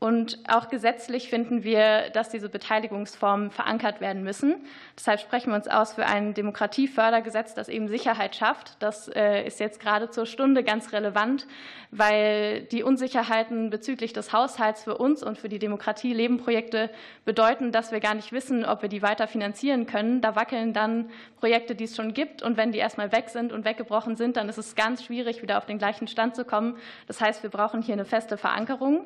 Und 0.00 0.38
auch 0.48 0.70
gesetzlich 0.70 1.28
finden 1.28 1.62
wir, 1.62 2.08
dass 2.14 2.30
diese 2.30 2.48
Beteiligungsformen 2.48 3.50
verankert 3.50 4.00
werden 4.00 4.22
müssen. 4.22 4.56
Deshalb 4.96 5.20
sprechen 5.20 5.50
wir 5.50 5.56
uns 5.56 5.68
aus 5.68 5.92
für 5.92 6.06
ein 6.06 6.32
Demokratiefördergesetz, 6.32 7.52
das 7.52 7.68
eben 7.68 7.86
Sicherheit 7.86 8.34
schafft. 8.34 8.82
Das 8.82 9.08
äh, 9.08 9.46
ist 9.46 9.60
jetzt 9.60 9.78
gerade 9.78 10.08
zur 10.08 10.24
Stunde 10.24 10.64
ganz 10.64 10.94
relevant, 10.94 11.46
weil 11.90 12.62
die 12.72 12.82
Unsicherheiten 12.82 13.68
bezüglich 13.68 14.14
des 14.14 14.32
Haushalts 14.32 14.84
für 14.84 14.96
uns 14.96 15.22
und 15.22 15.36
für 15.36 15.50
die 15.50 15.58
Demokratie-Leben-Projekte 15.58 16.88
bedeuten, 17.26 17.70
dass 17.70 17.92
wir 17.92 18.00
gar 18.00 18.14
nicht 18.14 18.32
wissen, 18.32 18.64
ob 18.64 18.80
wir 18.80 18.88
die 18.88 19.02
weiter 19.02 19.28
finanzieren 19.28 19.84
können. 19.84 20.22
Da 20.22 20.34
wackeln 20.34 20.72
dann 20.72 21.10
Projekte, 21.40 21.74
die 21.74 21.84
es 21.84 21.94
schon 21.94 22.14
gibt. 22.14 22.42
Und 22.42 22.56
wenn 22.56 22.72
die 22.72 22.78
erstmal 22.78 23.12
weg 23.12 23.28
sind 23.28 23.52
und 23.52 23.66
weggebrochen 23.66 24.16
sind, 24.16 24.38
dann 24.38 24.48
ist 24.48 24.56
es 24.56 24.74
ganz 24.76 25.04
schwierig, 25.04 25.42
wieder 25.42 25.58
auf 25.58 25.66
den 25.66 25.76
gleichen 25.76 26.08
Stand 26.08 26.36
zu 26.36 26.46
kommen. 26.46 26.78
Das 27.06 27.20
heißt, 27.20 27.42
wir 27.42 27.50
brauchen 27.50 27.82
hier 27.82 27.92
eine 27.92 28.06
feste 28.06 28.38
Verankerung. 28.38 29.04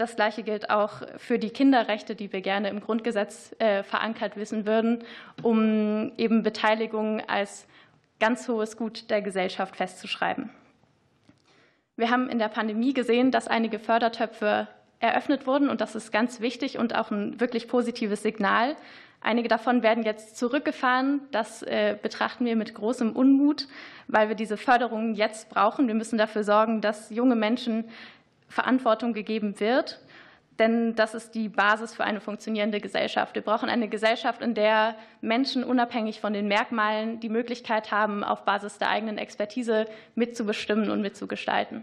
Das 0.00 0.16
Gleiche 0.16 0.42
gilt 0.42 0.70
auch 0.70 1.02
für 1.18 1.38
die 1.38 1.50
Kinderrechte, 1.50 2.14
die 2.14 2.32
wir 2.32 2.40
gerne 2.40 2.70
im 2.70 2.80
Grundgesetz 2.80 3.54
äh, 3.58 3.82
verankert 3.82 4.34
wissen 4.38 4.64
würden, 4.64 5.04
um 5.42 6.12
eben 6.16 6.42
Beteiligung 6.42 7.20
als 7.28 7.66
ganz 8.18 8.48
hohes 8.48 8.78
Gut 8.78 9.10
der 9.10 9.20
Gesellschaft 9.20 9.76
festzuschreiben. 9.76 10.48
Wir 11.96 12.10
haben 12.10 12.30
in 12.30 12.38
der 12.38 12.48
Pandemie 12.48 12.94
gesehen, 12.94 13.30
dass 13.30 13.46
einige 13.46 13.78
Fördertöpfe 13.78 14.68
eröffnet 15.00 15.46
wurden 15.46 15.68
und 15.68 15.82
das 15.82 15.94
ist 15.94 16.12
ganz 16.12 16.40
wichtig 16.40 16.78
und 16.78 16.94
auch 16.94 17.10
ein 17.10 17.38
wirklich 17.38 17.68
positives 17.68 18.22
Signal. 18.22 18.76
Einige 19.20 19.48
davon 19.48 19.82
werden 19.82 20.02
jetzt 20.02 20.38
zurückgefahren. 20.38 21.20
Das 21.30 21.62
äh, 21.62 21.94
betrachten 22.00 22.46
wir 22.46 22.56
mit 22.56 22.74
großem 22.74 23.12
Unmut, 23.12 23.68
weil 24.08 24.28
wir 24.28 24.34
diese 24.34 24.56
Förderungen 24.56 25.14
jetzt 25.14 25.50
brauchen. 25.50 25.88
Wir 25.88 25.94
müssen 25.94 26.16
dafür 26.16 26.42
sorgen, 26.42 26.80
dass 26.80 27.10
junge 27.10 27.36
Menschen 27.36 27.84
Verantwortung 28.50 29.14
gegeben 29.14 29.58
wird. 29.60 30.00
Denn 30.58 30.94
das 30.94 31.14
ist 31.14 31.34
die 31.34 31.48
Basis 31.48 31.94
für 31.94 32.04
eine 32.04 32.20
funktionierende 32.20 32.80
Gesellschaft. 32.80 33.34
Wir 33.34 33.40
brauchen 33.40 33.70
eine 33.70 33.88
Gesellschaft, 33.88 34.42
in 34.42 34.54
der 34.54 34.94
Menschen 35.22 35.64
unabhängig 35.64 36.20
von 36.20 36.34
den 36.34 36.48
Merkmalen 36.48 37.18
die 37.18 37.30
Möglichkeit 37.30 37.90
haben, 37.90 38.22
auf 38.22 38.44
Basis 38.44 38.76
der 38.76 38.90
eigenen 38.90 39.16
Expertise 39.16 39.86
mitzubestimmen 40.16 40.90
und 40.90 41.00
mitzugestalten. 41.00 41.82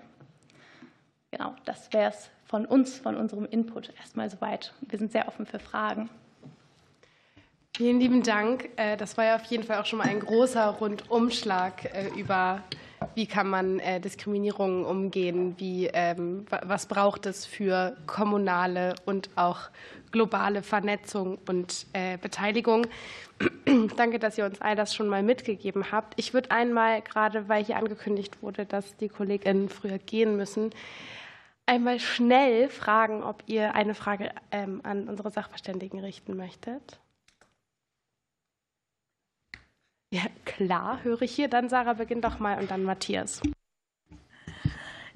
Genau, 1.32 1.56
das 1.66 1.92
wäre 1.92 2.12
es 2.12 2.30
von 2.46 2.68
uns, 2.68 3.00
von 3.00 3.16
unserem 3.16 3.46
Input 3.46 3.92
erstmal 4.00 4.30
soweit. 4.30 4.74
Wir 4.82 5.00
sind 5.00 5.12
sehr 5.12 5.28
offen 5.28 5.48
für 5.48 5.60
Fragen. 5.60 6.10
Vielen 7.76 8.00
lieben 8.00 8.24
Dank. 8.24 8.70
Äh, 8.76 8.96
das 8.96 9.18
war 9.18 9.26
ja 9.26 9.36
auf 9.36 9.44
jeden 9.46 9.64
Fall 9.64 9.80
auch 9.80 9.86
schon 9.86 10.00
mal 10.00 10.08
ein 10.08 10.20
großer 10.20 10.68
Rundumschlag 10.68 11.86
äh, 11.86 12.10
über 12.16 12.64
wie 13.16 13.28
kann 13.28 13.50
man 13.50 13.80
äh, 13.80 14.00
Diskriminierungen 14.00 14.86
umgehen, 14.86 15.56
wie, 15.58 15.88
ähm, 15.88 16.46
was 16.64 16.86
braucht 16.86 17.26
es 17.26 17.46
für 17.46 17.96
kommunale 18.06 18.96
und 19.06 19.30
auch 19.36 19.70
globale 20.12 20.64
Vernetzung 20.64 21.38
und 21.48 21.86
äh, 21.94 22.18
Beteiligung. 22.18 22.88
Danke, 23.98 24.20
dass 24.20 24.38
ihr 24.38 24.46
uns 24.46 24.62
all 24.62 24.76
das 24.76 24.96
schon 24.96 25.08
mal 25.08 25.24
mitgegeben 25.24 25.92
habt. 25.92 26.14
Ich 26.18 26.34
würde 26.34 26.52
einmal, 26.52 27.02
gerade 27.02 27.50
weil 27.50 27.64
hier 27.64 27.78
angekündigt 27.78 28.42
wurde, 28.42 28.66
dass 28.66 28.96
die 28.98 29.10
KollegInnen 29.10 29.70
früher 29.70 30.00
gehen 30.00 30.38
müssen, 30.38 30.72
einmal 31.66 32.00
schnell 32.00 32.70
fragen, 32.70 33.24
ob 33.24 33.44
ihr 33.46 33.76
eine 33.76 33.94
Frage 33.94 34.32
ähm, 34.52 34.82
an 34.84 35.08
unsere 35.08 35.30
Sachverständigen 35.30 36.00
richten 36.00 36.36
möchtet. 36.36 37.00
Ja, 40.10 40.22
klar, 40.46 41.04
höre 41.04 41.22
ich 41.22 41.36
hier. 41.36 41.50
Dann 41.50 41.70
Sarah, 41.70 41.94
beginn 41.94 42.22
doch 42.22 42.40
mal 42.40 42.60
und 42.60 42.72
dann 42.72 42.84
Matthias. 42.84 43.42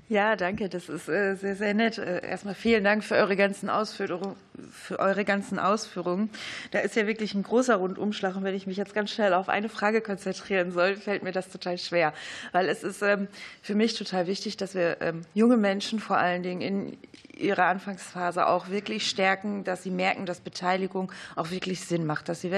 Ja, 0.10 0.36
danke. 0.36 0.68
Das 0.68 0.89
ist 0.89 1.08
äh, 1.08 1.36
sehr, 1.36 1.56
sehr 1.56 1.74
nett. 1.74 1.98
Äh, 1.98 2.28
erstmal 2.28 2.56
vielen 2.56 2.84
Dank 2.84 3.04
für 3.04 3.16
eure 3.16 3.38
ganzen 3.38 3.70
Ausführungen. 3.70 4.36
Für 4.72 4.99
eure 4.99 5.26
ganzen 5.26 5.59
Ausführungen. 5.59 6.30
Da 6.72 6.80
ist 6.80 6.95
ja 6.95 7.07
wirklich 7.07 7.34
ein 7.34 7.43
großer 7.43 7.76
Rundumschlag. 7.76 8.36
Und 8.36 8.43
wenn 8.43 8.55
ich 8.55 8.68
mich 8.68 8.78
jetzt 8.78 8.93
ganz 8.93 9.12
schnell 9.12 9.34
auf 9.34 9.49
eine 9.49 9.70
Frage 9.70 10.01
konzentrieren 10.01 10.72
soll, 10.72 10.95
fällt 10.95 11.24
mir 11.24 11.32
das 11.32 11.49
total 11.49 11.78
schwer. 11.78 12.14
Weil 12.51 12.70
es 12.70 12.84
ist 12.84 13.01
ähm, 13.01 13.28
für 13.62 13.76
mich 13.76 13.95
total 13.95 14.28
wichtig, 14.28 14.57
dass 14.57 14.76
wir 14.76 15.01
ähm, 15.01 15.22
junge 15.34 15.57
Menschen 15.57 15.99
vor 15.99 16.18
allen 16.18 16.43
Dingen 16.43 16.62
in 16.62 16.97
ihrer 17.41 17.66
Anfangsphase 17.66 18.47
auch 18.47 18.70
wirklich 18.70 19.09
stärken, 19.09 19.64
dass 19.64 19.84
sie 19.84 19.91
merken, 19.91 20.26
dass 20.26 20.39
Beteiligung 20.39 21.12
auch 21.36 21.51
wirklich 21.51 21.82
Sinn 21.82 22.05
macht, 22.05 22.30
dass 22.30 22.41
sie 22.41 22.51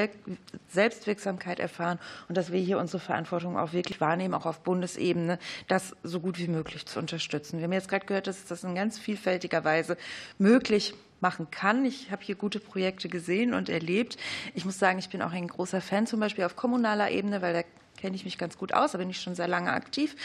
Selbstwirksamkeit 0.68 1.60
erfahren 1.60 2.00
und 2.28 2.38
dass 2.38 2.52
wir 2.52 2.60
hier 2.60 2.78
unsere 2.78 3.00
Verantwortung 3.00 3.58
auch 3.58 3.74
wirklich 3.74 4.02
wahrnehmen, 4.02 4.34
auch 4.34 4.46
auf 4.46 4.60
Bundesebene, 4.60 5.40
das 5.68 5.96
so 6.04 6.20
gut 6.20 6.38
wie 6.40 6.48
möglich 6.48 6.86
zu 6.86 7.00
unterstützen. 7.00 7.58
Wir 7.58 7.66
haben 7.66 7.74
jetzt 7.74 7.90
gerade 7.90 8.06
gehört, 8.06 8.28
dass 8.28 8.46
das 8.46 8.64
in 8.64 8.76
ganz 8.76 9.00
vielfältiger 9.00 9.64
Weise 9.64 9.98
möglich 10.38 10.94
machen 11.24 11.50
kann. 11.50 11.84
Ich 11.86 12.12
habe 12.12 12.22
hier 12.22 12.36
gute 12.36 12.60
Projekte 12.60 13.10
gesehen 13.10 13.56
und 13.56 13.70
erlebt. 13.70 14.18
Ich 14.54 14.66
muss 14.66 14.78
sagen, 14.78 15.00
ich 15.00 15.10
bin 15.10 15.24
auch 15.24 15.32
ein 15.32 15.48
großer 15.48 15.82
Fan 15.82 16.06
zum 16.06 16.20
Beispiel 16.20 16.44
auf 16.44 16.56
kommunaler 16.56 17.10
Ebene, 17.10 17.42
weil 17.42 17.54
der 17.54 17.66
kenne 17.98 18.16
ich 18.16 18.26
mich 18.26 18.38
ganz 18.38 18.58
gut 18.58 18.74
aus, 18.74 18.92
da 18.92 18.98
bin 18.98 19.10
ich 19.10 19.22
schon 19.22 19.34
sehr 19.34 19.48
lange 19.48 19.72
aktiv. 19.72 20.16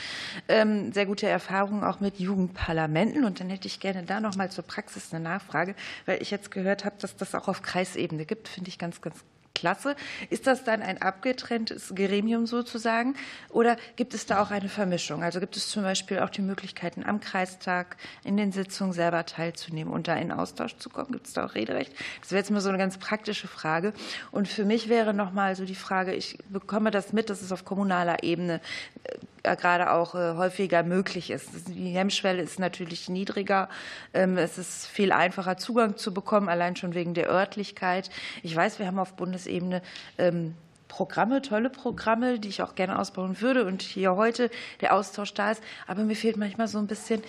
Ähm, 0.48 0.92
sehr 0.92 1.06
gute 1.06 1.28
Erfahrungen 1.28 1.84
auch 1.84 2.00
mit 2.00 2.18
Jugendparlamenten. 2.18 3.24
Und 3.24 3.38
dann 3.38 3.50
hätte 3.50 3.68
ich 3.68 3.78
gerne 3.78 4.02
da 4.02 4.20
noch 4.20 4.34
mal 4.34 4.50
zur 4.50 4.64
Praxis 4.64 5.14
eine 5.14 5.22
Nachfrage, 5.22 5.76
weil 6.04 6.20
ich 6.20 6.32
jetzt 6.32 6.50
gehört 6.50 6.84
habe, 6.84 6.96
dass 7.00 7.16
das 7.16 7.34
auch 7.34 7.46
auf 7.46 7.62
Kreisebene 7.62 8.26
gibt, 8.26 8.48
finde 8.48 8.68
ich 8.68 8.78
ganz, 8.78 9.00
ganz 9.00 9.24
klasse. 9.58 9.96
Ist 10.30 10.46
das 10.46 10.64
dann 10.64 10.82
ein 10.82 11.02
abgetrenntes 11.02 11.94
Gremium 11.94 12.46
sozusagen 12.46 13.14
oder 13.50 13.76
gibt 13.96 14.14
es 14.14 14.26
da 14.26 14.40
auch 14.40 14.50
eine 14.50 14.68
Vermischung? 14.68 15.22
Also 15.22 15.40
gibt 15.40 15.56
es 15.56 15.68
zum 15.68 15.82
Beispiel 15.82 16.20
auch 16.20 16.30
die 16.30 16.42
Möglichkeiten, 16.42 17.04
am 17.04 17.20
Kreistag 17.20 17.96
in 18.24 18.36
den 18.36 18.52
Sitzungen 18.52 18.92
selber 18.92 19.26
teilzunehmen 19.26 19.92
und 19.92 20.08
da 20.08 20.14
in 20.14 20.30
Austausch 20.30 20.76
zu 20.76 20.90
kommen? 20.90 21.12
Gibt 21.12 21.26
es 21.26 21.32
da 21.32 21.46
auch 21.46 21.54
Rederecht? 21.54 21.92
Das 22.20 22.30
wäre 22.30 22.40
jetzt 22.40 22.50
mal 22.50 22.60
so 22.60 22.68
eine 22.68 22.78
ganz 22.78 22.98
praktische 22.98 23.48
Frage. 23.48 23.92
Und 24.30 24.48
für 24.48 24.64
mich 24.64 24.88
wäre 24.88 25.12
noch 25.12 25.32
mal 25.32 25.56
so 25.56 25.64
die 25.64 25.74
Frage, 25.74 26.14
ich 26.14 26.38
bekomme 26.48 26.90
das 26.90 27.12
mit, 27.12 27.30
dass 27.30 27.42
es 27.42 27.52
auf 27.52 27.64
kommunaler 27.64 28.22
Ebene 28.22 28.60
äh, 29.04 29.16
gerade 29.42 29.90
auch 29.92 30.14
äh, 30.14 30.34
häufiger 30.34 30.82
möglich 30.82 31.30
ist. 31.30 31.48
Die 31.68 31.90
Hemmschwelle 31.90 32.42
ist 32.42 32.58
natürlich 32.58 33.08
niedriger. 33.08 33.68
Ähm, 34.14 34.36
es 34.36 34.58
ist 34.58 34.86
viel 34.86 35.12
einfacher 35.12 35.56
Zugang 35.56 35.96
zu 35.96 36.12
bekommen, 36.12 36.48
allein 36.48 36.76
schon 36.76 36.94
wegen 36.94 37.14
der 37.14 37.30
Örtlichkeit. 37.30 38.10
Ich 38.42 38.54
weiß, 38.54 38.78
wir 38.78 38.86
haben 38.86 38.98
auf 38.98 39.14
Bundesebene 39.14 39.82
ähm, 40.18 40.54
Programme, 40.88 41.42
tolle 41.42 41.70
Programme, 41.70 42.38
die 42.38 42.48
ich 42.48 42.62
auch 42.62 42.74
gerne 42.74 42.98
ausbauen 42.98 43.40
würde 43.40 43.64
und 43.66 43.82
hier 43.82 44.16
heute 44.16 44.50
der 44.80 44.94
Austausch 44.94 45.34
da 45.34 45.50
ist. 45.52 45.62
Aber 45.86 46.02
mir 46.02 46.16
fehlt 46.16 46.36
manchmal 46.36 46.66
so 46.66 46.78
ein 46.78 46.86
bisschen 46.86 47.22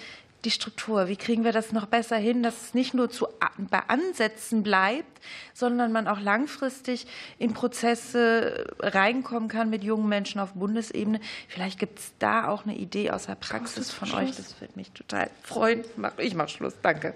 die 0.45 0.51
Struktur? 0.51 1.07
Wie 1.07 1.15
kriegen 1.15 1.43
wir 1.43 1.51
das 1.51 1.71
noch 1.71 1.85
besser 1.85 2.17
hin, 2.17 2.43
dass 2.43 2.61
es 2.61 2.73
nicht 2.73 2.93
nur 2.93 3.09
zu, 3.09 3.27
bei 3.57 3.79
Ansätzen 3.87 4.63
bleibt, 4.63 5.19
sondern 5.53 5.91
man 5.91 6.07
auch 6.07 6.19
langfristig 6.19 7.07
in 7.37 7.53
Prozesse 7.53 8.67
reinkommen 8.79 9.49
kann 9.49 9.69
mit 9.69 9.83
jungen 9.83 10.07
Menschen 10.07 10.39
auf 10.39 10.53
Bundesebene? 10.53 11.19
Vielleicht 11.47 11.79
gibt 11.79 11.99
es 11.99 12.13
da 12.19 12.47
auch 12.47 12.63
eine 12.63 12.75
Idee 12.75 13.11
aus 13.11 13.25
der 13.25 13.35
Praxis 13.35 13.91
von 13.91 14.11
euch. 14.13 14.35
Das 14.35 14.59
würde 14.61 14.73
mich 14.75 14.91
total 14.91 15.29
freuen. 15.43 15.83
Ich 16.17 16.35
mache 16.35 16.49
Schluss. 16.49 16.73
Danke. 16.81 17.13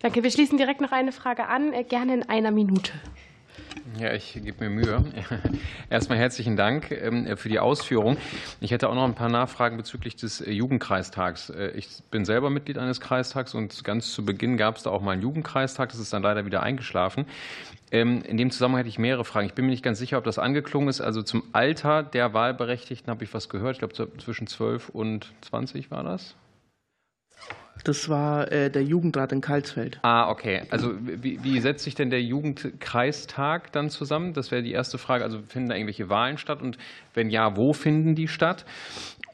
Danke. 0.00 0.22
Wir 0.22 0.30
schließen 0.30 0.58
direkt 0.58 0.80
noch 0.80 0.92
eine 0.92 1.12
Frage 1.12 1.46
an, 1.46 1.72
äh, 1.72 1.84
gerne 1.84 2.14
in 2.14 2.28
einer 2.28 2.50
Minute. 2.50 2.92
Ja, 3.98 4.12
ich 4.12 4.34
gebe 4.34 4.68
mir 4.68 4.70
Mühe. 4.70 5.04
Erstmal 5.90 6.18
herzlichen 6.18 6.56
Dank 6.56 6.90
ähm, 6.90 7.36
für 7.36 7.48
die 7.48 7.58
Ausführung. 7.58 8.16
Ich 8.60 8.70
hätte 8.70 8.88
auch 8.88 8.94
noch 8.94 9.04
ein 9.04 9.14
paar 9.14 9.28
Nachfragen 9.28 9.76
bezüglich 9.76 10.14
des 10.14 10.40
äh, 10.40 10.50
Jugendkreistags. 10.50 11.50
Äh, 11.50 11.70
ich 11.70 11.88
bin 12.10 12.24
selber 12.24 12.50
Mitglied 12.50 12.78
eines 12.78 13.00
Kreistags 13.00 13.54
und 13.54 13.82
ganz 13.84 14.12
zu 14.12 14.24
Beginn 14.24 14.56
gab 14.56 14.76
es 14.76 14.84
da 14.84 14.90
auch 14.90 15.00
mal 15.00 15.12
einen 15.12 15.22
Jugendkreistag. 15.22 15.88
Das 15.88 15.98
ist 15.98 16.12
dann 16.12 16.22
leider 16.22 16.44
wieder 16.44 16.62
eingeschlafen. 16.62 17.26
Ähm, 17.90 18.22
in 18.22 18.36
dem 18.36 18.50
Zusammenhang 18.50 18.80
hätte 18.80 18.90
ich 18.90 18.98
mehrere 18.98 19.24
Fragen. 19.24 19.46
Ich 19.46 19.54
bin 19.54 19.64
mir 19.64 19.72
nicht 19.72 19.84
ganz 19.84 19.98
sicher, 19.98 20.18
ob 20.18 20.24
das 20.24 20.38
angeklungen 20.38 20.88
ist. 20.88 21.00
Also 21.00 21.22
zum 21.22 21.42
Alter 21.52 22.02
der 22.02 22.34
Wahlberechtigten 22.34 23.10
habe 23.10 23.24
ich 23.24 23.34
was 23.34 23.48
gehört. 23.48 23.72
Ich 23.72 23.78
glaube, 23.78 24.18
zwischen 24.18 24.46
12 24.46 24.90
und 24.90 25.32
20 25.40 25.90
war 25.90 26.04
das. 26.04 26.36
Das 27.84 28.08
war 28.08 28.50
äh, 28.52 28.70
der 28.70 28.82
Jugendrat 28.82 29.32
in 29.32 29.40
Karlsfeld. 29.40 29.98
Ah, 30.02 30.30
okay. 30.30 30.62
Also 30.70 30.92
wie, 31.00 31.42
wie, 31.42 31.60
setzt 31.60 31.84
sich 31.84 31.94
denn 31.94 32.10
der 32.10 32.22
Jugendkreistag 32.22 33.72
dann 33.72 33.90
zusammen? 33.90 34.32
Das 34.32 34.50
wäre 34.50 34.62
die 34.62 34.72
erste 34.72 34.98
Frage. 34.98 35.24
Also 35.24 35.40
finden 35.48 35.68
da 35.68 35.74
irgendwelche 35.74 36.08
Wahlen 36.08 36.38
statt? 36.38 36.60
Und 36.62 36.78
wenn 37.14 37.30
ja, 37.30 37.56
wo 37.56 37.72
finden 37.72 38.14
die 38.14 38.28
statt? 38.28 38.64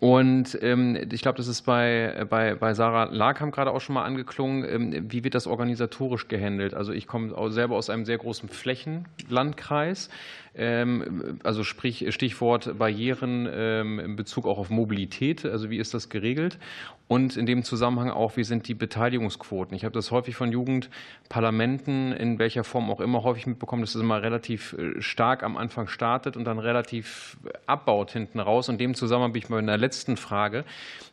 Und 0.00 0.58
ähm, 0.60 0.98
ich 1.12 1.22
glaube, 1.22 1.38
das 1.38 1.48
ist 1.48 1.62
bei, 1.62 2.26
bei, 2.28 2.54
bei 2.56 2.74
Sarah 2.74 3.04
Larkamp 3.04 3.54
gerade 3.54 3.70
auch 3.70 3.80
schon 3.80 3.94
mal 3.94 4.04
angeklungen. 4.04 4.64
Ähm, 4.68 5.10
wie 5.10 5.24
wird 5.24 5.34
das 5.34 5.46
organisatorisch 5.46 6.28
gehandelt? 6.28 6.74
Also 6.74 6.92
ich 6.92 7.06
komme 7.06 7.32
selber 7.50 7.76
aus 7.76 7.88
einem 7.88 8.04
sehr 8.04 8.18
großen 8.18 8.48
Flächenlandkreis. 8.48 10.10
Ähm, 10.56 11.40
also 11.42 11.64
sprich 11.64 12.06
Stichwort 12.14 12.78
Barrieren 12.78 13.48
ähm, 13.52 13.98
in 13.98 14.16
Bezug 14.16 14.46
auch 14.46 14.58
auf 14.58 14.70
Mobilität. 14.70 15.44
Also 15.44 15.70
wie 15.70 15.78
ist 15.78 15.94
das 15.94 16.08
geregelt? 16.08 16.58
Und 17.06 17.36
in 17.36 17.44
dem 17.44 17.64
Zusammenhang 17.64 18.10
auch, 18.10 18.38
wie 18.38 18.44
sind 18.44 18.66
die 18.66 18.72
Beteiligungsquoten? 18.72 19.76
Ich 19.76 19.84
habe 19.84 19.92
das 19.92 20.10
häufig 20.10 20.36
von 20.36 20.50
Jugendparlamenten, 20.50 22.12
in 22.12 22.38
welcher 22.38 22.64
Form 22.64 22.90
auch 22.90 23.00
immer, 23.00 23.22
häufig 23.24 23.46
mitbekommen, 23.46 23.82
dass 23.82 23.94
es 23.94 24.00
immer 24.00 24.22
relativ 24.22 24.72
äh, 24.72 25.02
stark 25.02 25.42
am 25.42 25.56
Anfang 25.56 25.86
startet 25.88 26.36
und 26.36 26.44
dann 26.44 26.58
relativ 26.58 27.36
abbaut 27.66 28.12
hinten 28.12 28.40
raus. 28.40 28.68
Und 28.68 28.76
in 28.76 28.78
dem 28.78 28.94
Zusammenhang 28.94 29.32
bin 29.32 29.42
ich 29.42 29.48
mal 29.50 29.58
in 29.58 29.66
der 29.66 29.76
letzten 29.76 30.16
Frage. 30.16 30.64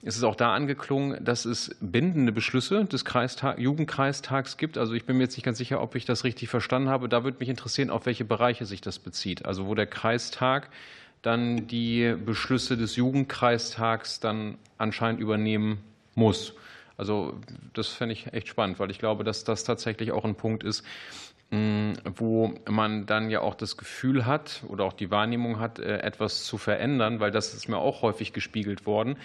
Es 0.01 0.15
ist 0.15 0.23
auch 0.23 0.35
da 0.35 0.53
angeklungen, 0.53 1.23
dass 1.23 1.45
es 1.45 1.75
bindende 1.81 2.31
Beschlüsse 2.31 2.85
des 2.85 3.03
Kreistag, 3.03 3.59
Jugendkreistags 3.59 4.57
gibt. 4.57 4.77
Also 4.77 4.93
ich 4.93 5.05
bin 5.05 5.17
mir 5.17 5.23
jetzt 5.23 5.35
nicht 5.35 5.45
ganz 5.45 5.57
sicher, 5.57 5.81
ob 5.81 5.95
ich 5.95 6.05
das 6.05 6.23
richtig 6.23 6.49
verstanden 6.49 6.89
habe. 6.89 7.09
Da 7.09 7.23
würde 7.23 7.37
mich 7.39 7.49
interessieren, 7.49 7.89
auf 7.89 8.05
welche 8.05 8.23
Bereiche 8.23 8.65
sich 8.65 8.81
das 8.81 8.97
bezieht. 8.97 9.30
Also 9.45 9.67
wo 9.67 9.75
der 9.75 9.87
Kreistag 9.87 10.69
dann 11.21 11.67
die 11.67 12.15
Beschlüsse 12.25 12.77
des 12.77 12.95
Jugendkreistags 12.95 14.19
dann 14.19 14.57
anscheinend 14.77 15.21
übernehmen 15.21 15.83
muss. 16.15 16.53
Also 16.97 17.39
das 17.73 17.87
fände 17.87 18.13
ich 18.13 18.33
echt 18.33 18.47
spannend, 18.47 18.79
weil 18.79 18.91
ich 18.91 18.99
glaube, 18.99 19.23
dass 19.23 19.43
das 19.43 19.63
tatsächlich 19.63 20.11
auch 20.11 20.25
ein 20.25 20.35
Punkt 20.35 20.63
ist, 20.63 20.83
mm, 21.51 21.93
wo 22.15 22.53
man 22.69 23.05
dann 23.05 23.29
ja 23.29 23.41
auch 23.41 23.55
das 23.55 23.77
Gefühl 23.77 24.25
hat 24.25 24.63
oder 24.67 24.83
auch 24.83 24.93
die 24.93 25.09
Wahrnehmung 25.11 25.59
hat, 25.59 25.79
äh, 25.79 25.99
etwas 25.99 26.43
zu 26.43 26.57
verändern, 26.57 27.19
weil 27.19 27.31
das 27.31 27.53
ist 27.53 27.67
mir 27.67 27.77
auch 27.77 28.01
häufig 28.01 28.33
gespiegelt 28.33 28.85
worden, 28.85 29.17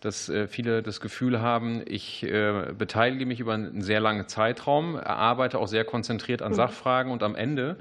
dass 0.00 0.28
äh, 0.28 0.48
viele 0.48 0.82
das 0.82 1.00
Gefühl 1.00 1.40
haben, 1.40 1.82
ich 1.86 2.24
äh, 2.24 2.72
beteilige 2.76 3.26
mich 3.26 3.40
über 3.40 3.54
einen 3.54 3.82
sehr 3.82 4.00
langen 4.00 4.28
Zeitraum, 4.28 4.96
arbeite 4.96 5.58
auch 5.58 5.68
sehr 5.68 5.84
konzentriert 5.84 6.42
an 6.42 6.52
mhm. 6.52 6.56
Sachfragen 6.56 7.10
und 7.10 7.22
am 7.22 7.34
Ende 7.34 7.76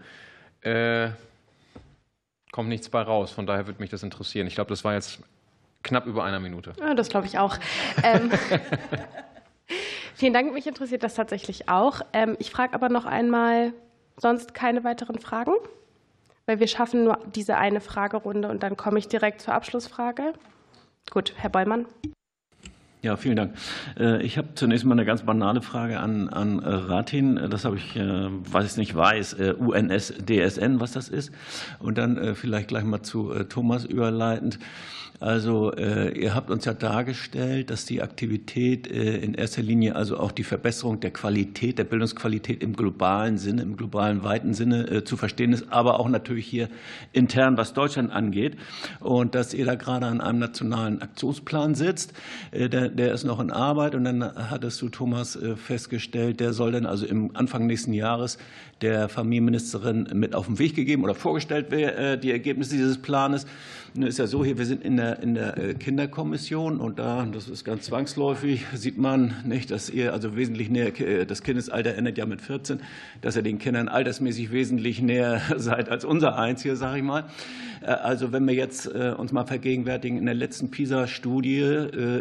kommt 2.54 2.70
nichts 2.70 2.88
bei 2.88 3.02
raus. 3.02 3.32
Von 3.32 3.46
daher 3.46 3.68
würde 3.68 3.82
mich 3.82 3.90
das 3.90 4.04
interessieren. 4.04 4.48
Ich 4.48 4.56
glaube, 4.56 4.70
das 4.70 4.86
war 4.86 4.94
jetzt 4.94 5.20
knapp 5.82 6.06
über 6.06 6.24
einer 6.24 6.40
Minute. 6.40 6.72
Ja, 6.80 6.94
das 6.94 7.10
glaube 7.10 7.26
ich 7.26 7.40
auch. 7.40 7.58
ähm, 8.04 8.32
vielen 10.16 10.34
Dank, 10.34 10.54
mich 10.54 10.68
interessiert 10.68 11.04
das 11.04 11.16
tatsächlich 11.16 11.68
auch. 11.68 12.02
Ähm, 12.14 12.38
ich 12.40 12.52
frage 12.52 12.74
aber 12.74 12.88
noch 12.88 13.06
einmal, 13.06 13.74
sonst 14.18 14.54
keine 14.54 14.84
weiteren 14.86 15.20
Fragen? 15.20 15.54
Weil 16.46 16.60
wir 16.60 16.68
schaffen 16.68 17.06
nur 17.06 17.20
diese 17.34 17.58
eine 17.58 17.82
Fragerunde 17.82 18.50
und 18.50 18.62
dann 18.62 18.78
komme 18.78 19.00
ich 19.00 19.08
direkt 19.08 19.42
zur 19.42 19.56
Abschlussfrage. 19.56 20.34
Gut, 21.10 21.34
Herr 21.36 21.50
Bollmann. 21.50 21.88
Ja, 23.04 23.18
vielen 23.18 23.36
Dank. 23.36 23.56
Äh, 24.00 24.24
ich 24.24 24.38
habe 24.38 24.56
zunächst 24.56 24.86
mal 24.86 24.94
eine 24.94 25.04
ganz 25.04 25.24
banale 25.24 25.62
Frage 25.62 26.00
an, 26.00 26.30
an 26.30 26.60
äh, 26.60 26.70
Ratin. 26.70 27.36
Das 27.50 27.66
habe 27.66 27.76
ich, 27.76 27.98
äh, 27.98 28.30
weil 28.50 28.66
ich 28.66 28.78
nicht 28.78 28.96
weiß, 28.96 29.36
UNS-DSN, 29.60 30.80
was 30.80 30.94
das 30.94 31.10
ist. 31.10 31.34
Und 31.80 31.98
dann 31.98 32.34
vielleicht 32.36 32.70
gleich 32.70 32.86
mal 32.86 33.04
zu 33.04 33.34
Thomas 33.50 33.84
überleitend. 33.84 34.58
Also 35.24 35.72
äh, 35.72 36.12
ihr 36.20 36.36
habt 36.36 36.50
uns 36.50 36.66
ja 36.66 36.74
dargestellt, 36.74 37.70
dass 37.70 37.86
die 37.86 38.02
Aktivität 38.02 38.92
äh, 38.92 39.20
in 39.20 39.36
erster 39.36 39.62
Linie 39.62 39.96
also 39.96 40.18
auch 40.18 40.34
die 40.34 40.44
Verbesserung 40.44 41.00
der 41.00 41.12
Qualität, 41.12 41.78
der 41.78 41.86
Bildungsqualität 41.86 42.62
im 42.62 42.76
globalen 42.76 43.38
Sinne, 43.38 43.62
im 43.62 43.78
globalen 43.78 44.24
weiten 44.26 44.54
Sinne 44.54 44.86
äh, 44.90 45.04
zu 45.06 45.16
verstehen 45.16 45.54
ist, 45.54 45.72
aber 45.72 46.02
auch 46.02 46.10
natürlich 46.10 46.46
hier 46.46 46.68
intern, 47.14 47.56
was 47.56 47.74
Deutschland 47.74 48.12
angeht. 48.12 48.58
Und 49.00 49.34
dass 49.34 49.54
ihr 49.54 49.66
da 49.66 49.76
gerade 49.76 50.08
an 50.08 50.20
einem 50.20 50.40
nationalen 50.40 51.02
Aktionsplan 51.02 51.74
sitzt, 51.76 52.12
der, 52.52 52.90
der 52.94 53.14
ist 53.14 53.24
noch 53.24 53.40
in 53.40 53.52
Arbeit. 53.52 53.96
Und 53.96 54.06
dann 54.06 54.24
hattest 54.50 54.82
du, 54.82 54.90
Thomas, 54.90 55.38
festgestellt, 55.56 56.40
der 56.40 56.54
soll 56.54 56.72
dann 56.72 56.86
also 56.86 57.06
im 57.06 57.36
Anfang 57.36 57.68
nächsten 57.68 57.94
Jahres 57.94 58.38
der 58.82 59.10
Familienministerin 59.10 60.10
mit 60.14 60.36
auf 60.36 60.48
den 60.48 60.60
Weg 60.60 60.76
gegeben 60.76 61.04
oder 61.04 61.16
vorgestellt 61.16 61.72
werden, 61.72 62.20
die 62.20 62.32
Ergebnisse 62.32 62.76
dieses 62.76 62.98
Planes. 62.98 63.46
Nun 63.96 64.08
ist 64.08 64.18
ja 64.18 64.26
so 64.26 64.44
hier, 64.44 64.58
wir 64.58 64.66
sind 64.66 64.84
in 64.84 64.98
der, 64.98 65.22
in 65.22 65.36
der 65.36 65.56
äh, 65.56 65.74
Kinderkommission 65.76 66.78
und 66.80 66.98
da, 66.98 67.28
das 67.32 67.48
ist 67.48 67.64
ganz 67.64 67.86
zwangsläufig, 67.86 68.66
sieht 68.74 68.98
man 68.98 69.36
nicht, 69.46 69.70
dass 69.70 69.88
ihr 69.88 70.14
also 70.14 70.36
wesentlich 70.36 70.72
näher, 70.72 71.00
äh, 71.00 71.28
das 71.28 71.44
Kindesalter 71.44 71.94
endet 71.94 72.18
ja 72.18 72.26
mit 72.26 72.42
14, 72.42 72.80
dass 73.22 73.36
ihr 73.36 73.44
den 73.44 73.60
Kindern 73.60 73.90
altersmäßig 73.90 74.52
wesentlich 74.52 75.00
näher 75.00 75.42
seid 75.58 75.90
als 75.90 76.06
unser 76.06 76.40
eins 76.40 76.64
hier, 76.64 76.76
sage 76.76 76.98
ich 76.98 77.04
mal. 77.04 77.26
Äh, 77.84 77.88
also 77.88 78.32
wenn 78.32 78.48
wir 78.48 78.56
jetzt 78.56 78.88
uns 78.88 79.32
mal 79.32 79.46
vergegenwärtigen, 79.46 80.18
in 80.18 80.26
der 80.26 80.36
letzten 80.36 80.72
PISA-Studie 80.72 81.60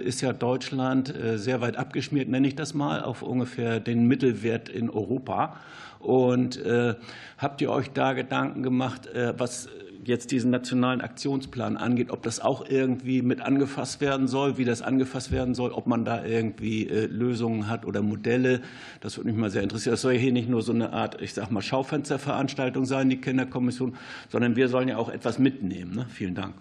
ist 0.04 0.20
ja 0.20 0.32
Deutschland 0.32 1.14
sehr 1.34 1.60
weit 1.60 1.76
abgeschmiert, 1.76 2.28
nenne 2.28 2.48
ich 2.48 2.56
das 2.56 2.74
mal, 2.74 3.02
auf 3.02 3.22
ungefähr 3.22 3.80
den 3.80 4.06
Mittelwert 4.06 4.68
in 4.68 4.90
Europa. 4.90 5.56
Und 6.02 6.56
äh, 6.56 6.94
habt 7.38 7.60
ihr 7.60 7.70
euch 7.70 7.90
da 7.92 8.12
Gedanken 8.12 8.62
gemacht, 8.62 9.06
äh, 9.06 9.38
was 9.38 9.68
jetzt 10.05 10.32
diesen 10.32 10.50
nationalen 10.50 11.00
Aktionsplan 11.00 11.76
angeht, 11.76 12.11
ob 12.11 12.22
das 12.22 12.40
auch 12.40 12.68
irgendwie 12.68 13.22
mit 13.22 13.40
angefasst 13.40 14.00
werden 14.00 14.26
soll, 14.26 14.59
wie 14.59 14.64
das 14.64 14.82
angefasst 14.82 15.30
werden 15.30 15.55
soll, 15.55 15.70
ob 15.70 15.86
man 15.86 16.05
da 16.05 16.24
irgendwie 16.24 16.88
äh, 16.88 17.07
Lösungen 17.07 17.68
hat 17.68 17.86
oder 17.86 18.03
Modelle. 18.03 18.62
Das 19.00 19.16
würde 19.16 19.30
mich 19.30 19.38
mal 19.38 19.50
sehr 19.50 19.62
interessieren. 19.62 19.92
Das 19.92 20.03
soll 20.03 20.14
hier 20.14 20.32
nicht 20.32 20.48
nur 20.48 20.62
so 20.62 20.72
eine 20.72 20.92
Art, 20.92 21.20
ich 21.20 21.34
sag 21.34 21.50
mal, 21.50 21.62
Schaufensterveranstaltung 21.62 22.84
sein, 22.84 23.11
die 23.11 23.20
Kinderkommission, 23.20 23.96
sondern 24.28 24.57
wir 24.57 24.68
sollen 24.68 24.88
ja 24.88 24.96
auch 24.96 25.09
etwas 25.09 25.38
mitnehmen. 25.38 25.94
Ne? 25.94 26.07
Vielen 26.11 26.34
Dank. 26.34 26.55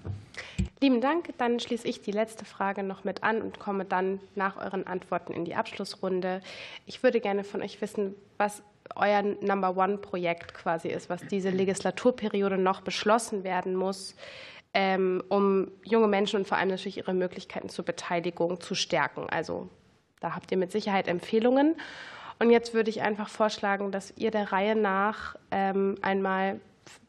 Lieben 0.79 1.01
Dank. 1.01 1.29
Dann 1.37 1.59
schließe 1.59 1.87
ich 1.87 2.01
die 2.01 2.11
letzte 2.11 2.45
Frage 2.45 2.83
noch 2.83 3.03
mit 3.03 3.23
an 3.23 3.41
und 3.41 3.59
komme 3.59 3.85
dann 3.85 4.19
nach 4.35 4.57
euren 4.57 4.85
Antworten 4.85 5.33
in 5.33 5.45
die 5.45 5.55
Abschlussrunde. 5.55 6.41
Ich 6.85 7.03
würde 7.03 7.19
gerne 7.19 7.43
von 7.43 7.61
euch 7.61 7.81
wissen, 7.81 8.15
was 8.37 8.63
euer 8.95 9.21
Number 9.21 9.75
One-Projekt 9.75 10.53
quasi 10.53 10.89
ist, 10.89 11.09
was 11.09 11.25
diese 11.27 11.49
Legislaturperiode 11.49 12.57
noch 12.57 12.81
beschlossen 12.81 13.43
werden 13.43 13.75
muss, 13.75 14.15
ähm, 14.73 15.23
um 15.29 15.71
junge 15.83 16.07
Menschen 16.07 16.37
und 16.39 16.47
vor 16.47 16.57
allem 16.57 16.69
natürlich 16.69 16.97
ihre 16.97 17.13
Möglichkeiten 17.13 17.69
zur 17.69 17.85
Beteiligung 17.85 18.61
zu 18.61 18.75
stärken. 18.75 19.27
Also 19.29 19.69
da 20.19 20.35
habt 20.35 20.51
ihr 20.51 20.57
mit 20.57 20.71
Sicherheit 20.71 21.07
Empfehlungen. 21.07 21.75
Und 22.39 22.49
jetzt 22.49 22.73
würde 22.73 22.89
ich 22.89 23.01
einfach 23.01 23.29
vorschlagen, 23.29 23.91
dass 23.91 24.13
ihr 24.17 24.31
der 24.31 24.51
Reihe 24.51 24.75
nach 24.75 25.35
ähm, 25.51 25.95
einmal 26.01 26.59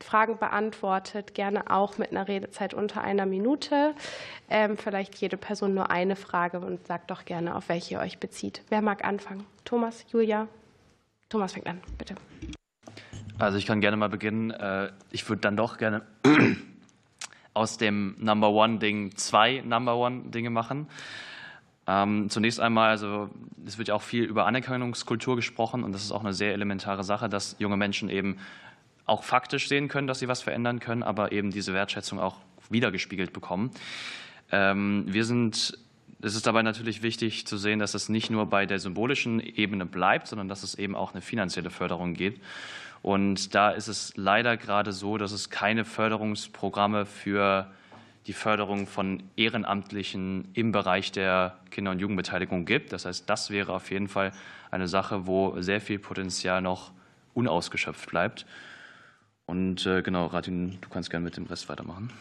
Fragen 0.00 0.38
beantwortet, 0.38 1.34
gerne 1.34 1.70
auch 1.70 1.98
mit 1.98 2.10
einer 2.10 2.28
Redezeit 2.28 2.74
unter 2.74 3.02
einer 3.02 3.26
Minute. 3.26 3.94
Ähm, 4.50 4.76
vielleicht 4.76 5.16
jede 5.16 5.36
Person 5.36 5.74
nur 5.74 5.90
eine 5.90 6.16
Frage 6.16 6.60
und 6.60 6.86
sagt 6.86 7.10
doch 7.10 7.24
gerne, 7.24 7.56
auf 7.56 7.68
welche 7.68 7.94
ihr 7.94 8.00
euch 8.00 8.18
bezieht. 8.18 8.62
Wer 8.68 8.82
mag 8.82 9.04
anfangen? 9.04 9.46
Thomas, 9.64 10.04
Julia? 10.10 10.48
Thomas 11.32 11.54
fängt 11.54 11.66
an, 11.66 11.80
bitte. 11.96 12.14
Also 13.38 13.56
ich 13.56 13.64
kann 13.64 13.80
gerne 13.80 13.96
mal 13.96 14.10
beginnen. 14.10 14.50
Äh, 14.50 14.92
ich 15.10 15.26
würde 15.30 15.40
dann 15.40 15.56
doch 15.56 15.78
gerne 15.78 16.02
aus 17.54 17.78
dem 17.78 18.16
Number 18.18 18.50
One-Ding 18.50 19.16
zwei 19.16 19.62
Number 19.64 19.96
One-Dinge 19.96 20.50
machen. 20.50 20.88
Ähm, 21.86 22.28
zunächst 22.28 22.60
einmal, 22.60 22.90
also 22.90 23.30
es 23.64 23.78
wird 23.78 23.88
ja 23.88 23.94
auch 23.94 24.02
viel 24.02 24.24
über 24.24 24.44
Anerkennungskultur 24.44 25.34
gesprochen 25.34 25.84
und 25.84 25.92
das 25.92 26.04
ist 26.04 26.12
auch 26.12 26.20
eine 26.20 26.34
sehr 26.34 26.52
elementare 26.52 27.02
Sache, 27.02 27.30
dass 27.30 27.56
junge 27.58 27.78
Menschen 27.78 28.10
eben 28.10 28.36
auch 29.06 29.24
faktisch 29.24 29.68
sehen 29.68 29.88
können, 29.88 30.06
dass 30.06 30.18
sie 30.18 30.28
was 30.28 30.42
verändern 30.42 30.80
können, 30.80 31.02
aber 31.02 31.32
eben 31.32 31.50
diese 31.50 31.72
Wertschätzung 31.72 32.20
auch 32.20 32.36
wiedergespiegelt 32.68 33.32
bekommen. 33.32 33.70
Ähm, 34.50 35.06
wir 35.08 35.24
sind 35.24 35.78
es 36.22 36.36
ist 36.36 36.46
dabei 36.46 36.62
natürlich 36.62 37.02
wichtig 37.02 37.46
zu 37.46 37.56
sehen, 37.56 37.80
dass 37.80 37.94
es 37.94 38.08
nicht 38.08 38.30
nur 38.30 38.46
bei 38.46 38.64
der 38.64 38.78
symbolischen 38.78 39.40
Ebene 39.40 39.84
bleibt, 39.84 40.28
sondern 40.28 40.48
dass 40.48 40.62
es 40.62 40.76
eben 40.76 40.94
auch 40.94 41.12
eine 41.12 41.20
finanzielle 41.20 41.70
Förderung 41.70 42.14
gibt. 42.14 42.40
Und 43.02 43.54
da 43.56 43.70
ist 43.70 43.88
es 43.88 44.12
leider 44.16 44.56
gerade 44.56 44.92
so, 44.92 45.18
dass 45.18 45.32
es 45.32 45.50
keine 45.50 45.84
Förderungsprogramme 45.84 47.06
für 47.06 47.66
die 48.28 48.32
Förderung 48.32 48.86
von 48.86 49.24
Ehrenamtlichen 49.34 50.48
im 50.54 50.70
Bereich 50.70 51.10
der 51.10 51.58
Kinder- 51.70 51.90
und 51.90 51.98
Jugendbeteiligung 51.98 52.64
gibt. 52.64 52.92
Das 52.92 53.04
heißt, 53.04 53.28
das 53.28 53.50
wäre 53.50 53.72
auf 53.72 53.90
jeden 53.90 54.06
Fall 54.06 54.30
eine 54.70 54.86
Sache, 54.86 55.26
wo 55.26 55.60
sehr 55.60 55.80
viel 55.80 55.98
Potenzial 55.98 56.62
noch 56.62 56.92
unausgeschöpft 57.34 58.08
bleibt. 58.10 58.46
Und 59.46 59.84
äh, 59.86 60.02
genau, 60.02 60.26
Ratin, 60.26 60.78
du 60.80 60.88
kannst 60.88 61.10
gerne 61.10 61.24
mit 61.24 61.36
dem 61.36 61.46
Rest 61.46 61.68
weitermachen. 61.68 62.12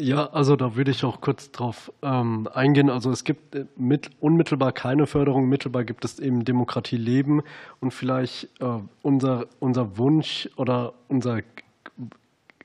Ja, 0.00 0.26
also 0.30 0.54
da 0.54 0.76
würde 0.76 0.92
ich 0.92 1.04
auch 1.04 1.20
kurz 1.20 1.50
drauf 1.50 1.92
ähm, 2.02 2.48
eingehen. 2.54 2.88
Also 2.88 3.10
es 3.10 3.24
gibt 3.24 3.56
äh, 3.56 3.64
mit, 3.76 4.10
unmittelbar 4.20 4.70
keine 4.70 5.06
Förderung, 5.06 5.48
mittelbar 5.48 5.84
gibt 5.84 6.04
es 6.04 6.20
eben 6.20 6.44
Demokratie 6.44 6.96
leben 6.96 7.42
und 7.80 7.92
vielleicht 7.92 8.48
äh, 8.60 8.78
unser, 9.02 9.46
unser 9.58 9.98
Wunsch 9.98 10.48
oder 10.56 10.94
unser 11.08 11.42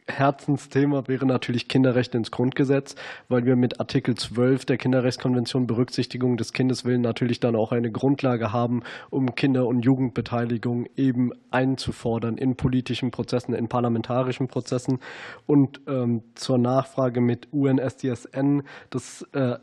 Herzensthema 0.08 1.08
wäre 1.08 1.26
natürlich 1.26 1.68
Kinderrechte 1.68 2.18
ins 2.18 2.32
Grundgesetz, 2.32 2.96
weil 3.30 3.46
wir 3.46 3.56
mit 3.56 3.80
Artikel 3.80 4.16
12 4.16 4.66
der 4.66 4.78
Kinderrechtskonvention 4.78 5.68
Berücksichtigung 5.68 6.38
des 6.38 6.54
Kindeswillen 6.54 7.02
natürlich 7.02 7.40
dann 7.40 7.56
auch 7.56 7.72
eine 7.72 7.92
Grundlage 7.92 8.52
haben, 8.52 8.84
um 9.10 9.36
Kinder- 9.36 9.68
und 9.68 9.82
Jugendbeteiligung 9.82 10.88
eben 10.96 11.32
einzufordern 11.52 12.38
in 12.38 12.56
politischen 12.56 13.12
Prozessen, 13.12 13.54
in 13.54 13.70
parlamentarischen 13.70 14.48
Prozessen. 14.48 15.00
Und 15.46 15.82
ähm, 15.88 16.24
zur 16.36 16.58
Nachfrage 16.58 17.22
mit 17.22 17.48
UNSDSN, 17.52 18.64
das 18.90 19.26
äh, 19.34 19.58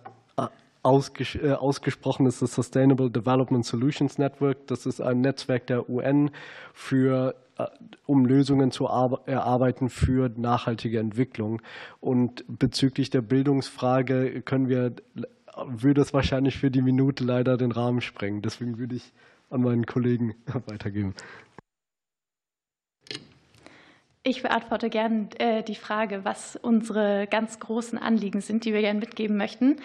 ausges 0.82 1.34
äh, 1.34 1.52
ausgesprochen 1.52 2.26
ist 2.26 2.42
das 2.42 2.54
Sustainable 2.54 3.10
Development 3.10 3.64
Solutions 3.64 4.18
Network. 4.18 4.66
Das 4.66 4.86
ist 4.86 5.00
ein 5.00 5.20
Netzwerk 5.20 5.66
der 5.66 5.90
UN 5.90 6.30
für 6.72 7.34
um 8.06 8.26
Lösungen 8.26 8.70
zu 8.70 8.86
erarbeiten 8.86 9.88
für 9.88 10.30
nachhaltige 10.36 10.98
Entwicklung. 10.98 11.62
Und 12.00 12.44
bezüglich 12.48 13.10
der 13.10 13.22
Bildungsfrage 13.22 14.42
können 14.42 14.68
wir, 14.68 14.92
würde 15.66 16.00
es 16.00 16.12
wahrscheinlich 16.14 16.58
für 16.58 16.70
die 16.70 16.82
Minute 16.82 17.24
leider 17.24 17.56
den 17.56 17.72
Rahmen 17.72 18.00
sprengen. 18.00 18.42
Deswegen 18.42 18.78
würde 18.78 18.96
ich 18.96 19.12
an 19.50 19.62
meinen 19.62 19.86
Kollegen 19.86 20.34
weitergeben. 20.66 21.14
Ich 24.22 24.42
beantworte 24.42 24.90
gerne 24.90 25.28
äh, 25.38 25.62
die 25.62 25.74
Frage, 25.74 26.26
was 26.26 26.54
unsere 26.54 27.26
ganz 27.26 27.58
großen 27.58 27.96
Anliegen 27.96 28.42
sind, 28.42 28.66
die 28.66 28.74
wir 28.74 28.82
gerne 28.82 29.00
mitgeben 29.00 29.38
möchten. 29.38 29.76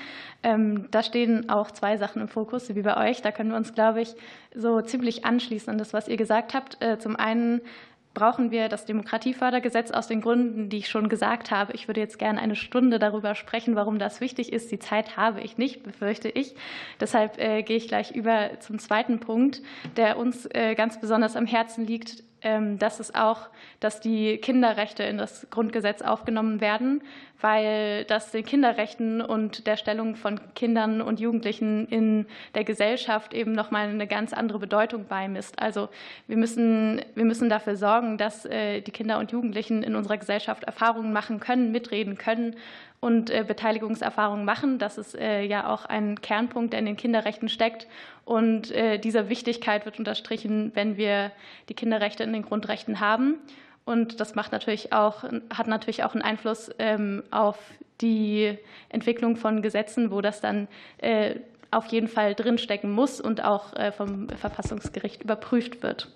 Ähm, 0.43 0.89
da 0.91 1.03
stehen 1.03 1.49
auch 1.49 1.71
zwei 1.71 1.95
Sachen 1.95 2.21
im 2.21 2.27
Fokus, 2.27 2.75
wie 2.75 2.81
bei 2.81 2.97
euch. 3.09 3.21
Da 3.21 3.31
können 3.31 3.51
wir 3.51 3.55
uns, 3.55 3.73
glaube 3.73 4.01
ich, 4.01 4.13
so 4.53 4.81
ziemlich 4.81 5.23
anschließen 5.23 5.69
an 5.69 5.77
das, 5.77 5.93
was 5.93 6.09
ihr 6.09 6.17
gesagt 6.17 6.53
habt. 6.53 6.83
Äh, 6.83 6.99
zum 6.99 7.15
einen 7.15 7.61
brauchen 8.13 8.51
wir 8.51 8.67
das 8.67 8.85
Demokratiefördergesetz 8.85 9.91
aus 9.91 10.07
den 10.07 10.19
Gründen, 10.19 10.67
die 10.67 10.79
ich 10.79 10.89
schon 10.89 11.07
gesagt 11.07 11.49
habe. 11.51 11.71
Ich 11.71 11.87
würde 11.87 12.01
jetzt 12.01 12.19
gerne 12.19 12.41
eine 12.41 12.57
Stunde 12.57 12.99
darüber 12.99 13.35
sprechen, 13.35 13.77
warum 13.77 13.99
das 13.99 14.19
wichtig 14.19 14.51
ist. 14.51 14.69
Die 14.69 14.79
Zeit 14.79 15.15
habe 15.15 15.39
ich 15.39 15.57
nicht, 15.57 15.81
befürchte 15.81 16.27
ich. 16.27 16.55
Deshalb 16.99 17.39
äh, 17.39 17.63
gehe 17.63 17.77
ich 17.77 17.87
gleich 17.87 18.11
über 18.11 18.59
zum 18.59 18.79
zweiten 18.79 19.21
Punkt, 19.21 19.61
der 19.95 20.17
uns 20.17 20.49
ganz 20.75 20.99
besonders 20.99 21.37
am 21.37 21.45
Herzen 21.45 21.87
liegt, 21.87 22.23
ähm, 22.45 22.77
dass 22.77 22.99
es 22.99 23.13
auch, 23.13 23.49
dass 23.79 23.99
die 23.99 24.37
Kinderrechte 24.37 25.01
in 25.03 25.17
das 25.17 25.47
Grundgesetz 25.49 26.03
aufgenommen 26.03 26.61
werden, 26.61 27.01
weil 27.41 28.05
das 28.05 28.31
den 28.31 28.45
Kinderrechten 28.45 29.19
und 29.19 29.65
der 29.65 29.77
Stellung 29.77 30.15
von 30.15 30.39
Kindern 30.53 31.01
und 31.01 31.19
Jugendlichen 31.19 31.87
in 31.87 32.27
der 32.53 32.63
Gesellschaft 32.63 33.33
eben 33.33 33.51
nochmal 33.51 33.89
eine 33.89 34.05
ganz 34.05 34.31
andere 34.31 34.59
Bedeutung 34.59 35.07
beimisst. 35.07 35.59
Also 35.59 35.89
wir 36.27 36.37
müssen, 36.37 37.01
wir 37.15 37.25
müssen 37.25 37.49
dafür 37.49 37.75
sorgen, 37.75 38.19
dass 38.19 38.45
äh, 38.45 38.81
die 38.81 38.91
Kinder 38.91 39.17
und 39.17 39.31
Jugendlichen 39.31 39.81
in 39.81 39.95
unserer 39.95 40.17
Gesellschaft 40.17 40.63
Erfahrungen 40.65 41.11
machen 41.11 41.39
können, 41.39 41.71
mitreden 41.71 42.17
können 42.17 42.55
und 43.05 43.29
äh, 43.29 43.45
Beteiligungserfahrungen 43.47 44.45
machen. 44.45 44.79
Das 44.79 44.97
ist 44.97 45.13
äh, 45.13 45.43
ja 45.43 45.71
auch 45.71 45.85
ein 45.85 46.21
Kernpunkt, 46.21 46.73
der 46.73 46.79
in 46.79 46.87
den 46.87 46.97
Kinderrechten 46.97 47.49
steckt. 47.49 47.85
Und 48.23 48.71
äh, 48.71 48.97
diese 48.97 49.29
Wichtigkeit 49.29 49.85
wird 49.85 49.99
unterstrichen, 49.99 50.71
wenn 50.73 50.97
wir 50.97 51.31
die 51.69 51.75
Kinderrechte 51.75 52.23
in 52.23 52.33
den 52.33 52.41
Grundrechten 52.41 52.99
haben. 52.99 53.35
Und 53.85 54.19
das 54.19 54.33
macht 54.33 54.51
natürlich 54.51 54.91
auch, 54.91 55.23
hat 55.53 55.67
natürlich 55.67 56.03
auch 56.03 56.13
einen 56.13 56.23
Einfluss 56.23 56.71
ähm, 56.79 57.21
auf 57.29 57.59
die 58.01 58.57
Entwicklung 58.89 59.35
von 59.35 59.61
Gesetzen, 59.61 60.09
wo 60.09 60.19
das 60.19 60.41
dann 60.41 60.67
auf 61.71 61.85
jeden 61.85 62.09
Fall 62.09 62.35
drinstecken 62.35 62.91
muss 62.91 63.21
und 63.21 63.41
auch 63.41 63.73
vom 63.95 64.27
Verfassungsgericht 64.27 65.23
überprüft 65.23 65.81
wird. 65.81 66.09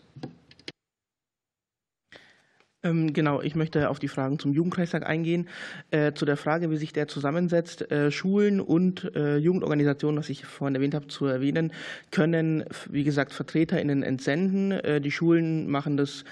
Ähm, 2.81 3.11
genau, 3.11 3.41
ich 3.41 3.55
möchte 3.55 3.89
auf 3.89 3.99
die 3.99 4.07
Fragen 4.07 4.39
zum 4.39 4.53
Jugendkreistag 4.53 5.05
eingehen. 5.05 5.49
Äh, 5.91 6.13
zu 6.13 6.25
der 6.25 6.37
Frage, 6.37 6.71
wie 6.71 6.77
sich 6.77 6.93
der 6.93 7.09
zusammensetzt. 7.09 7.91
Äh, 7.91 8.09
Schulen 8.09 8.61
und 8.61 9.15
äh, 9.15 9.35
Jugendorganisationen, 9.35 10.17
was 10.17 10.29
ich 10.29 10.45
vorhin 10.45 10.75
erwähnt 10.75 10.95
habe, 10.95 11.07
zu 11.07 11.25
erwähnen, 11.25 11.73
können, 12.11 12.63
wie 12.89 13.03
gesagt, 13.03 13.33
VertreterInnen 13.33 14.03
entsenden. 14.03 14.79
Die 15.03 15.11
Schulen 15.11 15.69
machen 15.69 15.97
das 15.97 16.23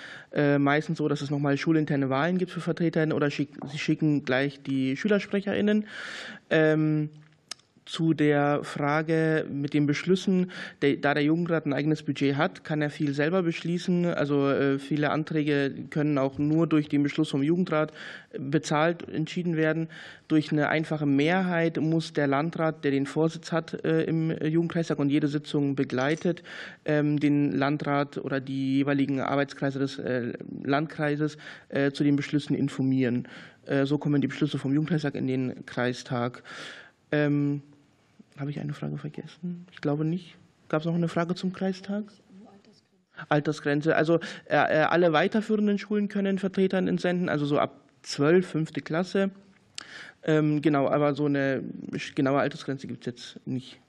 meistens 0.59 0.97
so, 0.99 1.07
dass 1.07 1.21
es 1.21 1.29
nochmal 1.29 1.57
schulinterne 1.57 2.09
Wahlen 2.09 2.37
gibt 2.37 2.51
für 2.51 2.61
VertreterInnen 2.61 3.13
oder 3.15 3.29
sie 3.29 3.47
schicken 3.75 4.23
gleich 4.23 4.61
die 4.61 4.95
SchülersprecherInnen. 4.95 5.85
Zu 7.87 8.13
der 8.13 8.65
Frage 8.65 9.45
mit 9.49 9.73
den 9.73 9.85
Beschlüssen, 9.85 10.51
da 10.81 11.13
der 11.13 11.23
Jugendrat 11.23 11.65
ein 11.65 11.71
eigenes 11.71 12.03
Budget 12.03 12.35
hat, 12.35 12.65
kann 12.65 12.81
er 12.81 12.89
viel 12.89 13.13
selber 13.13 13.43
beschließen. 13.43 14.05
Also 14.07 14.49
äh, 14.49 14.77
viele 14.77 15.09
Anträge 15.09 15.73
können 15.89 16.17
auch 16.17 16.37
nur 16.37 16.67
durch 16.67 16.89
den 16.89 17.01
Beschluss 17.01 17.29
vom 17.29 17.43
Jugendrat 17.43 17.93
bezahlt 18.37 19.07
entschieden 19.07 19.55
werden. 19.55 19.87
Durch 20.27 20.51
eine 20.51 20.67
einfache 20.67 21.05
Mehrheit 21.05 21.77
muss 21.77 22.11
der 22.11 22.27
Landrat, 22.27 22.83
der 22.83 22.91
den 22.91 23.05
Vorsitz 23.05 23.53
hat 23.53 23.85
äh, 23.85 24.03
im 24.03 24.31
Jugendkreistag 24.31 24.99
und 24.99 25.09
jede 25.09 25.29
Sitzung 25.29 25.77
begleitet, 25.77 26.43
ähm, 26.83 27.21
den 27.21 27.53
Landrat 27.53 28.17
oder 28.17 28.41
die 28.41 28.79
jeweiligen 28.79 29.21
Arbeitskreise 29.21 29.79
des 29.79 29.97
äh, 29.97 30.33
Landkreises 30.61 31.37
zu 31.93 32.03
den 32.03 32.15
Beschlüssen 32.15 32.55
informieren. 32.55 33.27
So 33.83 33.97
kommen 33.97 34.21
die 34.21 34.27
Beschlüsse 34.27 34.57
vom 34.57 34.73
Jugendkreistag 34.73 35.15
in 35.15 35.27
den 35.27 35.65
Kreistag. 35.65 36.43
Ähm, 37.11 37.61
habe 38.37 38.51
ich 38.51 38.59
eine 38.59 38.73
Frage 38.73 38.97
vergessen? 38.97 39.65
Ich 39.71 39.81
glaube 39.81 40.05
nicht. 40.05 40.37
Gab 40.69 40.81
es 40.81 40.85
noch 40.85 40.95
eine 40.95 41.07
Frage 41.07 41.35
zum 41.35 41.53
Kreistag? 41.53 42.05
Altersgrenze. 43.29 43.95
Also 43.95 44.19
äh, 44.45 44.55
äh, 44.55 44.83
alle 44.83 45.13
weiterführenden 45.13 45.77
Schulen 45.79 46.07
können 46.07 46.37
Vertretern 46.37 46.87
entsenden, 46.87 47.29
also 47.29 47.45
so 47.45 47.57
ab 47.59 47.81
12, 48.03 48.47
fünfte 48.47 48.81
Klasse. 48.81 49.31
Ähm, 50.23 50.61
genau, 50.61 50.87
aber 50.87 51.15
so 51.15 51.25
eine 51.25 51.63
genaue 52.15 52.39
Altersgrenze 52.39 52.87
gibt 52.87 53.07
es 53.07 53.13
jetzt 53.13 53.47
nicht. 53.47 53.79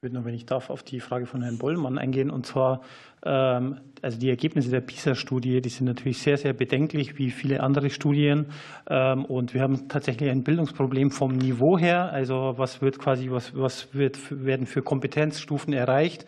Ich 0.00 0.02
würde 0.02 0.16
noch, 0.16 0.24
wenn 0.24 0.32
ich 0.32 0.46
darf, 0.46 0.70
auf 0.70 0.82
die 0.82 0.98
Frage 0.98 1.26
von 1.26 1.42
Herrn 1.42 1.58
Bollmann 1.58 1.98
eingehen. 1.98 2.30
Und 2.30 2.46
zwar, 2.46 2.80
ähm, 3.22 3.80
also 4.00 4.18
die 4.18 4.30
Ergebnisse 4.30 4.70
der 4.70 4.80
PISA-Studie, 4.80 5.60
die 5.60 5.68
sind 5.68 5.84
natürlich 5.84 6.22
sehr, 6.22 6.38
sehr 6.38 6.54
bedenklich, 6.54 7.18
wie 7.18 7.30
viele 7.30 7.62
andere 7.62 7.90
Studien. 7.90 8.46
Ähm, 8.88 9.26
und 9.26 9.52
wir 9.52 9.60
haben 9.60 9.88
tatsächlich 9.88 10.30
ein 10.30 10.42
Bildungsproblem 10.42 11.10
vom 11.10 11.36
Niveau 11.36 11.76
her. 11.76 12.10
Also 12.14 12.54
was 12.56 12.80
wird 12.80 12.98
quasi, 12.98 13.30
was, 13.30 13.54
was 13.54 13.92
wird, 13.92 14.18
werden 14.30 14.64
für 14.64 14.80
Kompetenzstufen 14.80 15.74
erreicht, 15.74 16.24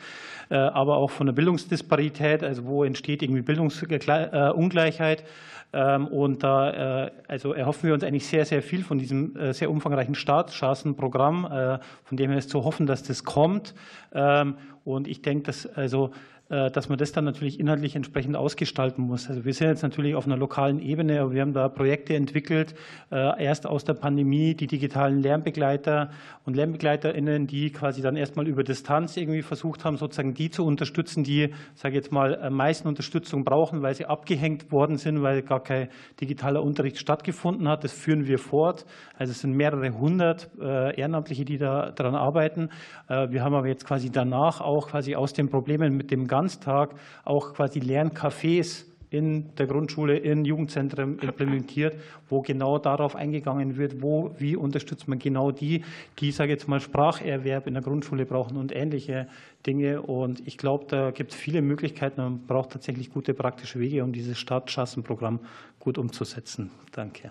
äh, 0.51 0.57
aber 0.57 0.99
auch 0.99 1.11
von 1.11 1.29
der 1.29 1.33
Bildungsdisparität, 1.33 2.45
also 2.45 2.67
wo 2.67 2.85
entsteht 2.85 3.23
irgendwie 3.23 3.41
Bildungsungleichheit. 3.41 5.25
Ähm, 5.73 6.07
und 6.07 6.43
da 6.43 7.07
äh, 7.07 7.11
also 7.29 7.53
erhoffen 7.53 7.87
wir 7.87 7.95
uns 7.95 8.05
eigentlich 8.05 8.27
sehr, 8.27 8.45
sehr 8.45 8.63
viel 8.63 8.83
von 8.83 8.99
diesem 8.99 9.37
äh, 9.37 9.55
sehr 9.55 9.71
umfangreichen 9.71 10.15
Staatschancenprogramm, 10.15 11.45
äh, 11.47 11.79
von 12.05 12.17
dem 12.17 12.31
her 12.31 12.39
ist 12.39 12.51
zu 12.51 12.65
hoffen, 12.65 12.87
dass 12.87 13.03
das 13.03 13.25
kommt. 13.25 13.75
Ähm, 14.13 14.57
Und 14.85 15.07
ich 15.07 15.23
denke, 15.23 15.45
dass 15.45 15.67
also 15.67 16.11
dass 16.53 16.91
man 16.91 16.99
das 16.99 17.13
dann 17.13 17.25
natürlich 17.25 17.59
inhaltlich 17.59 17.97
entsprechend 17.97 18.37
ausgestalten 18.37 19.07
muss. 19.07 19.31
Also 19.31 19.47
wir 19.47 19.55
sind 19.55 19.69
jetzt 19.69 19.83
natürlich 19.83 20.15
auf 20.15 20.27
einer 20.27 20.37
lokalen 20.37 20.81
Ebene, 20.81 21.23
aber 21.23 21.33
wir 21.33 21.41
haben 21.41 21.55
da 21.55 21.67
Projekte 21.71 22.15
entwickelt, 22.15 22.75
äh, 23.11 23.43
erst 23.43 23.67
aus 23.67 23.85
der 23.85 23.95
Pandemie 23.95 24.55
die 24.55 24.67
digitalen 24.67 25.19
Lernbegleiter 25.23 26.11
und 26.45 26.55
LernbegleiterInnen, 26.55 27.47
die 27.47 27.71
quasi 27.71 28.03
dann 28.03 28.17
erstmal 28.17 28.47
über 28.47 28.65
Distanz 28.65 29.17
irgendwie 29.17 29.41
versucht 29.41 29.87
haben, 29.87 29.97
sozusagen 29.97 30.35
die 30.35 30.51
zu 30.51 30.67
unterstützen, 30.67 31.25
die, 31.25 31.55
sage 31.75 31.95
ich 31.95 32.05
jetzt 32.05 32.13
mal, 32.13 32.39
am 32.39 32.53
meisten 32.53 32.87
Unterstützung 32.87 33.45
brauchen, 33.45 33.81
weil 33.81 33.95
sie 33.95 34.05
abgehängt 34.05 34.71
worden 34.71 34.99
sind, 34.99 35.23
weil 35.23 35.41
gar 35.41 35.63
kein 35.63 35.89
digitaler 36.21 36.63
Unterricht 36.63 36.99
stattgefunden 36.99 37.67
hat. 37.67 37.83
Das 37.83 37.93
führen 37.93 38.27
wir 38.27 38.39
fort. 38.39 38.85
Also 39.17 39.31
es 39.31 39.41
sind 39.41 39.57
mehrere 39.57 39.89
hundert 39.99 40.51
äh, 40.61 41.01
Ehrenamtliche, 41.01 41.47
die 41.47 41.57
da 41.57 41.93
daran 41.93 42.15
arbeiten. 42.15 42.69
Wir 43.09 43.43
haben 43.43 43.55
aber 43.55 43.69
jetzt 43.69 43.87
quasi 43.87 44.11
danach 44.11 44.61
auch 44.61 44.89
quasi 44.89 45.15
aus 45.15 45.33
den 45.33 45.49
Problemen 45.49 45.97
mit 45.97 46.11
dem 46.11 46.27
Ganztag 46.43 46.95
auch 47.25 47.55
quasi 47.55 47.79
Lerncafés 47.79 48.85
in 49.11 49.55
der 49.57 49.67
Grundschule, 49.67 50.17
in 50.17 50.45
Jugendzentren 50.45 51.19
implementiert, 51.21 51.95
wo 52.29 52.41
genau 52.41 52.79
darauf 52.79 53.15
eingegangen 53.15 53.77
wird, 53.77 54.03
wo, 54.03 54.35
wie 54.39 54.57
unterstützt 54.57 55.07
man 55.07 55.19
genau 55.19 55.53
die, 55.53 55.85
die, 56.19 56.33
sage 56.33 56.51
jetzt 56.51 56.67
mal, 56.67 56.81
Spracherwerb 56.81 57.67
in 57.67 57.75
der 57.75 57.83
Grundschule 57.83 58.25
brauchen 58.25 58.57
und 58.57 58.75
ähnliche 58.75 59.29
Dinge. 59.67 60.03
Und 60.03 60.45
ich 60.49 60.57
glaube, 60.59 60.87
da 60.89 61.11
gibt 61.11 61.33
es 61.33 61.37
viele 61.37 61.63
Möglichkeiten. 61.63 62.23
Man 62.23 62.47
braucht 62.47 62.71
tatsächlich 62.71 63.13
gute 63.13 63.35
praktische 63.35 63.79
Wege, 63.79 64.03
um 64.03 64.13
dieses 64.13 64.39
Startchancenprogramm 64.39 65.41
gut 65.79 65.99
umzusetzen. 65.99 66.71
Danke. 66.91 67.31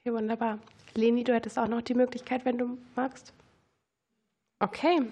Okay, 0.00 0.14
wunderbar. 0.14 0.58
Leni, 0.94 1.24
du 1.24 1.34
hättest 1.34 1.58
auch 1.58 1.66
noch 1.66 1.82
die 1.82 1.94
Möglichkeit, 1.94 2.44
wenn 2.44 2.58
du 2.58 2.78
magst. 2.94 3.32
Okay, 4.58 5.02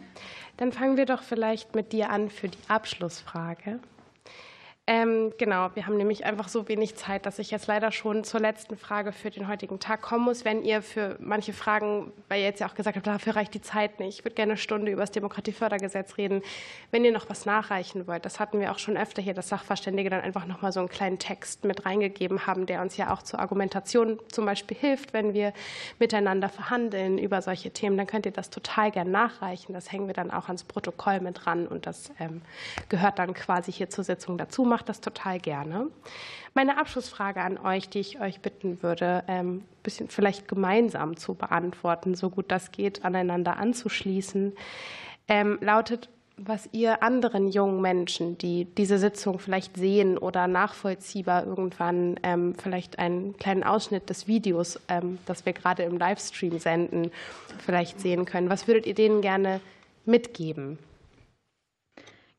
dann 0.56 0.72
fangen 0.72 0.96
wir 0.96 1.04
doch 1.04 1.22
vielleicht 1.22 1.74
mit 1.74 1.92
dir 1.92 2.08
an 2.08 2.30
für 2.30 2.48
die 2.48 2.58
Abschlussfrage. 2.68 3.78
Ähm, 4.86 5.32
genau, 5.38 5.70
wir 5.74 5.86
haben 5.86 5.96
nämlich 5.96 6.26
einfach 6.26 6.48
so 6.48 6.68
wenig 6.68 6.94
Zeit, 6.94 7.24
dass 7.24 7.38
ich 7.38 7.50
jetzt 7.50 7.68
leider 7.68 7.90
schon 7.90 8.22
zur 8.22 8.40
letzten 8.40 8.76
Frage 8.76 9.12
für 9.12 9.30
den 9.30 9.48
heutigen 9.48 9.80
Tag 9.80 10.02
kommen 10.02 10.24
muss. 10.26 10.44
Wenn 10.44 10.62
ihr 10.62 10.82
für 10.82 11.16
manche 11.20 11.54
Fragen, 11.54 12.12
weil 12.28 12.40
ihr 12.40 12.44
jetzt 12.44 12.60
ja 12.60 12.68
auch 12.68 12.74
gesagt 12.74 12.94
habt, 12.96 13.06
dafür 13.06 13.34
reicht 13.34 13.54
die 13.54 13.62
Zeit 13.62 13.98
nicht, 13.98 14.18
ich 14.18 14.24
würde 14.26 14.34
gerne 14.34 14.52
eine 14.52 14.58
Stunde 14.58 14.92
über 14.92 15.00
das 15.00 15.10
Demokratiefördergesetz 15.10 16.18
reden. 16.18 16.42
Wenn 16.90 17.02
ihr 17.02 17.12
noch 17.12 17.30
was 17.30 17.46
nachreichen 17.46 18.06
wollt, 18.06 18.26
das 18.26 18.38
hatten 18.40 18.60
wir 18.60 18.72
auch 18.72 18.78
schon 18.78 18.98
öfter 18.98 19.22
hier, 19.22 19.32
dass 19.32 19.48
Sachverständige 19.48 20.10
dann 20.10 20.20
einfach 20.20 20.44
noch 20.44 20.60
mal 20.60 20.70
so 20.70 20.80
einen 20.80 20.90
kleinen 20.90 21.18
Text 21.18 21.64
mit 21.64 21.86
reingegeben 21.86 22.46
haben, 22.46 22.66
der 22.66 22.82
uns 22.82 22.98
ja 22.98 23.10
auch 23.10 23.22
zur 23.22 23.40
Argumentation 23.40 24.18
zum 24.30 24.44
Beispiel 24.44 24.76
hilft, 24.76 25.14
wenn 25.14 25.32
wir 25.32 25.54
miteinander 25.98 26.50
verhandeln 26.50 27.16
über 27.16 27.40
solche 27.40 27.70
Themen, 27.70 27.96
dann 27.96 28.06
könnt 28.06 28.26
ihr 28.26 28.32
das 28.32 28.50
total 28.50 28.90
gern 28.90 29.10
nachreichen. 29.10 29.72
Das 29.72 29.90
hängen 29.90 30.08
wir 30.08 30.14
dann 30.14 30.30
auch 30.30 30.48
ans 30.48 30.64
Protokoll 30.64 31.20
mit 31.20 31.46
ran 31.46 31.66
und 31.66 31.86
das 31.86 32.12
ähm, 32.20 32.42
gehört 32.90 33.18
dann 33.18 33.32
quasi 33.32 33.72
hier 33.72 33.88
zur 33.88 34.04
Sitzung 34.04 34.36
dazu 34.36 34.73
mache 34.74 34.84
das 34.84 35.00
total 35.00 35.38
gerne. 35.38 35.86
Meine 36.52 36.78
Abschlussfrage 36.78 37.40
an 37.40 37.58
euch, 37.58 37.88
die 37.88 38.00
ich 38.00 38.20
euch 38.20 38.40
bitten 38.40 38.82
würde, 38.82 39.22
ein 39.28 39.46
ähm, 39.46 39.62
bisschen 39.84 40.08
vielleicht 40.08 40.48
gemeinsam 40.48 41.16
zu 41.16 41.34
beantworten, 41.34 42.16
so 42.16 42.28
gut 42.28 42.46
das 42.48 42.72
geht, 42.72 43.04
aneinander 43.04 43.56
anzuschließen, 43.56 44.52
ähm, 45.28 45.58
lautet, 45.60 46.08
was 46.36 46.68
ihr 46.72 47.04
anderen 47.04 47.52
jungen 47.52 47.80
Menschen, 47.82 48.36
die 48.36 48.64
diese 48.64 48.98
Sitzung 48.98 49.38
vielleicht 49.38 49.76
sehen 49.76 50.18
oder 50.18 50.48
nachvollziehbar 50.48 51.46
irgendwann 51.46 52.18
ähm, 52.24 52.56
vielleicht 52.60 52.98
einen 52.98 53.36
kleinen 53.36 53.62
Ausschnitt 53.62 54.10
des 54.10 54.26
Videos, 54.26 54.80
das 55.26 55.46
wir 55.46 55.52
gerade 55.52 55.84
im 55.84 55.98
Livestream 55.98 56.58
senden, 56.58 57.12
vielleicht 57.64 58.00
sehen 58.00 58.24
können. 58.24 58.50
Was 58.50 58.66
würdet 58.66 58.86
ihr 58.86 58.94
denen 58.94 59.20
gerne 59.20 59.60
mitgeben? 60.04 60.80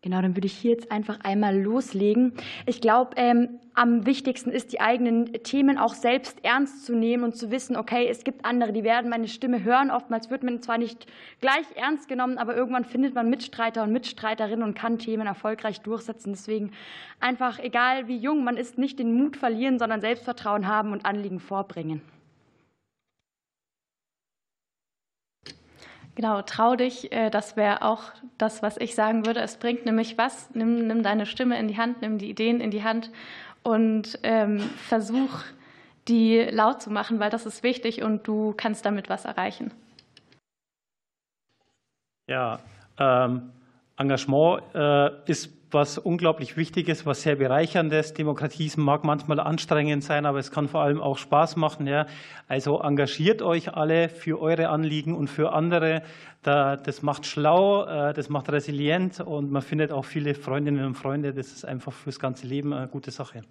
Genau, 0.05 0.21
dann 0.21 0.37
würde 0.37 0.45
ich 0.45 0.53
hier 0.53 0.69
jetzt 0.69 0.91
einfach 0.91 1.21
einmal 1.21 1.59
loslegen. 1.59 2.33
Ich 2.67 2.79
glaube, 2.79 3.15
ähm, 3.15 3.59
am 3.73 4.05
wichtigsten 4.05 4.51
ist, 4.51 4.71
die 4.71 4.79
eigenen 4.79 5.33
Themen 5.41 5.79
auch 5.79 5.95
selbst 5.95 6.45
ernst 6.45 6.85
zu 6.85 6.93
nehmen 6.93 7.23
und 7.23 7.35
zu 7.35 7.49
wissen, 7.49 7.75
okay, 7.75 8.07
es 8.07 8.23
gibt 8.23 8.45
andere, 8.45 8.71
die 8.71 8.83
werden 8.83 9.09
meine 9.09 9.27
Stimme 9.27 9.63
hören. 9.63 9.89
Oftmals 9.89 10.29
wird 10.29 10.43
man 10.43 10.61
zwar 10.61 10.77
nicht 10.77 11.07
gleich 11.41 11.65
ernst 11.73 12.07
genommen, 12.07 12.37
aber 12.37 12.55
irgendwann 12.55 12.85
findet 12.85 13.15
man 13.15 13.31
Mitstreiter 13.31 13.81
und 13.81 13.93
Mitstreiterinnen 13.93 14.61
und 14.61 14.75
kann 14.75 14.99
Themen 14.99 15.25
erfolgreich 15.25 15.81
durchsetzen. 15.81 16.33
Deswegen 16.33 16.69
einfach, 17.19 17.57
egal 17.57 18.07
wie 18.07 18.17
jung 18.17 18.43
man 18.43 18.57
ist, 18.57 18.77
nicht 18.77 18.99
den 18.99 19.11
Mut 19.17 19.35
verlieren, 19.35 19.79
sondern 19.79 20.01
Selbstvertrauen 20.01 20.67
haben 20.67 20.91
und 20.91 21.03
Anliegen 21.03 21.39
vorbringen. 21.39 22.01
Genau, 26.15 26.41
trau 26.41 26.77
dich, 26.77 27.11
äh, 27.11 27.29
das 27.29 27.57
wäre 27.57 27.81
auch 27.81 28.03
das, 28.37 28.63
was 28.63 28.77
ich 28.77 28.95
sagen 28.95 29.25
würde. 29.25 29.41
Es 29.41 29.57
bringt 29.57 29.85
nämlich 29.85 30.17
was. 30.17 30.49
Nimm, 30.55 30.87
nimm 30.87 31.03
deine 31.03 31.25
Stimme 31.25 31.59
in 31.59 31.67
die 31.67 31.77
Hand, 31.77 32.01
nimm 32.01 32.17
die 32.17 32.29
Ideen 32.29 32.61
in 32.61 32.71
die 32.71 32.83
Hand 32.83 33.11
und 33.63 34.17
ähm, 34.23 34.59
versuch, 34.59 35.43
die 36.07 36.39
laut 36.41 36.81
zu 36.81 36.89
machen, 36.89 37.19
weil 37.19 37.29
das 37.29 37.45
ist 37.45 37.63
wichtig 37.63 38.01
und 38.01 38.27
du 38.27 38.53
kannst 38.55 38.85
damit 38.85 39.09
was 39.09 39.25
erreichen. 39.25 39.71
Ja, 42.27 42.59
ähm, 42.97 43.51
Engagement 43.97 44.63
äh, 44.73 45.09
ist 45.29 45.64
was 45.75 45.97
unglaublich 45.97 46.55
Wichtiges, 46.55 47.05
was 47.05 47.21
sehr 47.21 47.35
Bereicherndes. 47.35 48.13
Demokratie 48.13 48.71
mag 48.77 49.03
manchmal 49.03 49.41
anstrengend 49.41 50.05
sein, 50.05 50.25
aber 50.25 50.39
es 50.39 50.49
kann 50.49 50.69
vor 50.69 50.81
allem 50.81 51.01
auch 51.01 51.17
Spaß 51.17 51.57
machen. 51.57 51.85
Ja. 51.85 52.07
Also 52.47 52.79
engagiert 52.79 53.41
euch 53.41 53.73
alle 53.73 54.07
für 54.07 54.41
eure 54.41 54.69
Anliegen 54.69 55.13
und 55.13 55.27
für 55.27 55.51
andere. 55.51 56.01
Das 56.43 57.01
macht 57.01 57.25
schlau, 57.25 57.85
äh, 57.85 58.13
das 58.13 58.29
macht 58.29 58.49
resilient 58.49 59.19
und 59.19 59.51
man 59.51 59.61
findet 59.61 59.91
auch 59.91 60.05
viele 60.05 60.33
Freundinnen 60.33 60.85
und 60.85 60.95
Freunde. 60.95 61.33
Das 61.33 61.47
ist 61.47 61.65
einfach 61.65 61.91
fürs 61.91 62.19
ganze 62.19 62.47
Leben 62.47 62.71
eine 62.73 62.87
gute 62.87 63.11
Sache. 63.11 63.41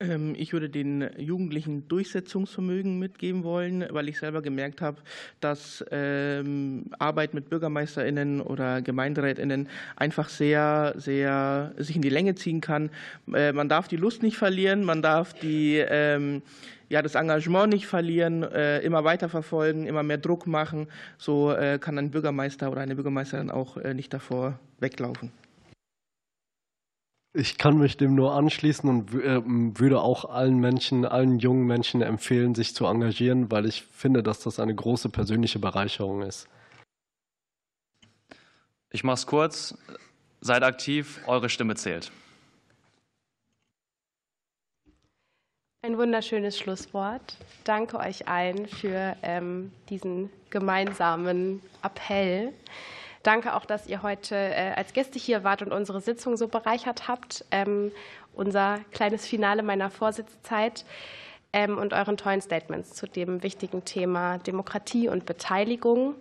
Ähm, 0.00 0.34
ich 0.38 0.52
würde 0.52 0.68
den 0.70 1.10
Jugendlichen 1.18 1.88
Durchsetzungsvermögen 1.88 2.98
mitgeben 2.98 3.42
wollen, 3.42 3.84
weil 3.90 4.08
ich 4.08 4.18
selber 4.18 4.42
gemerkt 4.42 4.80
habe, 4.80 4.98
dass 5.40 5.84
ähm, 5.90 6.86
Arbeit 6.98 7.34
mit 7.34 7.50
BürgermeisterInnen 7.50 8.40
oder 8.40 8.80
GemeinderätInnen 8.80 9.68
einfach 9.96 10.28
sehr, 10.28 10.94
sehr 10.96 11.72
sich 11.78 11.96
in 11.96 12.02
die 12.02 12.10
Länge 12.10 12.36
ziehen 12.36 12.60
kann. 12.60 12.90
Äh, 13.32 13.52
man 13.52 13.68
darf 13.68 13.88
die 13.88 13.96
Lust 13.96 14.22
nicht 14.22 14.36
verlieren, 14.36 14.84
man 14.84 15.02
darf 15.02 15.34
die, 15.34 15.78
ähm, 15.78 16.42
ja, 16.88 17.02
das 17.02 17.16
Engagement 17.16 17.72
nicht 17.72 17.86
verlieren, 17.86 18.44
äh, 18.44 18.78
immer 18.80 19.02
weiter 19.02 19.28
verfolgen, 19.28 19.86
immer 19.86 20.04
mehr 20.04 20.18
Druck 20.18 20.46
machen. 20.46 20.86
So 21.16 21.52
äh, 21.52 21.78
kann 21.80 21.98
ein 21.98 22.12
Bürgermeister 22.12 22.70
oder 22.70 22.82
eine 22.82 22.94
Bürgermeisterin 22.94 23.50
auch 23.50 23.76
nicht 23.76 24.14
davor 24.14 24.60
weglaufen. 24.78 25.32
Ich 27.34 27.58
kann 27.58 27.78
mich 27.78 27.96
dem 27.96 28.14
nur 28.14 28.32
anschließen 28.34 28.88
und 28.88 29.12
ähm, 29.22 29.78
würde 29.78 30.00
auch 30.00 30.24
allen 30.24 30.58
Menschen, 30.58 31.04
allen 31.04 31.38
jungen 31.38 31.66
Menschen 31.66 32.00
empfehlen, 32.00 32.54
sich 32.54 32.74
zu 32.74 32.86
engagieren, 32.86 33.50
weil 33.50 33.66
ich 33.66 33.82
finde, 33.82 34.22
dass 34.22 34.40
das 34.40 34.58
eine 34.58 34.74
große 34.74 35.10
persönliche 35.10 35.58
Bereicherung 35.58 36.22
ist. 36.22 36.48
Ich 38.90 39.04
mache 39.04 39.14
es 39.14 39.26
kurz. 39.26 39.76
Seid 40.40 40.62
aktiv, 40.62 41.20
eure 41.26 41.48
Stimme 41.48 41.74
zählt. 41.74 42.10
Ein 45.82 45.98
wunderschönes 45.98 46.58
Schlusswort. 46.58 47.36
Danke 47.64 47.98
euch 47.98 48.26
allen 48.26 48.66
für 48.66 49.16
ähm, 49.22 49.70
diesen 49.90 50.30
gemeinsamen 50.50 51.62
Appell. 51.82 52.52
Danke 53.28 53.54
auch, 53.54 53.66
dass 53.66 53.86
ihr 53.86 54.02
heute 54.02 54.34
äh, 54.34 54.72
als 54.74 54.94
Gäste 54.94 55.18
hier 55.18 55.44
wart 55.44 55.60
und 55.60 55.70
unsere 55.70 56.00
Sitzung 56.00 56.38
so 56.38 56.48
bereichert 56.48 57.08
habt. 57.08 57.44
Ähm, 57.50 57.92
unser 58.32 58.78
kleines 58.90 59.26
Finale 59.26 59.62
meiner 59.62 59.90
Vorsitzzeit 59.90 60.86
ähm, 61.52 61.76
und 61.76 61.92
euren 61.92 62.16
tollen 62.16 62.40
Statements 62.40 62.94
zu 62.94 63.06
dem 63.06 63.42
wichtigen 63.42 63.84
Thema 63.84 64.38
Demokratie 64.38 65.10
und 65.10 65.26
Beteiligung. 65.26 66.14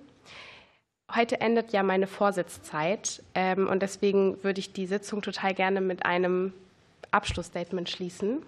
Heute 1.15 1.39
endet 1.39 1.71
ja 1.71 1.81
meine 1.81 2.07
Vorsitzzeit 2.07 3.23
ähm, 3.35 3.69
und 3.69 3.81
deswegen 3.81 4.43
würde 4.43 4.59
ich 4.59 4.73
die 4.73 4.85
Sitzung 4.85 5.21
total 5.21 5.53
gerne 5.53 5.79
mit 5.79 6.05
einem 6.05 6.51
Abschlussstatement 7.11 7.89
schließen. 7.89 8.43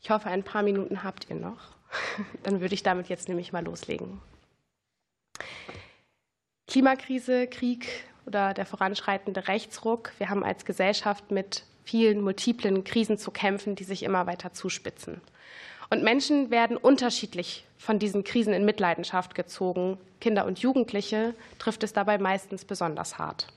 Ich 0.00 0.10
hoffe, 0.10 0.28
ein 0.28 0.44
paar 0.44 0.62
Minuten 0.62 1.02
habt 1.02 1.28
ihr 1.28 1.34
noch. 1.34 1.58
Dann 2.44 2.60
würde 2.60 2.74
ich 2.74 2.84
damit 2.84 3.08
jetzt 3.08 3.28
nämlich 3.28 3.52
mal 3.52 3.64
loslegen. 3.64 4.20
Klimakrise, 6.70 7.48
Krieg 7.48 7.88
oder 8.26 8.54
der 8.54 8.64
voranschreitende 8.64 9.48
Rechtsruck. 9.48 10.12
Wir 10.18 10.30
haben 10.30 10.44
als 10.44 10.64
Gesellschaft 10.64 11.32
mit 11.32 11.64
vielen 11.84 12.20
multiplen 12.20 12.84
Krisen 12.84 13.18
zu 13.18 13.32
kämpfen, 13.32 13.74
die 13.74 13.82
sich 13.82 14.04
immer 14.04 14.28
weiter 14.28 14.52
zuspitzen. 14.52 15.20
Und 15.90 16.04
Menschen 16.04 16.52
werden 16.52 16.76
unterschiedlich 16.76 17.64
von 17.76 17.98
diesen 17.98 18.22
Krisen 18.22 18.52
in 18.52 18.64
Mitleidenschaft 18.64 19.34
gezogen. 19.34 19.98
Kinder 20.20 20.46
und 20.46 20.60
Jugendliche 20.60 21.34
trifft 21.58 21.82
es 21.82 21.92
dabei 21.92 22.18
meistens 22.18 22.64
besonders 22.64 23.18
hart. 23.18 23.48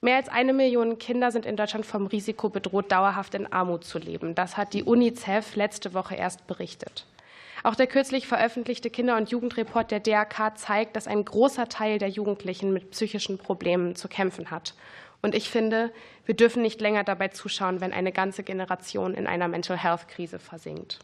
Mehr 0.00 0.14
als 0.14 0.28
eine 0.28 0.52
Million 0.52 0.98
Kinder 0.98 1.32
sind 1.32 1.44
in 1.44 1.56
Deutschland 1.56 1.84
vom 1.84 2.06
Risiko 2.06 2.48
bedroht, 2.48 2.92
dauerhaft 2.92 3.34
in 3.34 3.52
Armut 3.52 3.82
zu 3.82 3.98
leben. 3.98 4.36
Das 4.36 4.56
hat 4.56 4.72
die 4.72 4.84
UNICEF 4.84 5.56
letzte 5.56 5.94
Woche 5.94 6.14
erst 6.14 6.46
berichtet. 6.46 7.06
Auch 7.62 7.74
der 7.74 7.86
kürzlich 7.86 8.26
veröffentlichte 8.26 8.90
Kinder- 8.90 9.16
und 9.16 9.30
Jugendreport 9.30 9.90
der 9.90 10.00
DRK 10.00 10.56
zeigt, 10.56 10.96
dass 10.96 11.06
ein 11.06 11.24
großer 11.24 11.68
Teil 11.68 11.98
der 11.98 12.08
Jugendlichen 12.08 12.72
mit 12.72 12.90
psychischen 12.90 13.38
Problemen 13.38 13.96
zu 13.96 14.08
kämpfen 14.08 14.50
hat. 14.50 14.74
Und 15.22 15.34
ich 15.34 15.50
finde, 15.50 15.92
wir 16.24 16.34
dürfen 16.34 16.62
nicht 16.62 16.80
länger 16.80 17.04
dabei 17.04 17.28
zuschauen, 17.28 17.80
wenn 17.80 17.92
eine 17.92 18.12
ganze 18.12 18.42
Generation 18.42 19.14
in 19.14 19.26
einer 19.26 19.48
Mental 19.48 19.76
Health 19.76 20.08
Krise 20.08 20.38
versinkt. 20.38 20.98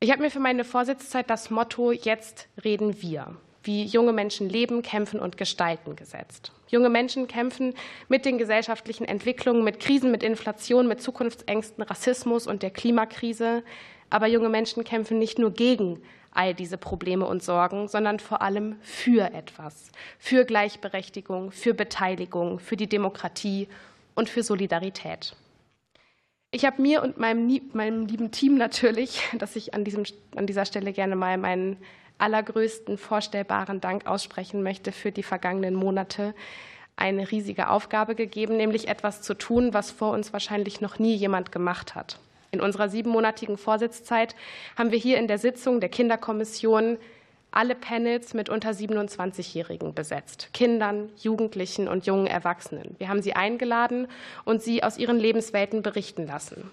Ich 0.00 0.10
habe 0.10 0.22
mir 0.22 0.30
für 0.30 0.40
meine 0.40 0.64
Vorsitzzeit 0.64 1.30
das 1.30 1.50
Motto 1.50 1.92
Jetzt 1.92 2.48
reden 2.64 3.00
wir 3.02 3.36
wie 3.68 3.84
junge 3.84 4.14
Menschen 4.14 4.48
leben, 4.48 4.80
kämpfen 4.82 5.20
und 5.20 5.36
gestalten 5.36 5.94
gesetzt. 5.94 6.52
Junge 6.68 6.88
Menschen 6.88 7.28
kämpfen 7.28 7.74
mit 8.08 8.24
den 8.24 8.38
gesellschaftlichen 8.38 9.04
Entwicklungen, 9.04 9.62
mit 9.62 9.78
Krisen, 9.78 10.10
mit 10.10 10.22
Inflation, 10.22 10.88
mit 10.88 11.02
Zukunftsängsten, 11.02 11.84
Rassismus 11.84 12.46
und 12.46 12.62
der 12.62 12.70
Klimakrise. 12.70 13.62
Aber 14.10 14.26
junge 14.26 14.48
Menschen 14.48 14.84
kämpfen 14.84 15.18
nicht 15.18 15.38
nur 15.38 15.50
gegen 15.50 16.00
all 16.30 16.54
diese 16.54 16.78
Probleme 16.78 17.26
und 17.26 17.42
Sorgen, 17.42 17.88
sondern 17.88 18.20
vor 18.20 18.42
allem 18.42 18.76
für 18.80 19.32
etwas, 19.34 19.90
für 20.18 20.44
Gleichberechtigung, 20.44 21.50
für 21.50 21.74
Beteiligung, 21.74 22.58
für 22.58 22.76
die 22.76 22.88
Demokratie 22.88 23.68
und 24.14 24.28
für 24.28 24.42
Solidarität. 24.42 25.34
Ich 26.50 26.64
habe 26.64 26.80
mir 26.80 27.02
und 27.02 27.18
meinem, 27.18 27.60
meinem 27.72 28.06
lieben 28.06 28.30
Team 28.30 28.56
natürlich, 28.56 29.20
dass 29.38 29.56
ich 29.56 29.74
an, 29.74 29.84
diesem, 29.84 30.04
an 30.36 30.46
dieser 30.46 30.64
Stelle 30.64 30.92
gerne 30.92 31.16
mal 31.16 31.36
meinen 31.38 31.76
allergrößten 32.18 32.98
vorstellbaren 32.98 33.80
Dank 33.80 34.06
aussprechen 34.06 34.62
möchte 34.62 34.92
für 34.92 35.12
die 35.12 35.22
vergangenen 35.22 35.74
Monate, 35.74 36.34
eine 36.96 37.30
riesige 37.30 37.68
Aufgabe 37.68 38.16
gegeben, 38.16 38.56
nämlich 38.56 38.88
etwas 38.88 39.22
zu 39.22 39.34
tun, 39.34 39.72
was 39.72 39.92
vor 39.92 40.12
uns 40.12 40.32
wahrscheinlich 40.32 40.80
noch 40.80 40.98
nie 40.98 41.14
jemand 41.14 41.52
gemacht 41.52 41.94
hat. 41.94 42.18
In 42.50 42.60
unserer 42.60 42.88
siebenmonatigen 42.88 43.58
Vorsitzzeit 43.58 44.34
haben 44.76 44.90
wir 44.90 44.98
hier 44.98 45.18
in 45.18 45.28
der 45.28 45.38
Sitzung 45.38 45.80
der 45.80 45.90
Kinderkommission 45.90 46.98
alle 47.50 47.74
Panels 47.74 48.34
mit 48.34 48.48
unter 48.48 48.70
27-Jährigen 48.70 49.94
besetzt, 49.94 50.50
Kindern, 50.52 51.10
Jugendlichen 51.16 51.88
und 51.88 52.06
jungen 52.06 52.26
Erwachsenen. 52.26 52.94
Wir 52.98 53.08
haben 53.08 53.22
sie 53.22 53.34
eingeladen 53.34 54.06
und 54.44 54.62
sie 54.62 54.82
aus 54.82 54.98
ihren 54.98 55.18
Lebenswelten 55.18 55.82
berichten 55.82 56.26
lassen. 56.26 56.70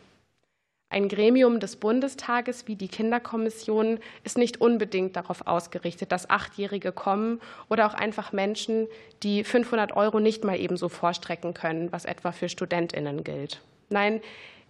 Ein 0.90 1.10
Gremium 1.10 1.60
des 1.60 1.78
Bundestages 1.78 2.68
wie 2.68 2.76
die 2.76 2.88
Kinderkommission 2.88 4.00
ist 4.24 4.38
nicht 4.38 4.62
unbedingt 4.62 5.16
darauf 5.16 5.48
ausgerichtet, 5.48 6.12
dass 6.12 6.30
Achtjährige 6.30 6.92
kommen 6.92 7.42
oder 7.70 7.88
auch 7.88 7.96
einfach 7.96 8.32
Menschen, 8.32 8.88
die 9.24 9.44
500 9.44 9.94
Euro 9.98 10.20
nicht 10.20 10.44
mal 10.44 10.60
ebenso 10.60 10.88
vorstrecken 10.88 11.54
können, 11.54 11.92
was 11.92 12.06
etwa 12.06 12.32
für 12.32 12.50
Studentinnen 12.50 13.24
gilt. 13.24 13.62
Nein, 13.90 14.22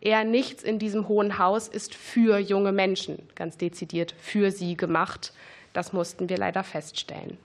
eher 0.05 0.23
nichts 0.23 0.63
in 0.63 0.79
diesem 0.79 1.07
Hohen 1.07 1.39
Haus 1.39 1.67
ist 1.67 1.95
für 1.95 2.37
junge 2.37 2.71
Menschen, 2.71 3.27
ganz 3.35 3.57
dezidiert 3.57 4.13
für 4.19 4.51
sie 4.51 4.77
gemacht. 4.77 5.33
Das 5.73 5.91
mussten 5.91 6.29
wir 6.29 6.37
leider 6.37 6.63
feststellen. 6.63 7.37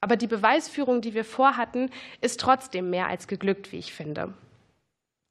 Aber 0.00 0.16
die 0.16 0.28
Beweisführung, 0.28 1.00
die 1.00 1.14
wir 1.14 1.24
vorhatten, 1.24 1.90
ist 2.20 2.40
trotzdem 2.40 2.90
mehr 2.90 3.08
als 3.08 3.26
geglückt, 3.26 3.72
wie 3.72 3.78
ich 3.78 3.92
finde. 3.92 4.32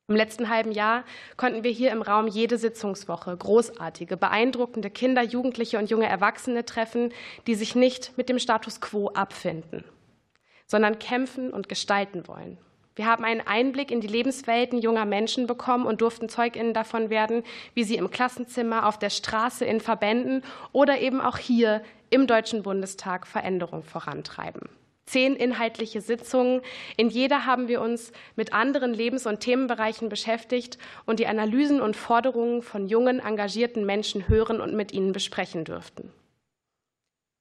Im 0.07 0.15
letzten 0.15 0.49
halben 0.49 0.71
Jahr 0.71 1.03
konnten 1.35 1.63
wir 1.63 1.71
hier 1.71 1.91
im 1.91 2.03
Raum 2.03 2.27
jede 2.27 2.59
Sitzungswoche 2.59 3.35
großartige, 3.35 4.17
beeindruckende 4.17 4.91
Kinder, 4.91 5.23
Jugendliche 5.23 5.79
und 5.79 5.89
junge 5.89 6.07
Erwachsene 6.07 6.65
treffen, 6.65 7.11
die 7.47 7.55
sich 7.55 7.73
nicht 7.73 8.15
mit 8.17 8.29
dem 8.29 8.37
Status 8.37 8.81
quo 8.81 9.09
abfinden, 9.09 9.83
sondern 10.67 10.99
kämpfen 10.99 11.51
und 11.51 11.69
gestalten 11.69 12.27
wollen. 12.27 12.59
Wir 12.95 13.05
haben 13.05 13.25
einen 13.25 13.41
Einblick 13.41 13.91
in 13.91 13.99
die 13.99 14.07
Lebenswelten 14.07 14.79
junger 14.79 15.05
Menschen 15.05 15.47
bekommen 15.47 15.85
und 15.85 16.01
durften 16.01 16.29
Zeuginnen 16.29 16.73
davon 16.73 17.09
werden, 17.09 17.43
wie 17.73 17.83
sie 17.83 17.95
im 17.95 18.09
Klassenzimmer, 18.09 18.87
auf 18.87 18.97
der 18.97 19.09
Straße, 19.09 19.65
in 19.65 19.81
Verbänden 19.81 20.43
oder 20.71 20.99
eben 20.99 21.19
auch 21.19 21.37
hier 21.37 21.81
im 22.09 22.27
Deutschen 22.27 22.63
Bundestag 22.63 23.27
Veränderung 23.27 23.83
vorantreiben 23.83 24.69
zehn 25.05 25.35
inhaltliche 25.35 26.01
Sitzungen. 26.01 26.61
In 26.97 27.09
jeder 27.09 27.45
haben 27.45 27.67
wir 27.67 27.81
uns 27.81 28.11
mit 28.35 28.53
anderen 28.53 28.93
Lebens- 28.93 29.27
und 29.27 29.39
Themenbereichen 29.39 30.09
beschäftigt 30.09 30.77
und 31.05 31.19
die 31.19 31.27
Analysen 31.27 31.81
und 31.81 31.95
Forderungen 31.95 32.61
von 32.61 32.87
jungen, 32.87 33.19
engagierten 33.19 33.85
Menschen 33.85 34.27
hören 34.27 34.59
und 34.61 34.73
mit 34.73 34.91
ihnen 34.91 35.11
besprechen 35.11 35.63
dürften. 35.63 36.11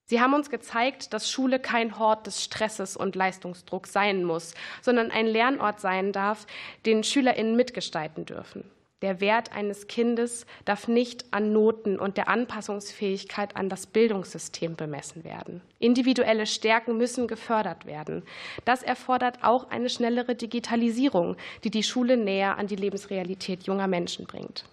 Sie 0.07 0.21
haben 0.21 0.35
uns 0.35 0.51
gezeigt, 0.51 1.15
dass 1.15 1.31
Schule 1.31 1.59
kein 1.59 1.99
Hort 1.99 2.27
des 2.27 2.45
Stresses 2.45 2.97
und 2.97 3.17
Leistungsdrucks 3.17 3.93
sein 3.93 4.25
muss, 4.25 4.55
sondern 4.83 5.11
ein 5.11 5.27
Lernort 5.27 5.81
sein 5.81 6.13
darf, 6.13 6.47
den 6.85 7.05
SchülerInnen 7.05 7.57
mitgestalten 7.57 8.27
dürfen. 8.27 8.65
Der 9.05 9.21
Wert 9.21 9.53
eines 9.53 9.87
Kindes 9.87 10.47
darf 10.65 10.89
nicht 10.89 11.27
an 11.31 11.53
Noten 11.53 11.99
und 11.99 12.17
der 12.17 12.29
Anpassungsfähigkeit 12.29 13.57
an 13.57 13.69
das 13.69 13.87
Bildungssystem 13.87 14.77
bemessen 14.77 15.25
werden. 15.25 15.61
Individuelle 15.79 16.47
Stärken 16.47 16.97
müssen 16.97 17.29
gefördert 17.29 17.85
werden. 17.85 18.23
Das 18.65 18.83
erfordert 18.83 19.41
auch 19.43 19.69
eine 19.69 19.91
schnellere 19.91 20.35
Digitalisierung, 20.35 21.37
die 21.65 21.71
die 21.71 21.83
Schule 21.83 22.17
näher 22.17 22.57
an 22.57 22.67
die 22.67 22.77
Lebensrealität 22.77 23.65
junger 23.65 23.89
Menschen 23.89 24.27
bringt. 24.27 24.65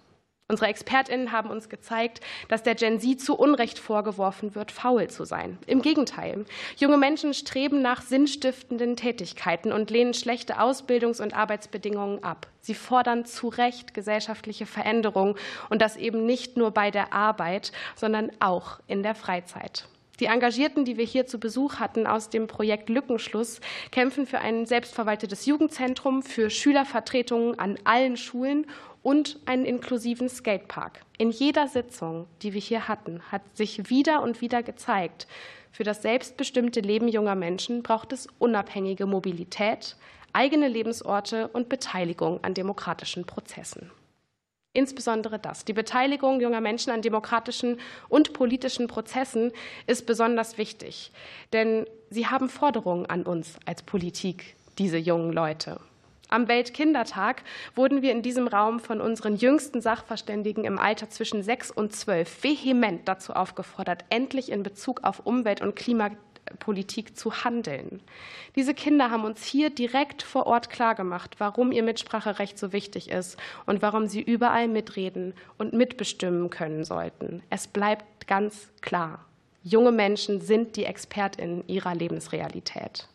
Unsere 0.52 0.68
Expertinnen 0.68 1.32
haben 1.32 1.48
uns 1.48 1.70
gezeigt, 1.70 2.20
dass 2.48 2.62
der 2.62 2.74
Gen 2.74 3.00
Z 3.00 3.22
zu 3.22 3.34
Unrecht 3.38 3.78
vorgeworfen 3.78 4.54
wird, 4.54 4.70
faul 4.70 5.08
zu 5.08 5.24
sein. 5.24 5.56
Im 5.66 5.80
Gegenteil, 5.80 6.44
junge 6.76 6.98
Menschen 6.98 7.32
streben 7.32 7.80
nach 7.80 8.02
sinnstiftenden 8.02 8.94
Tätigkeiten 8.96 9.72
und 9.72 9.90
lehnen 9.90 10.12
schlechte 10.12 10.60
Ausbildungs- 10.60 11.22
und 11.22 11.34
Arbeitsbedingungen 11.34 12.22
ab. 12.22 12.48
Sie 12.60 12.74
fordern 12.74 13.24
zu 13.24 13.48
Recht 13.48 13.94
gesellschaftliche 13.94 14.66
Veränderungen 14.66 15.36
und 15.70 15.80
das 15.80 15.96
eben 15.96 16.26
nicht 16.26 16.58
nur 16.58 16.70
bei 16.70 16.90
der 16.90 17.14
Arbeit, 17.14 17.72
sondern 17.96 18.30
auch 18.38 18.78
in 18.86 19.02
der 19.02 19.14
Freizeit. 19.14 19.88
Die 20.20 20.26
Engagierten, 20.26 20.84
die 20.84 20.98
wir 20.98 21.04
hier 21.06 21.26
zu 21.26 21.40
Besuch 21.40 21.80
hatten 21.80 22.06
aus 22.06 22.28
dem 22.28 22.46
Projekt 22.46 22.90
Lückenschluss, 22.90 23.60
kämpfen 23.90 24.26
für 24.26 24.38
ein 24.38 24.66
selbstverwaltetes 24.66 25.46
Jugendzentrum, 25.46 26.22
für 26.22 26.50
Schülervertretungen 26.50 27.58
an 27.58 27.78
allen 27.84 28.16
Schulen 28.16 28.66
und 29.02 29.38
einen 29.46 29.64
inklusiven 29.64 30.28
Skatepark. 30.28 31.00
In 31.18 31.30
jeder 31.30 31.68
Sitzung, 31.68 32.26
die 32.42 32.54
wir 32.54 32.60
hier 32.60 32.88
hatten, 32.88 33.20
hat 33.30 33.42
sich 33.56 33.90
wieder 33.90 34.22
und 34.22 34.40
wieder 34.40 34.62
gezeigt, 34.62 35.26
für 35.72 35.84
das 35.84 36.02
selbstbestimmte 36.02 36.80
Leben 36.80 37.08
junger 37.08 37.34
Menschen 37.34 37.82
braucht 37.82 38.12
es 38.12 38.28
unabhängige 38.38 39.06
Mobilität, 39.06 39.96
eigene 40.34 40.68
Lebensorte 40.68 41.48
und 41.48 41.68
Beteiligung 41.68 42.44
an 42.44 42.54
demokratischen 42.54 43.24
Prozessen. 43.24 43.90
Insbesondere 44.74 45.38
das. 45.38 45.64
Die 45.64 45.74
Beteiligung 45.74 46.40
junger 46.40 46.60
Menschen 46.60 46.92
an 46.92 47.02
demokratischen 47.02 47.78
und 48.08 48.32
politischen 48.32 48.86
Prozessen 48.86 49.52
ist 49.86 50.06
besonders 50.06 50.56
wichtig, 50.56 51.12
denn 51.52 51.86
sie 52.10 52.26
haben 52.26 52.48
Forderungen 52.48 53.06
an 53.06 53.24
uns 53.24 53.58
als 53.66 53.82
Politik, 53.82 54.56
diese 54.78 54.96
jungen 54.96 55.32
Leute. 55.32 55.78
Am 56.32 56.48
Weltkindertag 56.48 57.42
wurden 57.74 58.00
wir 58.00 58.10
in 58.10 58.22
diesem 58.22 58.48
Raum 58.48 58.80
von 58.80 59.02
unseren 59.02 59.36
jüngsten 59.36 59.82
Sachverständigen 59.82 60.64
im 60.64 60.78
Alter 60.78 61.10
zwischen 61.10 61.42
sechs 61.42 61.70
und 61.70 61.94
zwölf 61.94 62.42
vehement 62.42 63.06
dazu 63.06 63.34
aufgefordert, 63.34 64.06
endlich 64.08 64.50
in 64.50 64.62
Bezug 64.62 65.04
auf 65.04 65.26
Umwelt- 65.26 65.60
und 65.60 65.76
Klimapolitik 65.76 67.18
zu 67.18 67.44
handeln. 67.44 68.00
Diese 68.56 68.72
Kinder 68.72 69.10
haben 69.10 69.24
uns 69.24 69.44
hier 69.44 69.68
direkt 69.68 70.22
vor 70.22 70.46
Ort 70.46 70.70
klargemacht, 70.70 71.38
warum 71.38 71.70
ihr 71.70 71.82
Mitspracherecht 71.82 72.58
so 72.58 72.72
wichtig 72.72 73.10
ist 73.10 73.36
und 73.66 73.82
warum 73.82 74.06
sie 74.06 74.22
überall 74.22 74.68
mitreden 74.68 75.34
und 75.58 75.74
mitbestimmen 75.74 76.48
können 76.48 76.84
sollten. 76.84 77.42
Es 77.50 77.66
bleibt 77.66 78.26
ganz 78.26 78.72
klar. 78.80 79.26
Junge 79.62 79.92
Menschen 79.92 80.40
sind 80.40 80.76
die 80.76 80.86
Expertinnen 80.86 81.62
ihrer 81.68 81.94
Lebensrealität 81.94 83.06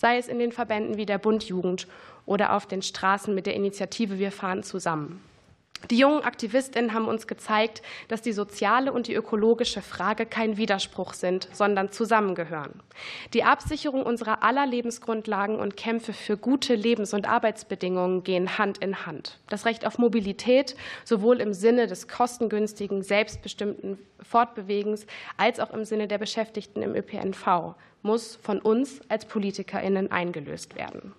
sei 0.00 0.16
es 0.16 0.28
in 0.28 0.38
den 0.38 0.50
Verbänden 0.50 0.96
wie 0.96 1.04
der 1.04 1.18
Bund 1.18 1.44
Jugend 1.44 1.86
oder 2.24 2.54
auf 2.54 2.64
den 2.64 2.80
Straßen 2.80 3.34
mit 3.34 3.44
der 3.44 3.54
Initiative 3.54 4.18
Wir 4.18 4.32
fahren 4.32 4.62
zusammen. 4.62 5.20
Die 5.88 5.96
jungen 5.96 6.22
Aktivistinnen 6.22 6.92
haben 6.92 7.08
uns 7.08 7.26
gezeigt, 7.26 7.82
dass 8.08 8.20
die 8.20 8.32
soziale 8.32 8.92
und 8.92 9.06
die 9.06 9.14
ökologische 9.14 9.80
Frage 9.80 10.26
kein 10.26 10.56
Widerspruch 10.56 11.14
sind, 11.14 11.48
sondern 11.52 11.90
zusammengehören. 11.90 12.82
Die 13.32 13.44
Absicherung 13.44 14.02
unserer 14.02 14.42
aller 14.42 14.66
Lebensgrundlagen 14.66 15.56
und 15.56 15.76
Kämpfe 15.76 16.12
für 16.12 16.36
gute 16.36 16.74
Lebens- 16.74 17.14
und 17.14 17.28
Arbeitsbedingungen 17.28 18.22
gehen 18.24 18.58
Hand 18.58 18.78
in 18.78 19.06
Hand. 19.06 19.38
Das 19.48 19.64
Recht 19.64 19.86
auf 19.86 19.98
Mobilität, 19.98 20.76
sowohl 21.04 21.40
im 21.40 21.54
Sinne 21.54 21.86
des 21.86 22.08
kostengünstigen, 22.08 23.02
selbstbestimmten 23.02 23.98
Fortbewegens 24.20 25.06
als 25.38 25.60
auch 25.60 25.70
im 25.70 25.84
Sinne 25.84 26.08
der 26.08 26.18
Beschäftigten 26.18 26.82
im 26.82 26.94
ÖPNV, 26.94 27.74
muss 28.02 28.36
von 28.36 28.60
uns 28.60 29.00
als 29.08 29.24
PolitikerInnen 29.24 30.10
eingelöst 30.12 30.76
werden. 30.76 31.14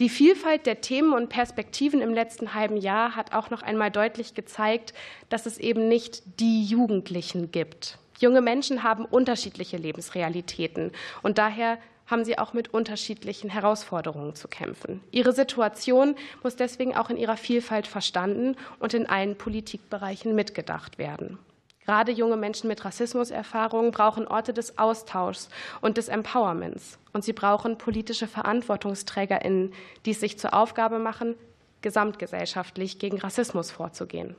Die 0.00 0.08
Vielfalt 0.08 0.66
der 0.66 0.80
Themen 0.80 1.12
und 1.12 1.28
Perspektiven 1.28 2.00
im 2.00 2.14
letzten 2.14 2.54
halben 2.54 2.76
Jahr 2.76 3.16
hat 3.16 3.32
auch 3.32 3.50
noch 3.50 3.62
einmal 3.62 3.90
deutlich 3.90 4.34
gezeigt, 4.34 4.94
dass 5.28 5.44
es 5.44 5.58
eben 5.58 5.88
nicht 5.88 6.22
die 6.38 6.64
Jugendlichen 6.64 7.50
gibt. 7.50 7.98
Junge 8.20 8.40
Menschen 8.40 8.84
haben 8.84 9.04
unterschiedliche 9.04 9.76
Lebensrealitäten 9.76 10.92
und 11.22 11.38
daher 11.38 11.78
haben 12.06 12.24
sie 12.24 12.38
auch 12.38 12.52
mit 12.52 12.72
unterschiedlichen 12.72 13.50
Herausforderungen 13.50 14.36
zu 14.36 14.46
kämpfen. 14.46 15.00
Ihre 15.10 15.32
Situation 15.32 16.14
muss 16.44 16.54
deswegen 16.54 16.94
auch 16.96 17.10
in 17.10 17.16
ihrer 17.16 17.36
Vielfalt 17.36 17.88
verstanden 17.88 18.54
und 18.78 18.94
in 18.94 19.06
allen 19.06 19.36
Politikbereichen 19.36 20.32
mitgedacht 20.32 20.98
werden. 20.98 21.38
Gerade 21.84 22.12
junge 22.12 22.36
Menschen 22.36 22.68
mit 22.68 22.84
Rassismuserfahrungen 22.84 23.90
brauchen 23.90 24.28
Orte 24.28 24.52
des 24.52 24.78
Austauschs 24.78 25.48
und 25.80 25.96
des 25.96 26.08
Empowerments. 26.08 26.98
Und 27.18 27.24
sie 27.24 27.32
brauchen 27.32 27.78
politische 27.78 28.28
VerantwortungsträgerInnen, 28.28 29.74
die 30.06 30.12
es 30.12 30.20
sich 30.20 30.38
zur 30.38 30.54
Aufgabe 30.54 31.00
machen, 31.00 31.34
gesamtgesellschaftlich 31.80 33.00
gegen 33.00 33.18
Rassismus 33.18 33.72
vorzugehen. 33.72 34.36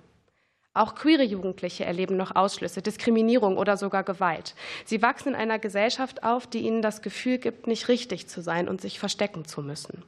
Auch 0.74 0.96
queere 0.96 1.24
Jugendliche 1.24 1.84
erleben 1.84 2.16
noch 2.16 2.38
Ausschlüsse, 2.38 2.82
Diskriminierung 2.82 3.58
oder 3.58 3.76
sogar 3.76 4.06
Gewalt. 4.06 4.56
Sie 4.86 5.02
wachsen 5.02 5.34
in 5.34 5.36
einer 5.36 5.60
Gesellschaft 5.60 6.24
auf, 6.24 6.48
die 6.48 6.60
ihnen 6.60 6.82
das 6.82 7.02
Gefühl 7.02 7.38
gibt, 7.38 7.68
nicht 7.68 7.90
richtig 7.90 8.30
zu 8.30 8.40
sein 8.40 8.70
und 8.70 8.80
sich 8.80 8.98
verstecken 8.98 9.44
zu 9.44 9.62
müssen. 9.62 10.02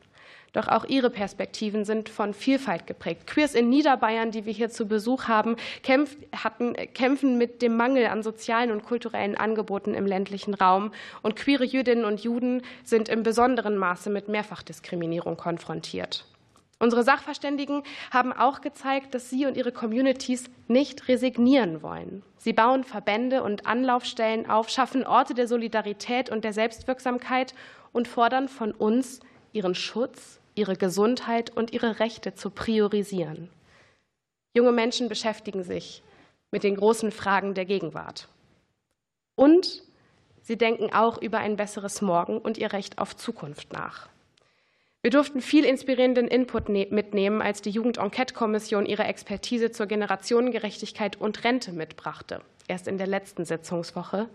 Doch 0.53 0.67
auch 0.67 0.83
ihre 0.85 1.09
Perspektiven 1.09 1.85
sind 1.85 2.09
von 2.09 2.33
Vielfalt 2.33 2.85
geprägt. 2.85 3.25
Queers 3.25 3.55
in 3.55 3.69
Niederbayern, 3.69 4.31
die 4.31 4.45
wir 4.45 4.51
hier 4.51 4.69
zu 4.69 4.85
Besuch 4.85 5.29
haben, 5.29 5.55
kämpf, 5.81 6.17
hatten, 6.35 6.73
kämpfen 6.93 7.37
mit 7.37 7.61
dem 7.61 7.77
Mangel 7.77 8.07
an 8.07 8.21
sozialen 8.21 8.71
und 8.71 8.83
kulturellen 8.83 9.37
Angeboten 9.37 9.93
im 9.93 10.05
ländlichen 10.05 10.53
Raum. 10.53 10.91
Und 11.21 11.37
queere 11.37 11.63
Jüdinnen 11.63 12.03
und 12.03 12.21
Juden 12.21 12.63
sind 12.83 13.07
im 13.07 13.23
besonderen 13.23 13.77
Maße 13.77 14.09
mit 14.09 14.27
Mehrfachdiskriminierung 14.27 15.37
konfrontiert. 15.37 16.25
Unsere 16.79 17.03
Sachverständigen 17.03 17.83
haben 18.09 18.33
auch 18.33 18.59
gezeigt, 18.59 19.13
dass 19.13 19.29
sie 19.29 19.45
und 19.45 19.55
ihre 19.55 19.71
Communities 19.71 20.45
nicht 20.67 21.07
resignieren 21.07 21.83
wollen. 21.83 22.23
Sie 22.37 22.53
bauen 22.53 22.83
Verbände 22.83 23.43
und 23.43 23.67
Anlaufstellen 23.67 24.49
auf, 24.49 24.67
schaffen 24.67 25.05
Orte 25.05 25.35
der 25.35 25.47
Solidarität 25.47 26.31
und 26.31 26.43
der 26.43 26.53
Selbstwirksamkeit 26.53 27.53
und 27.93 28.07
fordern 28.07 28.47
von 28.47 28.71
uns, 28.71 29.19
ihren 29.53 29.75
Schutz, 29.75 30.40
ihre 30.55 30.75
Gesundheit 30.75 31.49
und 31.49 31.71
ihre 31.73 31.99
Rechte 31.99 32.35
zu 32.35 32.49
priorisieren. 32.49 33.49
Junge 34.53 34.71
Menschen 34.71 35.09
beschäftigen 35.09 35.63
sich 35.63 36.03
mit 36.51 36.63
den 36.63 36.75
großen 36.75 37.11
Fragen 37.11 37.53
der 37.53 37.65
Gegenwart. 37.65 38.27
Und 39.35 39.83
sie 40.41 40.57
denken 40.57 40.91
auch 40.93 41.21
über 41.21 41.39
ein 41.39 41.55
besseres 41.55 42.01
Morgen 42.01 42.37
und 42.37 42.57
ihr 42.57 42.73
Recht 42.73 42.97
auf 42.97 43.15
Zukunft 43.15 43.71
nach. 43.71 44.09
Wir 45.01 45.09
durften 45.09 45.41
viel 45.41 45.65
inspirierenden 45.65 46.27
Input 46.27 46.69
ne-, 46.69 46.87
mitnehmen, 46.91 47.41
als 47.41 47.61
die 47.61 47.71
Jugend-Enquete-Kommission 47.71 48.85
ihre 48.85 49.05
Expertise 49.05 49.71
zur 49.71 49.87
Generationengerechtigkeit 49.87 51.19
und 51.19 51.43
Rente 51.43 51.71
mitbrachte, 51.71 52.41
erst 52.67 52.87
in 52.87 52.99
der 52.99 53.07
letzten 53.07 53.45
Sitzungswoche, 53.45 54.29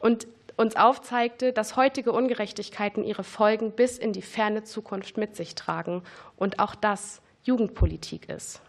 und 0.00 0.26
uns 0.56 0.76
aufzeigte, 0.76 1.52
dass 1.52 1.76
heutige 1.76 2.12
Ungerechtigkeiten 2.12 3.04
ihre 3.04 3.24
Folgen 3.24 3.72
bis 3.72 3.98
in 3.98 4.12
die 4.12 4.22
ferne 4.22 4.64
Zukunft 4.64 5.16
mit 5.16 5.36
sich 5.36 5.54
tragen 5.54 6.02
und 6.36 6.58
auch 6.58 6.74
das 6.74 7.20
Jugendpolitik 7.42 8.28
ist. 8.28 8.60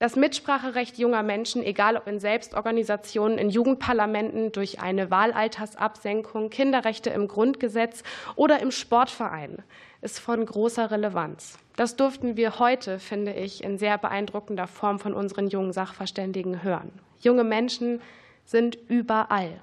Das 0.00 0.14
Mitspracherecht 0.14 0.96
junger 0.96 1.24
Menschen, 1.24 1.64
egal 1.64 1.96
ob 1.96 2.06
in 2.06 2.20
Selbstorganisationen, 2.20 3.36
in 3.36 3.50
Jugendparlamenten, 3.50 4.52
durch 4.52 4.80
eine 4.80 5.10
Wahlaltersabsenkung, 5.10 6.50
Kinderrechte 6.50 7.10
im 7.10 7.26
Grundgesetz 7.26 8.04
oder 8.36 8.60
im 8.60 8.70
Sportverein, 8.70 9.64
ist 10.00 10.20
von 10.20 10.46
großer 10.46 10.92
Relevanz. 10.92 11.58
Das 11.74 11.96
durften 11.96 12.36
wir 12.36 12.60
heute, 12.60 13.00
finde 13.00 13.32
ich, 13.32 13.64
in 13.64 13.76
sehr 13.76 13.98
beeindruckender 13.98 14.68
Form 14.68 15.00
von 15.00 15.14
unseren 15.14 15.48
jungen 15.48 15.72
Sachverständigen 15.72 16.62
hören. 16.62 16.92
Junge 17.18 17.42
Menschen 17.42 18.00
sind 18.44 18.78
überall. 18.88 19.60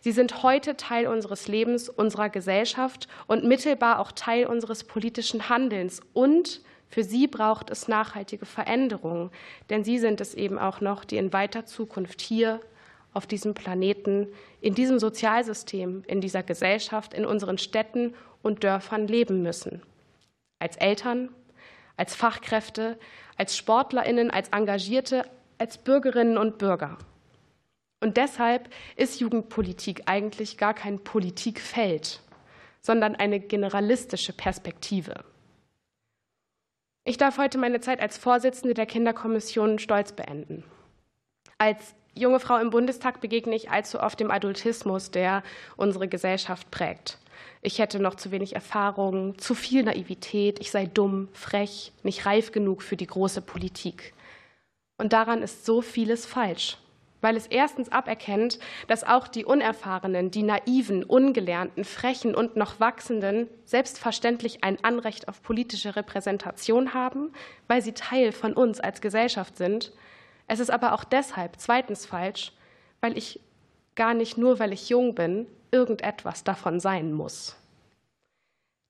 Sie 0.00 0.12
sind 0.12 0.42
heute 0.42 0.76
Teil 0.76 1.06
unseres 1.06 1.48
Lebens, 1.48 1.88
unserer 1.88 2.28
Gesellschaft 2.28 3.08
und 3.26 3.44
mittelbar 3.44 3.98
auch 3.98 4.12
Teil 4.12 4.46
unseres 4.46 4.84
politischen 4.84 5.48
Handelns 5.48 6.00
und 6.12 6.62
für 6.88 7.02
sie 7.02 7.26
braucht 7.26 7.70
es 7.70 7.88
nachhaltige 7.88 8.46
Veränderungen, 8.46 9.30
denn 9.68 9.82
sie 9.82 9.98
sind 9.98 10.20
es 10.20 10.34
eben 10.34 10.58
auch 10.58 10.80
noch, 10.80 11.04
die 11.04 11.16
in 11.16 11.32
weiter 11.32 11.66
Zukunft 11.66 12.20
hier 12.20 12.60
auf 13.12 13.26
diesem 13.26 13.54
Planeten, 13.54 14.28
in 14.60 14.74
diesem 14.74 14.98
Sozialsystem, 14.98 16.04
in 16.06 16.20
dieser 16.20 16.42
Gesellschaft, 16.42 17.14
in 17.14 17.24
unseren 17.24 17.58
Städten 17.58 18.14
und 18.42 18.62
Dörfern 18.62 19.08
leben 19.08 19.42
müssen. 19.42 19.82
Als 20.60 20.76
Eltern, 20.76 21.30
als 21.96 22.14
Fachkräfte, 22.14 22.98
als 23.36 23.56
Sportlerinnen, 23.56 24.30
als 24.30 24.48
Engagierte, 24.50 25.24
als 25.58 25.78
Bürgerinnen 25.78 26.38
und 26.38 26.58
Bürger. 26.58 26.98
Und 28.04 28.18
deshalb 28.18 28.68
ist 28.96 29.20
Jugendpolitik 29.20 30.02
eigentlich 30.04 30.58
gar 30.58 30.74
kein 30.74 31.02
Politikfeld, 31.02 32.20
sondern 32.82 33.16
eine 33.16 33.40
generalistische 33.40 34.34
Perspektive. 34.34 35.24
Ich 37.06 37.16
darf 37.16 37.38
heute 37.38 37.56
meine 37.56 37.80
Zeit 37.80 38.00
als 38.00 38.18
Vorsitzende 38.18 38.74
der 38.74 38.84
Kinderkommission 38.84 39.78
stolz 39.78 40.12
beenden. 40.12 40.64
Als 41.56 41.94
junge 42.12 42.40
Frau 42.40 42.58
im 42.58 42.68
Bundestag 42.68 43.22
begegne 43.22 43.56
ich 43.56 43.70
allzu 43.70 43.98
oft 44.00 44.20
dem 44.20 44.30
Adultismus, 44.30 45.10
der 45.10 45.42
unsere 45.78 46.06
Gesellschaft 46.06 46.70
prägt. 46.70 47.16
Ich 47.62 47.78
hätte 47.78 48.00
noch 48.00 48.16
zu 48.16 48.30
wenig 48.30 48.54
Erfahrung, 48.54 49.38
zu 49.38 49.54
viel 49.54 49.82
Naivität, 49.82 50.60
ich 50.60 50.70
sei 50.70 50.84
dumm, 50.84 51.30
frech, 51.32 51.90
nicht 52.02 52.26
reif 52.26 52.52
genug 52.52 52.82
für 52.82 52.98
die 52.98 53.06
große 53.06 53.40
Politik. 53.40 54.12
Und 54.98 55.14
daran 55.14 55.40
ist 55.40 55.64
so 55.64 55.80
vieles 55.80 56.26
falsch 56.26 56.76
weil 57.24 57.38
es 57.38 57.46
erstens 57.46 57.90
aberkennt, 57.90 58.58
dass 58.86 59.02
auch 59.02 59.28
die 59.28 59.46
Unerfahrenen, 59.46 60.30
die 60.30 60.42
naiven, 60.42 61.02
ungelernten, 61.02 61.84
frechen 61.84 62.34
und 62.34 62.54
noch 62.54 62.80
wachsenden 62.80 63.48
selbstverständlich 63.64 64.62
ein 64.62 64.76
Anrecht 64.84 65.26
auf 65.26 65.42
politische 65.42 65.96
Repräsentation 65.96 66.92
haben, 66.92 67.32
weil 67.66 67.80
sie 67.80 67.92
Teil 67.92 68.30
von 68.30 68.52
uns 68.52 68.78
als 68.78 69.00
Gesellschaft 69.00 69.56
sind. 69.56 69.90
Es 70.48 70.60
ist 70.60 70.70
aber 70.70 70.92
auch 70.92 71.02
deshalb 71.02 71.54
zweitens 71.56 72.04
falsch, 72.04 72.52
weil 73.00 73.16
ich 73.16 73.40
gar 73.94 74.12
nicht 74.12 74.36
nur, 74.36 74.58
weil 74.58 74.74
ich 74.74 74.90
jung 74.90 75.14
bin, 75.14 75.46
irgendetwas 75.70 76.44
davon 76.44 76.78
sein 76.78 77.14
muss. 77.14 77.56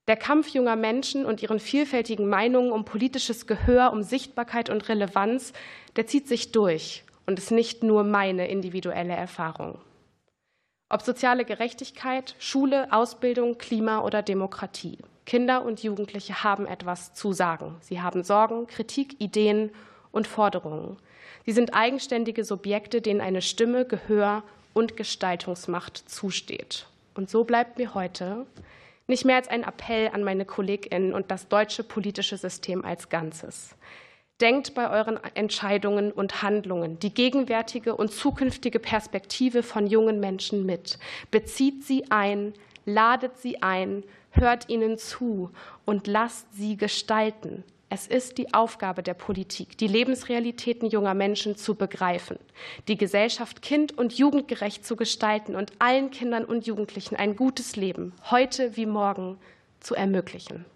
Der 0.09 0.17
Kampf 0.17 0.49
junger 0.49 0.75
Menschen 0.75 1.25
und 1.25 1.41
ihren 1.41 1.61
vielfältigen 1.61 2.29
Meinungen 2.29 2.73
um 2.73 2.85
politisches 2.85 3.47
Gehör, 3.47 3.93
um 3.93 4.03
Sichtbarkeit 4.03 4.71
und 4.71 4.89
Relevanz, 4.89 5.53
der 5.95 6.09
zieht 6.09 6.27
sich 6.27 6.51
durch 6.51 7.05
und 7.27 7.39
ist 7.39 7.51
nicht 7.51 7.83
nur 7.83 8.05
meine 8.05 8.49
individuelle 8.49 9.15
Erfahrung. 9.15 9.79
Ob 10.89 11.03
soziale 11.03 11.45
Gerechtigkeit, 11.45 12.37
Schule, 12.39 12.93
Ausbildung, 12.93 13.59
Klima 13.59 14.01
oder 14.01 14.23
Demokratie. 14.23 14.99
Kinder 15.27 15.65
und 15.65 15.83
Jugendliche 15.83 16.45
haben 16.45 16.67
etwas 16.67 17.15
zu 17.15 17.33
sagen. 17.33 17.77
Sie 17.81 18.03
haben 18.03 18.23
Sorgen, 18.23 18.67
Kritik, 18.67 19.21
Ideen 19.21 19.71
und 20.13 20.27
Forderungen. 20.27 20.99
Sie 21.47 21.53
sind 21.53 21.75
eigenständige 21.75 22.45
Subjekte, 22.45 23.01
denen 23.01 23.21
eine 23.21 23.43
Stimme, 23.43 23.87
Gehör 23.87 24.43
und 24.73 24.97
Gestaltungsmacht 24.97 26.09
zusteht. 26.09 26.87
Und 27.15 27.31
so 27.31 27.45
bleibt 27.45 27.79
mir 27.79 27.95
heute 27.95 28.47
nicht 29.07 29.25
mehr 29.25 29.37
als 29.37 29.49
ein 29.49 29.65
Appell 29.65 30.11
an 30.13 30.25
meine 30.25 30.45
Kolleginnen 30.45 31.13
und 31.13 31.31
das 31.31 31.49
deutsche 31.49 31.85
politische 31.85 32.37
System 32.37 32.85
als 32.85 33.09
Ganzes. 33.09 33.75
Denkt 34.45 34.75
bei 34.75 34.91
euren 34.91 35.19
Entscheidungen 35.33 36.13
und 36.13 36.43
Handlungen 36.43 36.99
die 36.99 37.15
gegenwärtige 37.15 37.97
und 37.97 38.13
zukünftige 38.13 38.79
Perspektive 38.79 39.63
von 39.63 39.87
jungen 39.87 40.21
Menschen 40.21 40.67
mit. 40.67 40.99
Bezieht 41.31 41.83
sie 41.83 42.11
ein, 42.11 42.53
ladet 42.85 43.39
sie 43.39 43.63
ein, 43.63 44.05
hört 44.33 44.69
ihnen 44.69 44.99
zu 44.99 45.49
und 45.87 46.07
lasst 46.07 46.47
sie 46.55 46.77
gestalten. 46.77 47.65
Es 47.89 48.07
ist 48.07 48.37
die 48.37 48.53
Aufgabe 48.53 49.03
der 49.03 49.15
Politik, 49.15 49.79
die 49.79 49.89
Lebensrealitäten 49.89 50.91
junger 50.91 51.15
Menschen 51.15 51.57
zu 51.57 51.75
begreifen, 51.75 52.39
die 52.87 52.99
Gesellschaft 52.99 53.63
kind- 53.63 53.97
und 53.97 54.13
jugendgerecht 54.13 54.85
zu 54.85 54.95
gestalten 54.95 55.57
und 55.57 55.73
allen 55.79 56.11
Kindern 56.11 56.45
und 56.45 56.67
Jugendlichen 56.67 57.17
ein 57.17 57.35
gutes 57.35 57.77
Leben, 57.77 58.13
heute 58.31 58.77
wie 58.77 58.85
morgen, 58.85 59.39
zu 59.81 59.95
ermöglichen. 59.95 60.67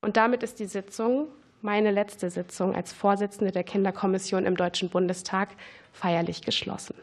Und 0.00 0.16
damit 0.16 0.42
ist 0.42 0.58
die 0.60 0.64
Sitzung 0.64 1.28
meine 1.62 1.90
letzte 1.92 2.28
Sitzung 2.28 2.74
als 2.74 2.92
Vorsitzende 2.92 3.52
der 3.52 3.64
Kinderkommission 3.64 4.44
im 4.44 4.56
Deutschen 4.56 4.90
Bundestag 4.90 5.50
feierlich 5.92 6.42
geschlossen. 6.42 6.94